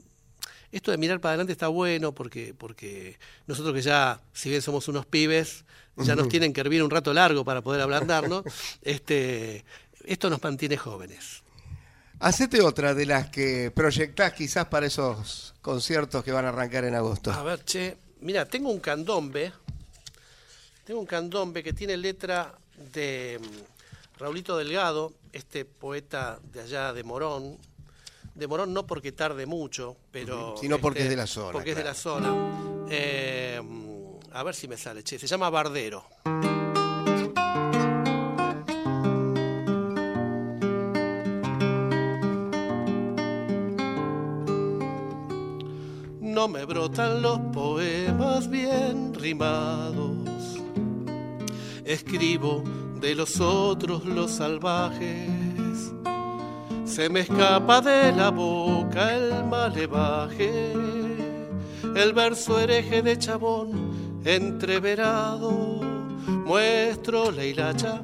esto 0.71 0.91
de 0.91 0.97
mirar 0.97 1.21
para 1.21 1.31
adelante 1.33 1.53
está 1.53 1.69
bueno 1.69 2.13
porque, 2.13 2.53
porque 2.57 3.17
nosotros 3.45 3.73
que 3.73 3.81
ya, 3.81 4.19
si 4.33 4.49
bien 4.49 4.61
somos 4.61 4.87
unos 4.89 5.05
pibes, 5.05 5.63
ya 5.97 6.15
nos 6.15 6.29
tienen 6.29 6.53
que 6.53 6.61
hervir 6.61 6.83
un 6.83 6.89
rato 6.89 7.13
largo 7.13 7.43
para 7.43 7.61
poder 7.61 7.81
ablandarnos, 7.81 8.43
este, 8.81 9.65
esto 10.05 10.29
nos 10.29 10.41
mantiene 10.41 10.77
jóvenes. 10.77 11.43
Hacete 12.19 12.61
otra 12.61 12.95
de 12.95 13.05
las 13.05 13.29
que 13.29 13.71
proyectás 13.71 14.33
quizás 14.33 14.65
para 14.65 14.87
esos 14.87 15.53
conciertos 15.61 16.23
que 16.23 16.31
van 16.31 16.45
a 16.45 16.49
arrancar 16.49 16.83
en 16.85 16.95
agosto. 16.95 17.31
A 17.31 17.43
ver, 17.43 17.63
che, 17.63 17.97
mira, 18.21 18.45
tengo 18.45 18.69
un 18.71 18.79
candombe, 18.79 19.53
tengo 20.83 20.99
un 20.99 21.05
candombe 21.05 21.61
que 21.61 21.73
tiene 21.73 21.95
letra 21.95 22.57
de 22.93 23.39
mm, 23.39 24.19
Raulito 24.19 24.57
Delgado, 24.57 25.13
este 25.31 25.65
poeta 25.65 26.39
de 26.51 26.61
allá 26.61 26.91
de 26.91 27.03
Morón, 27.03 27.57
de 28.33 28.47
Morón 28.47 28.73
no 28.73 28.87
porque 28.87 29.11
tarde 29.11 29.45
mucho, 29.45 29.97
pero... 30.11 30.55
Sino 30.59 30.79
porque 30.79 30.99
este, 30.99 31.07
es 31.07 31.09
de 31.11 31.17
la 31.17 31.27
zona, 31.27 31.51
Porque 31.51 31.71
es 31.71 31.77
de 31.77 31.83
la 31.83 31.93
zona. 31.93 32.35
Eh, 32.89 33.61
a 34.37 34.43
ver 34.43 34.53
si 34.53 34.67
me 34.67 34.77
sale, 34.77 35.01
che, 35.01 35.17
se 35.17 35.25
llama 35.25 35.49
Bardero. 35.49 36.05
No 46.19 46.47
me 46.47 46.65
brotan 46.65 47.23
los 47.23 47.39
poemas 47.51 48.47
bien 48.47 49.15
rimados. 49.15 50.59
Escribo 51.83 52.63
de 52.99 53.15
los 53.15 53.39
otros 53.39 54.05
los 54.05 54.29
salvajes. 54.29 55.91
Se 56.85 57.09
me 57.09 57.21
escapa 57.21 57.81
de 57.81 58.11
la 58.11 58.29
boca 58.29 59.15
el 59.15 59.45
malevaje. 59.45 60.73
El 61.95 62.13
verso 62.13 62.59
hereje 62.59 63.01
de 63.01 63.17
chabón 63.17 63.86
entreverado. 64.23 65.51
Muestro 66.45 67.31
la 67.31 67.43
hilacha, 67.43 68.01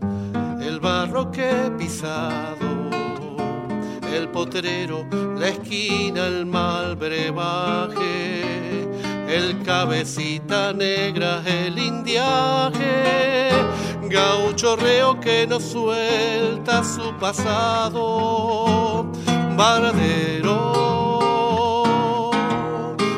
el 0.61 0.80
barro 0.80 1.32
que 1.32 1.49
he 1.49 1.72
pisado 1.72 2.74
el 4.16 4.30
potrero, 4.30 5.05
la 5.38 5.49
esquina, 5.49 6.28
el 6.28 6.45
mal 6.45 6.95
brebaje, 6.95 8.43
el 9.28 9.64
cabecita 9.64 10.72
negra, 10.74 11.41
el 11.45 11.78
indiaje, 11.80 13.49
gaucho 14.09 14.76
reo 14.76 15.20
que 15.20 15.47
no 15.47 15.59
suelta 15.59 16.84
su 16.84 17.11
pasado, 17.20 19.07
varadero, 19.57 20.72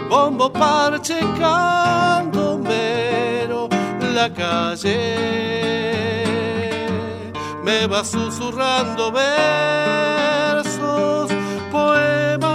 bombo 0.10 0.52
parche 0.52 1.20
candomero, 1.38 2.45
calle 4.30 6.16
me 7.64 7.88
va 7.88 8.04
susurrando 8.04 9.12
versos, 9.12 9.32
poemas, 11.72 12.50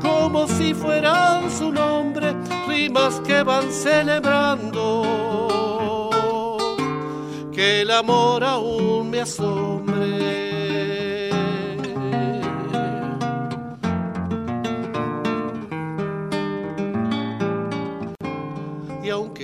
como 0.00 0.46
si 0.46 0.72
fueran 0.74 1.50
su 1.50 1.72
nombre, 1.72 2.34
rimas 2.68 3.20
que 3.26 3.42
van 3.42 3.72
celebrando, 3.72 5.02
que 7.52 7.82
el 7.82 7.90
amor 7.90 8.44
aún 8.44 9.10
me 9.10 9.22
asombre. 9.22 9.95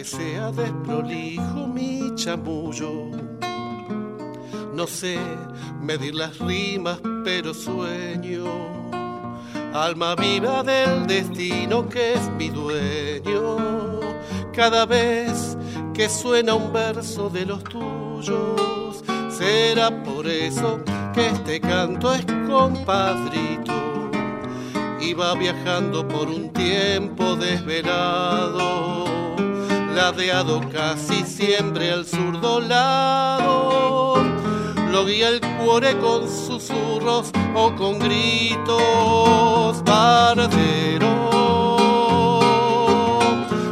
Aunque 0.03 0.16
sea 0.16 0.50
desprolijo 0.50 1.68
mi 1.68 2.12
chamullo, 2.16 3.09
no 4.74 4.84
sé 4.84 5.16
medir 5.80 6.16
las 6.16 6.40
rimas, 6.40 6.98
pero 7.24 7.55
sueño. 7.55 8.42
Alma 9.72 10.16
viva 10.16 10.64
del 10.64 11.07
destino 11.07 11.88
que 11.88 12.14
es 12.14 12.28
mi 12.36 12.48
dueño. 12.48 14.00
Cada 14.53 14.86
vez 14.86 15.57
que 15.94 16.09
suena 16.09 16.55
un 16.55 16.72
verso 16.72 17.30
de 17.30 17.46
los 17.46 17.62
tuyos, 17.62 19.05
será 19.30 20.03
por 20.03 20.26
eso 20.26 20.80
que 21.14 21.28
este 21.28 21.61
canto 21.61 22.12
es 22.12 22.26
compadrito 22.48 23.82
va 25.14 25.34
viajando 25.34 26.07
por 26.07 26.28
un 26.28 26.53
tiempo 26.53 27.36
desvelado, 27.36 29.05
ladeado 29.95 30.61
casi 30.70 31.24
siempre 31.24 31.90
al 31.90 32.07
zurdo 32.07 32.61
lado. 32.61 34.16
Lo 34.90 35.05
guía 35.07 35.28
el 35.28 35.40
cuore 35.40 35.97
con 35.99 36.28
susurros 36.28 37.30
o 37.55 37.74
con 37.74 37.99
gritos, 37.99 39.82
paradero. 39.84 41.12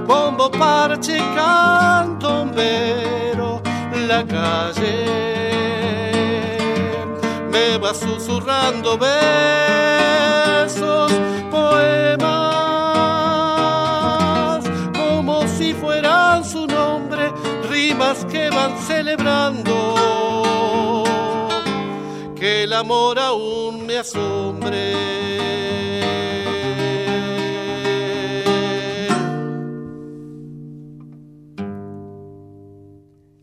Bombo, 0.07 0.51
parche, 0.51 1.19
cantombero, 1.35 2.61
la 4.09 4.25
calle 4.27 5.21
me 7.51 7.79
va 7.79 7.93
susurrando 7.95 8.97
versos, 8.99 10.40
que 22.37 22.63
el 22.65 22.73
amor 22.73 23.19
aún 23.19 23.87
me 23.87 23.99
asombre. 23.99 24.95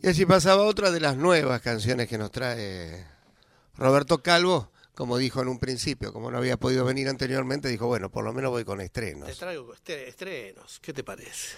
Y 0.02 0.08
así 0.10 0.26
pasaba 0.26 0.64
otra 0.64 0.92
de 0.92 1.00
las 1.00 1.18
nuevas 1.18 1.62
canciones 1.62 2.08
que 2.08 2.18
nos 2.18 2.32
trae 2.32 3.06
Roberto 3.76 4.22
Calvo, 4.22 4.72
como 4.94 5.18
dijo 5.18 5.42
en 5.42 5.48
un 5.48 5.60
principio, 5.60 6.14
como 6.14 6.32
no 6.32 6.38
había 6.38 6.58
podido 6.58 6.86
venir 6.86 7.10
anteriormente, 7.10 7.68
dijo, 7.68 7.88
bueno, 7.88 8.10
por 8.10 8.24
lo 8.24 8.32
menos 8.34 8.52
voy 8.52 8.64
con 8.64 8.78
Te 8.80 8.86
estrenos. 8.86 9.38
traigo 9.38 9.74
estre- 9.74 10.08
estrenos, 10.08 10.80
¿qué 10.82 10.94
te 10.94 11.04
parece? 11.04 11.56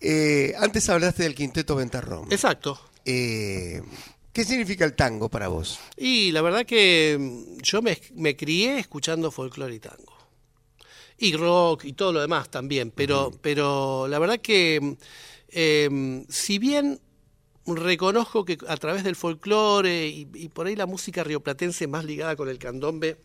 Eh, 0.00 0.54
antes 0.58 0.88
hablaste 0.88 1.22
del 1.24 1.34
quinteto 1.34 1.74
Ventarrón. 1.76 2.30
Exacto. 2.30 2.78
Eh, 3.04 3.82
¿Qué 4.32 4.44
significa 4.44 4.84
el 4.84 4.94
tango 4.94 5.28
para 5.28 5.48
vos? 5.48 5.78
Y 5.96 6.32
la 6.32 6.40
verdad 6.42 6.64
que 6.64 7.16
mm, 7.18 7.58
yo 7.62 7.82
me, 7.82 7.98
me 8.14 8.36
crié 8.36 8.78
escuchando 8.78 9.30
folclore 9.30 9.74
y 9.74 9.78
tango. 9.78 10.16
Y 11.18 11.36
rock 11.36 11.84
y 11.84 11.92
todo 11.92 12.12
lo 12.12 12.20
demás 12.20 12.50
también. 12.50 12.90
Pero, 12.90 13.30
pero 13.42 14.08
la 14.08 14.18
verdad 14.18 14.38
que 14.40 14.80
mm, 14.80 14.92
eh, 15.48 16.24
si 16.28 16.58
bien 16.58 17.00
reconozco 17.66 18.44
que 18.44 18.58
a 18.66 18.76
través 18.76 19.04
del 19.04 19.16
folclore 19.16 20.08
y, 20.08 20.28
y 20.34 20.48
por 20.48 20.66
ahí 20.66 20.74
la 20.74 20.86
música 20.86 21.22
rioplatense 21.22 21.86
más 21.86 22.04
ligada 22.04 22.34
con 22.34 22.48
el 22.48 22.58
candombe 22.58 23.18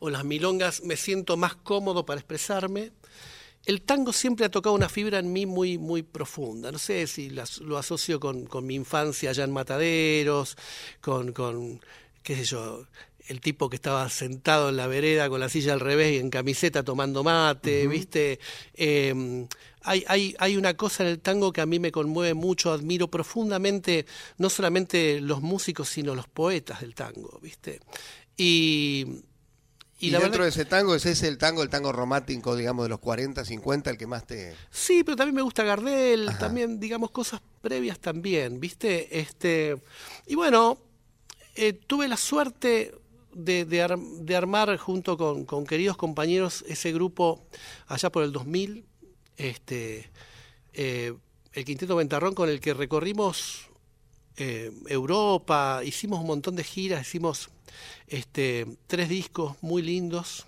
o 0.00 0.10
las 0.10 0.24
milongas 0.24 0.82
me 0.82 0.96
siento 0.96 1.36
más 1.36 1.54
cómodo 1.54 2.04
para 2.04 2.20
expresarme, 2.20 2.90
el 3.66 3.82
tango 3.82 4.12
siempre 4.12 4.46
ha 4.46 4.50
tocado 4.50 4.74
una 4.74 4.88
fibra 4.88 5.18
en 5.18 5.32
mí 5.32 5.46
muy, 5.46 5.78
muy 5.78 6.02
profunda. 6.02 6.72
No 6.72 6.78
sé 6.78 7.06
si 7.06 7.30
las- 7.30 7.58
lo 7.58 7.78
asocio 7.78 8.18
con, 8.20 8.46
con 8.46 8.66
mi 8.66 8.74
infancia 8.74 9.30
allá 9.30 9.44
en 9.44 9.52
Mataderos, 9.52 10.56
con, 11.00 11.32
con, 11.32 11.80
qué 12.22 12.36
sé 12.36 12.44
yo, 12.44 12.86
el 13.28 13.40
tipo 13.40 13.70
que 13.70 13.76
estaba 13.76 14.08
sentado 14.08 14.68
en 14.70 14.76
la 14.76 14.88
vereda 14.88 15.28
con 15.28 15.38
la 15.40 15.48
silla 15.48 15.74
al 15.74 15.80
revés 15.80 16.14
y 16.14 16.18
en 16.18 16.28
camiseta 16.30 16.82
tomando 16.82 17.22
mate, 17.22 17.86
¿viste? 17.86 18.40
Eh, 18.74 19.46
hay, 19.84 20.04
hay, 20.08 20.34
hay 20.38 20.56
una 20.56 20.74
cosa 20.74 21.04
en 21.04 21.10
el 21.10 21.20
tango 21.20 21.52
que 21.52 21.60
a 21.60 21.66
mí 21.66 21.78
me 21.78 21.92
conmueve 21.92 22.34
mucho, 22.34 22.72
admiro 22.72 23.08
profundamente 23.08 24.06
no 24.38 24.50
solamente 24.50 25.20
los 25.20 25.40
músicos, 25.40 25.88
sino 25.88 26.14
los 26.16 26.26
poetas 26.28 26.80
del 26.80 26.94
tango, 26.96 27.38
¿viste? 27.40 27.80
Y, 28.36 29.06
Y, 30.06 30.10
la 30.10 30.18
dentro 30.18 30.42
verdad- 30.42 30.44
de 30.56 30.60
ese 30.62 30.64
tango, 30.64 30.94
¿es 30.94 31.06
ese 31.06 31.28
el 31.28 31.38
tango, 31.38 31.62
el 31.62 31.68
tango 31.68 31.92
romántico, 31.92 32.56
digamos, 32.56 32.84
de 32.84 32.88
los 32.90 32.98
40, 32.98 33.44
50, 33.44 33.90
el 33.90 33.96
que 33.98 34.06
más 34.06 34.26
te... 34.26 34.54
Sí, 34.70 35.04
pero 35.04 35.16
también 35.16 35.36
me 35.36 35.42
gusta 35.42 35.62
Gardel, 35.64 36.28
también, 36.38 36.80
digamos, 36.80 37.10
cosas 37.10 37.40
previas 37.60 37.98
también, 38.00 38.58
¿viste? 38.60 39.18
Este, 39.20 39.80
y 40.26 40.34
bueno, 40.34 40.78
eh, 41.54 41.72
tuve 41.72 42.08
la 42.08 42.16
suerte 42.16 42.94
de, 43.34 43.64
de 43.64 43.82
ar- 43.82 43.98
de 43.98 44.36
armar 44.36 44.76
junto 44.76 45.16
con, 45.16 45.44
con 45.44 45.64
queridos 45.64 45.96
compañeros 45.96 46.64
ese 46.68 46.92
grupo 46.92 47.46
allá 47.86 48.10
por 48.10 48.24
el 48.24 48.32
2000, 48.32 48.84
este, 49.36 50.10
eh, 50.74 51.14
el 51.52 51.64
Quinteto 51.64 51.96
Ventarrón 51.96 52.34
con 52.34 52.48
el 52.48 52.60
que 52.60 52.74
recorrimos 52.74 53.68
eh, 54.36 54.72
Europa, 54.88 55.82
hicimos 55.84 56.20
un 56.20 56.26
montón 56.26 56.56
de 56.56 56.64
giras, 56.64 57.02
hicimos 57.06 57.50
este, 58.08 58.66
tres 58.86 59.08
discos 59.08 59.56
muy 59.62 59.82
lindos. 59.82 60.46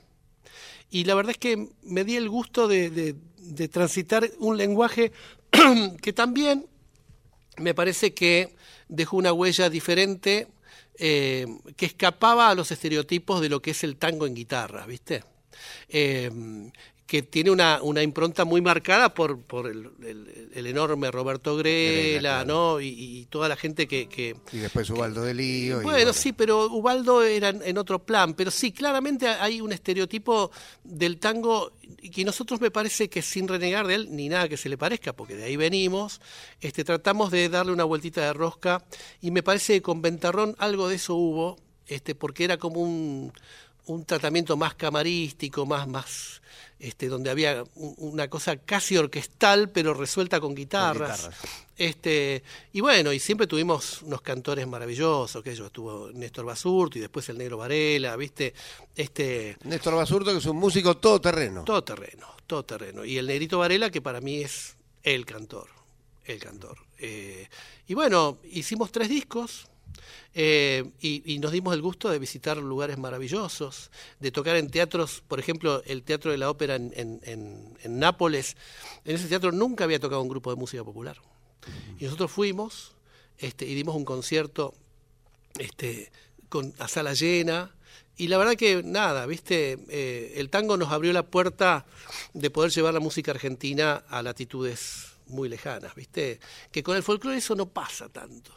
Y 0.90 1.04
la 1.04 1.14
verdad 1.14 1.32
es 1.32 1.38
que 1.38 1.68
me 1.82 2.04
di 2.04 2.16
el 2.16 2.28
gusto 2.28 2.68
de, 2.68 2.90
de- 2.90 3.68
transitar 3.68 4.30
un 4.38 4.56
lenguaje 4.56 5.12
que 6.02 6.12
también 6.12 6.66
me 7.58 7.74
parece 7.74 8.14
que 8.14 8.54
dejó 8.88 9.16
una 9.16 9.32
huella 9.32 9.68
diferente, 9.70 10.48
eh, 10.98 11.46
que 11.76 11.86
escapaba 11.86 12.48
a 12.48 12.54
los 12.54 12.70
estereotipos 12.70 13.40
de 13.40 13.48
lo 13.48 13.60
que 13.60 13.72
es 13.72 13.84
el 13.84 13.96
tango 13.96 14.26
en 14.26 14.34
guitarra, 14.34 14.86
¿viste? 14.86 15.24
Eh, 15.88 16.30
que 17.06 17.22
tiene 17.22 17.50
una, 17.50 17.82
una 17.82 18.02
impronta 18.02 18.46
muy 18.46 18.62
marcada 18.62 19.12
por, 19.12 19.38
por 19.42 19.66
el, 19.66 19.90
el- 20.02 20.50
el 20.54 20.66
enorme 20.66 21.10
Roberto 21.10 21.54
Grela, 21.56 21.92
Grela, 22.00 22.20
claro. 22.44 22.46
¿no? 22.46 22.80
Y, 22.80 22.88
y 22.88 23.26
toda 23.26 23.48
la 23.48 23.56
gente 23.56 23.86
que, 23.86 24.08
que, 24.08 24.34
Y 24.52 24.58
después 24.58 24.88
Ubaldo 24.88 25.22
de 25.22 25.34
Lío. 25.34 25.82
bueno, 25.82 26.12
sí, 26.14 26.32
pero 26.32 26.66
Ubaldo 26.72 27.22
era 27.22 27.50
en, 27.50 27.60
en 27.62 27.76
otro 27.76 27.98
plan. 28.04 28.32
Pero 28.34 28.50
sí, 28.50 28.72
claramente 28.72 29.28
hay 29.28 29.60
un 29.60 29.72
estereotipo 29.72 30.50
del 30.82 31.18
tango 31.18 31.72
que 32.12 32.24
nosotros 32.24 32.60
me 32.60 32.70
parece 32.70 33.10
que 33.10 33.20
sin 33.20 33.48
renegar 33.48 33.86
de 33.86 33.96
él, 33.96 34.08
ni 34.10 34.28
nada 34.30 34.48
que 34.48 34.56
se 34.56 34.68
le 34.70 34.78
parezca, 34.78 35.12
porque 35.12 35.34
de 35.36 35.44
ahí 35.44 35.56
venimos, 35.56 36.20
este, 36.60 36.84
tratamos 36.84 37.30
de 37.30 37.48
darle 37.50 37.72
una 37.72 37.84
vueltita 37.84 38.22
de 38.22 38.32
rosca 38.32 38.82
y 39.20 39.30
me 39.30 39.42
parece 39.42 39.74
que 39.74 39.82
con 39.82 40.00
Ventarrón 40.00 40.54
algo 40.58 40.88
de 40.88 40.94
eso 40.96 41.14
hubo, 41.16 41.58
este, 41.86 42.14
porque 42.14 42.44
era 42.44 42.56
como 42.56 42.80
un, 42.80 43.32
un 43.86 44.04
tratamiento 44.06 44.56
más 44.56 44.74
camarístico, 44.74 45.66
más, 45.66 45.86
más, 45.88 46.40
este, 46.86 47.08
donde 47.08 47.30
había 47.30 47.64
un- 47.76 47.94
una 47.98 48.28
cosa 48.28 48.56
casi 48.56 48.96
orquestal, 48.96 49.70
pero 49.70 49.94
resuelta 49.94 50.38
con 50.40 50.54
guitarras. 50.54 51.18
guitarras. 51.22 51.40
Este, 51.76 52.42
y 52.72 52.80
bueno, 52.80 53.12
y 53.12 53.18
siempre 53.18 53.46
tuvimos 53.46 54.02
unos 54.02 54.20
cantores 54.20 54.66
maravillosos, 54.66 55.42
que 55.42 55.54
yo 55.56 55.66
estuvo 55.66 56.10
Néstor 56.12 56.44
Basurto 56.44 56.98
y 56.98 57.00
después 57.00 57.28
el 57.30 57.38
Negro 57.38 57.56
Varela, 57.58 58.14
¿viste? 58.16 58.54
Este, 58.94 59.56
Néstor 59.64 59.94
Basurto, 59.96 60.30
que 60.32 60.38
es 60.38 60.46
un 60.46 60.56
músico 60.56 60.96
todoterreno. 60.98 61.64
todo 61.64 61.82
terreno, 61.82 62.26
todo 62.46 62.64
terreno. 62.64 63.04
Y 63.04 63.18
el 63.18 63.26
Negrito 63.26 63.58
Varela, 63.58 63.90
que 63.90 64.00
para 64.02 64.20
mí 64.20 64.42
es 64.42 64.76
el 65.02 65.24
cantor, 65.26 65.68
el 66.26 66.38
cantor. 66.38 66.78
Eh, 66.98 67.48
y 67.88 67.94
bueno, 67.94 68.38
hicimos 68.52 68.92
tres 68.92 69.08
discos. 69.08 69.66
Eh, 70.34 70.90
y, 71.00 71.38
nos 71.38 71.52
dimos 71.52 71.74
el 71.74 71.82
gusto 71.82 72.08
de 72.10 72.18
visitar 72.18 72.56
lugares 72.56 72.98
maravillosos, 72.98 73.90
de 74.20 74.30
tocar 74.30 74.56
en 74.56 74.70
teatros, 74.70 75.22
por 75.28 75.38
ejemplo, 75.40 75.82
el 75.86 76.02
Teatro 76.02 76.30
de 76.32 76.38
la 76.38 76.50
Ópera 76.50 76.74
en, 76.76 76.92
en- 76.96 77.20
en- 77.24 77.78
en 77.82 77.98
Nápoles. 77.98 78.56
En 79.04 79.14
ese 79.16 79.28
teatro 79.28 79.52
nunca 79.52 79.84
había 79.84 80.00
tocado 80.00 80.22
un 80.22 80.28
grupo 80.28 80.50
de 80.50 80.56
música 80.56 80.82
popular. 80.84 81.16
Y 81.98 82.04
nosotros 82.04 82.30
fuimos 82.30 82.92
este, 83.38 83.66
y 83.66 83.74
dimos 83.74 83.94
un 83.96 84.04
concierto 84.04 84.74
este, 85.58 86.10
con 86.48 86.74
a 86.78 86.88
sala 86.88 87.14
llena. 87.14 87.74
Y 88.16 88.28
la 88.28 88.38
verdad 88.38 88.54
que 88.54 88.82
nada, 88.84 89.26
viste, 89.26 89.78
eh, 89.88 90.34
el 90.36 90.50
tango 90.50 90.76
nos 90.76 90.92
abrió 90.92 91.12
la 91.12 91.24
puerta 91.26 91.84
de 92.32 92.50
poder 92.50 92.70
llevar 92.70 92.94
la 92.94 93.00
música 93.00 93.32
argentina 93.32 94.04
a 94.08 94.22
latitudes 94.22 95.13
muy 95.26 95.48
lejanas, 95.48 95.94
viste, 95.94 96.38
que 96.70 96.82
con 96.82 96.96
el 96.96 97.02
folclore 97.02 97.38
eso 97.38 97.54
no 97.54 97.66
pasa 97.66 98.08
tanto. 98.08 98.52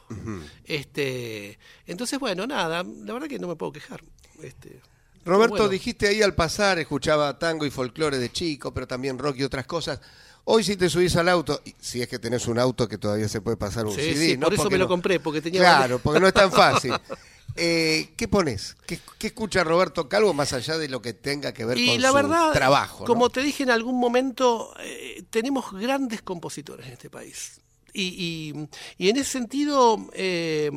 Este, 0.66 1.58
entonces 1.86 2.20
bueno, 2.20 2.46
nada, 2.46 2.84
la 2.84 3.14
verdad 3.14 3.28
que 3.28 3.40
no 3.40 3.48
me 3.48 3.56
puedo 3.56 3.72
quejar. 3.72 4.04
Este, 4.42 4.80
Roberto, 5.26 5.56
bueno. 5.56 5.70
dijiste 5.70 6.08
ahí 6.08 6.22
al 6.22 6.36
pasar, 6.36 6.80
escuchaba 6.80 7.38
tango 7.38 7.66
y 7.66 7.70
folclore 7.72 8.18
de 8.18 8.32
chico, 8.32 8.74
pero 8.74 8.88
también 8.88 9.18
rock 9.18 9.38
y 9.38 9.44
otras 9.44 9.66
cosas. 9.66 10.00
Hoy 10.46 10.64
si 10.64 10.78
te 10.78 10.90
subís 10.90 11.16
al 11.18 11.28
auto, 11.28 11.62
si 11.80 12.02
es 12.02 12.08
que 12.08 12.20
tenés 12.20 12.48
un 12.48 12.58
auto 12.58 12.88
que 12.88 12.98
todavía 12.98 13.28
se 13.28 13.42
puede 13.42 13.58
pasar 13.58 13.86
un 13.86 13.94
Sí, 13.94 14.02
CD, 14.02 14.26
sí, 14.28 14.38
¿no? 14.38 14.46
por 14.46 14.54
eso 14.54 14.64
Porque 14.64 14.76
me 14.76 14.80
lo 14.80 14.88
compré, 14.88 15.20
porque 15.20 15.42
tenía 15.42 15.60
Claro, 15.60 16.00
porque 16.00 16.22
no 16.22 16.28
es 16.28 16.34
tan 16.34 16.52
fácil. 16.52 16.94
Eh, 17.58 18.10
¿Qué 18.16 18.28
pones? 18.28 18.76
¿Qué, 18.86 19.00
qué 19.18 19.28
escucha 19.28 19.64
Roberto 19.64 20.08
Calvo 20.08 20.34
más 20.34 20.54
allá 20.54 20.78
de 20.78 20.88
lo 20.90 21.02
que 21.02 21.14
tenga 21.14 21.54
que 21.54 21.66
ver 21.66 21.78
y 21.78 21.88
con 21.88 22.02
la 22.02 22.10
su 22.10 22.14
verdad, 22.16 22.54
trabajo? 22.54 23.00
¿no? 23.02 23.06
como 23.06 23.30
te 23.30 23.42
dije 23.42 23.64
en 23.64 23.72
algún 23.72 24.00
momento, 24.00 24.74
eh, 24.80 25.24
tenemos 25.30 25.72
grandes 25.74 26.22
compositores 26.22 26.86
en 26.88 26.94
este 26.94 27.10
país. 27.10 27.60
Y, 27.94 28.54
y- 28.54 28.68
y 29.06 29.10
en 29.10 29.18
ese 29.18 29.32
sentido, 29.32 29.98
eh, 30.14 30.70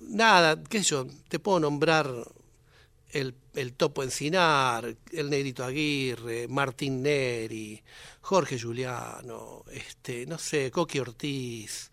nada, 0.00 0.62
qué 0.68 0.78
sé 0.78 0.84
yo, 0.90 1.06
te 1.28 1.38
puedo 1.38 1.60
nombrar 1.60 2.10
el, 3.10 3.34
el 3.54 3.74
Topo 3.74 4.02
Encinar, 4.02 4.96
el 5.12 5.30
Negrito 5.30 5.62
Aguirre, 5.64 6.48
Martín 6.48 7.02
Neri, 7.02 7.82
Jorge 8.22 8.58
Juliano, 8.58 9.64
este, 9.70 10.26
no 10.26 10.38
sé, 10.38 10.70
Coqui 10.70 10.98
Ortiz. 11.00 11.90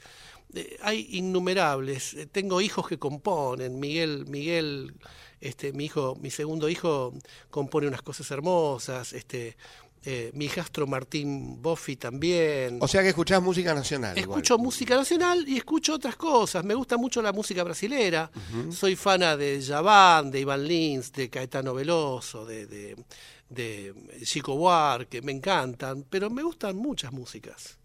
Eh, 0.54 0.78
hay 0.82 1.08
innumerables. 1.12 2.14
Eh, 2.14 2.26
Tengo 2.26 2.62
hijos 2.62 2.88
que 2.88 2.98
componen. 3.00 3.80
Miguel, 3.80 4.26
Miguel, 4.28 4.94
este, 5.40 5.74
mi 5.74 5.86
hijo, 5.86 6.16
mi 6.22 6.30
segundo 6.30 6.70
hijo 6.70 7.14
compone 7.50 7.88
unas 7.88 8.02
cosas 8.02 8.30
hermosas. 8.32 9.14
Este, 9.14 9.56
eh, 10.04 10.32
mi 10.34 10.46
hijastro 10.46 10.88
Martín 10.88 11.62
Boffi 11.62 11.96
también. 11.96 12.80
O 12.82 12.88
sea 12.88 13.02
que 13.04 13.10
escuchás 13.10 13.42
música 13.42 13.74
nacional. 13.74 14.18
igual. 14.18 14.40
Escucho 14.40 14.58
música 14.58 14.96
nacional 14.96 15.48
y 15.48 15.58
escucho 15.58 15.94
otras 15.96 16.16
cosas. 16.16 16.64
Me 16.66 16.74
gusta 16.74 16.98
mucho 16.98 17.22
la 17.22 17.32
música 17.32 17.64
brasilera. 17.64 18.32
Soy 18.72 18.96
fana 18.96 19.38
de 19.38 19.64
Javan, 19.64 20.32
de 20.32 20.40
Iván 20.40 20.68
Lins, 20.68 21.12
de 21.14 21.30
Caetano 21.30 21.74
Veloso, 21.76 22.46
de, 22.46 22.66
de, 22.66 22.96
de 23.50 23.94
Chico 24.24 24.56
Buarque. 24.56 25.22
Me 25.22 25.32
encantan, 25.32 26.04
pero 26.10 26.30
me 26.32 26.42
gustan 26.44 26.76
muchas 26.78 27.14
músicas 27.14 27.78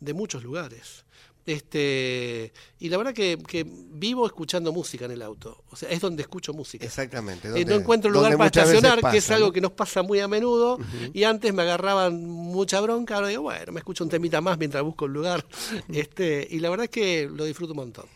de 0.00 0.14
muchos 0.14 0.42
lugares. 0.42 1.04
Este, 1.44 2.52
y 2.78 2.88
la 2.88 2.96
verdad 2.96 3.12
que, 3.12 3.36
que 3.46 3.66
vivo 3.66 4.26
escuchando 4.26 4.72
música 4.72 5.06
en 5.06 5.10
el 5.10 5.22
auto. 5.22 5.64
O 5.70 5.76
sea, 5.76 5.88
es 5.90 6.00
donde 6.00 6.22
escucho 6.22 6.52
música. 6.52 6.84
Exactamente. 6.84 7.48
Eh, 7.48 7.64
no 7.64 7.74
encuentro 7.74 8.10
lugar 8.10 8.36
para 8.36 8.46
estacionar, 8.46 9.00
que 9.10 9.18
es 9.18 9.30
algo 9.30 9.48
¿no? 9.48 9.52
que 9.52 9.60
nos 9.60 9.72
pasa 9.72 10.02
muy 10.02 10.20
a 10.20 10.28
menudo. 10.28 10.78
Y 11.12 11.24
antes 11.24 11.52
me 11.52 11.62
agarraban 11.62 12.24
mucha 12.24 12.80
bronca, 12.80 13.16
ahora 13.16 13.28
digo, 13.28 13.42
bueno, 13.42 13.72
me 13.72 13.80
escucho 13.80 14.04
un 14.04 14.10
temita 14.10 14.40
más 14.40 14.56
mientras 14.58 14.82
busco 14.84 15.06
un 15.06 15.12
lugar. 15.12 15.44
este 15.92 16.46
Y 16.50 16.60
la 16.60 16.70
verdad 16.70 16.84
es 16.84 16.90
que 16.90 17.28
lo 17.32 17.44
disfruto 17.44 17.72
un 17.72 17.78
montón. 17.78 18.06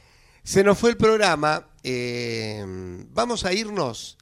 Se 0.44 0.62
nos 0.62 0.78
fue 0.78 0.90
el 0.90 0.96
programa. 0.96 1.66
eh, 1.82 2.64
vamos 3.12 3.44
a 3.44 3.52
irnos 3.52 4.16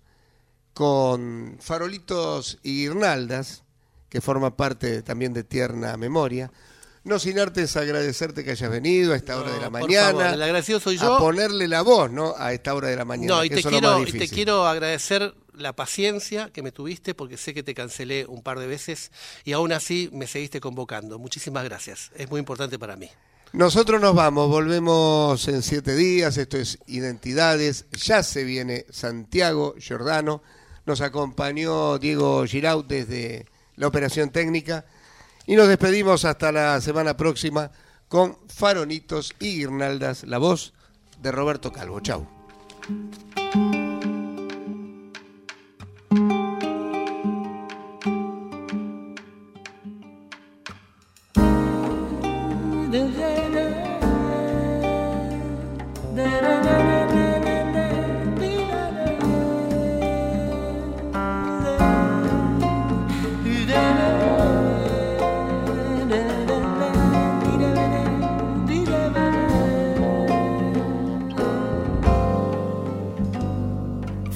con 0.73 1.57
Farolitos 1.61 2.59
y 2.63 2.85
Guirnaldas, 2.85 3.63
que 4.09 4.21
forma 4.21 4.57
parte 4.57 5.03
también 5.03 5.35
de 5.35 5.45
Tierna 5.45 5.97
Memoria. 5.97 6.51
No 7.05 7.19
sin 7.19 7.39
antes 7.39 7.77
agradecerte 7.77 8.43
que 8.45 8.53
hayas 8.53 8.71
venido 8.71 9.13
a 9.13 9.17
esta 9.17 9.39
hora 9.39 9.53
de 9.53 9.61
la 9.61 9.71
por 9.71 9.83
mañana. 9.83 10.07
favor, 10.09 10.27
el 10.27 10.43
agradecido 10.43 10.81
soy 10.81 10.97
A 10.97 11.03
yo. 11.03 11.19
ponerle 11.19 11.69
la 11.69 11.83
voz, 11.83 12.11
¿no? 12.11 12.35
A 12.39 12.55
esta 12.55 12.75
hora 12.75 12.89
de 12.89 12.97
la 12.97 13.05
mañana. 13.05 13.35
No, 13.37 13.45
y 13.45 13.49
que 13.51 13.57
te, 13.57 13.61
eso 13.61 13.69
quiero, 13.69 14.01
y 14.03 14.13
te 14.13 14.29
quiero 14.29 14.67
agradecer 14.67 15.35
la 15.53 15.75
paciencia 15.75 16.51
que 16.51 16.63
me 16.63 16.73
tuviste, 16.73 17.15
porque 17.15 17.37
sé 17.37 17.53
que 17.53 17.63
te 17.63 17.75
cancelé 17.75 18.25
un 18.27 18.43
par 18.43 18.59
de 18.59 18.67
veces 18.67 19.13
y 19.45 19.53
aún 19.53 19.73
así 19.73 20.09
me 20.13 20.27
seguiste 20.27 20.61
convocando. 20.61 21.19
Muchísimas 21.19 21.63
gracias. 21.65 22.11
Es 22.17 22.31
muy 22.31 22.39
importante 22.41 22.79
para 22.79 22.97
mí. 22.97 23.11
Nosotros 23.53 24.01
nos 24.01 24.15
vamos, 24.15 24.49
volvemos 24.49 25.47
en 25.47 25.63
siete 25.63 25.95
días. 25.95 26.39
Esto 26.39 26.57
es 26.57 26.79
Identidades. 26.87 27.85
Ya 27.93 28.23
se 28.23 28.45
viene 28.45 28.87
Santiago 28.91 29.75
Giordano. 29.79 30.43
Nos 30.87 31.03
acompañó 31.03 31.99
Diego 31.99 32.45
Giraud 32.47 32.85
desde 32.87 33.47
la 33.77 33.87
operación 33.87 34.31
técnica. 34.31 34.87
Y 35.47 35.57
nos 35.57 35.69
despedimos 35.69 36.25
hasta 36.25 36.53
la 36.53 36.81
semana 36.81 37.17
próxima 37.17 37.71
con 38.09 38.39
Faronitos 38.49 39.35
y 39.41 39.59
Guirnaldas, 39.59 40.25
la 40.25 40.39
voz 40.39 40.73
de 41.21 41.33
Roberto 41.33 41.73
Calvo. 41.73 42.01
Chau. 42.01 42.27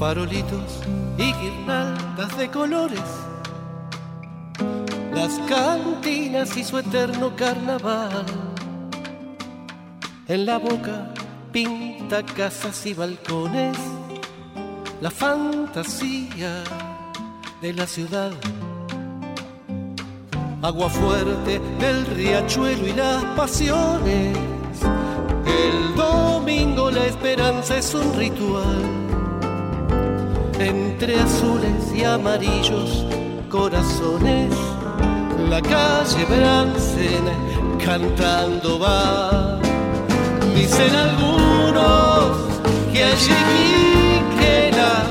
Farolitos 0.08 0.80
y 1.18 1.34
guirnaldas 1.34 2.38
de 2.38 2.50
colores, 2.50 3.04
las 5.12 5.38
cantinas 5.40 6.56
y 6.56 6.64
su 6.64 6.78
eterno 6.78 7.36
carnaval. 7.36 8.24
En 10.26 10.46
la 10.46 10.56
boca 10.56 11.12
pinta 11.52 12.22
casas 12.22 12.86
y 12.86 12.94
balcones, 12.94 13.76
la 15.02 15.10
fantasía 15.10 16.64
de 17.60 17.74
la 17.74 17.86
ciudad. 17.86 18.32
Agua 20.62 20.88
fuerte 20.88 21.60
del 21.78 22.06
riachuelo 22.06 22.86
y 22.86 22.94
las 22.94 23.22
pasiones. 23.36 24.38
El 25.44 25.94
domingo 25.94 26.90
la 26.90 27.04
esperanza 27.04 27.76
es 27.76 27.92
un 27.92 28.16
ritual. 28.16 29.07
Entre 30.60 31.20
azules 31.20 31.92
y 31.94 32.02
amarillos 32.02 33.06
corazones, 33.48 34.52
la 35.48 35.62
calle 35.62 36.24
Bransen 36.24 37.24
cantando 37.84 38.80
va. 38.80 39.60
Dicen 40.56 40.94
algunos 40.96 42.36
que 42.92 43.04
allí 43.04 44.20
queda 44.40 45.04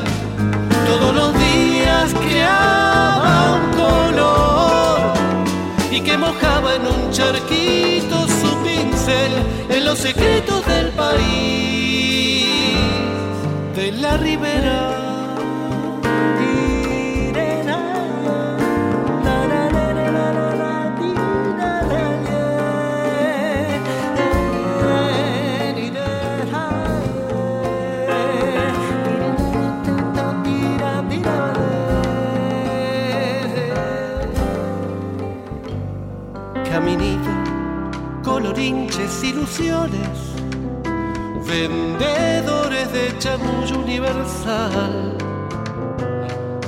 todos 0.85 1.15
los 1.15 1.33
días 1.33 2.13
creaba 2.27 3.55
un 3.55 3.71
color 3.81 4.99
y 5.91 6.01
que 6.01 6.17
mojaba 6.17 6.75
en 6.75 6.87
un 6.87 7.11
charquito 7.11 8.27
su 8.27 8.53
pincel 8.65 9.31
en 9.69 9.85
los 9.85 9.97
secretos 9.97 10.65
del 10.65 10.89
país 10.89 12.45
de 13.77 13.93
la 13.93 14.17
ribera. 14.17 15.06
Ilusiones, 39.23 40.17
vendedores 41.47 42.91
de 42.91 43.17
chamullo 43.19 43.79
universal, 43.79 45.17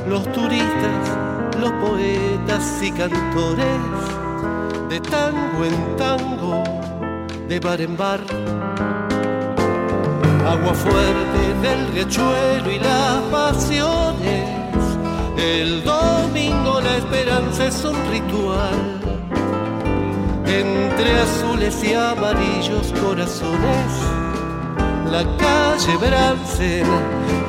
los 0.08 0.24
turistas, 0.32 1.18
los 1.60 1.72
poetas 1.74 2.82
y 2.82 2.92
cantores, 2.92 3.82
de 4.90 5.00
tango 5.02 5.66
en 5.66 5.96
tango, 5.98 6.64
de 7.48 7.60
bar 7.60 7.82
en 7.82 7.98
bar. 7.98 8.22
Agua 10.48 10.74
fuerte 10.74 11.42
del 11.62 11.88
riachuelo 11.94 12.72
y 12.72 12.80
las 12.80 13.22
pasiones. 13.32 14.50
El 15.38 15.84
domingo 15.84 16.82
la 16.82 16.98
esperanza 16.98 17.68
es 17.68 17.84
un 17.84 17.96
ritual 18.12 18.99
entre 20.50 21.20
azules 21.20 21.84
y 21.84 21.94
amarillos 21.94 22.92
corazones, 23.02 23.92
la 25.12 25.24
calle 25.38 25.98
Bransen 25.98 26.88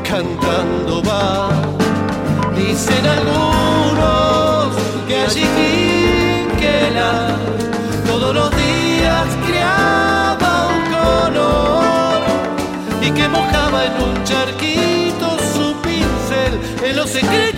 cantando 0.08 1.02
va. 1.02 1.48
Dicen 2.54 3.06
algunos 3.06 4.76
que 5.08 5.16
allí 5.16 5.46
Quinquela 5.56 7.36
todos 8.06 8.34
los 8.34 8.50
días 8.50 9.26
criaba 9.46 10.68
un 10.68 10.82
color 10.92 12.20
y 13.00 13.10
que 13.12 13.28
mojaba 13.28 13.86
en 13.86 13.92
un 14.02 14.24
charquito 14.24 15.38
su 15.54 15.74
pincel 15.80 16.60
en 16.84 16.96
los 16.96 17.08
secretos 17.08 17.49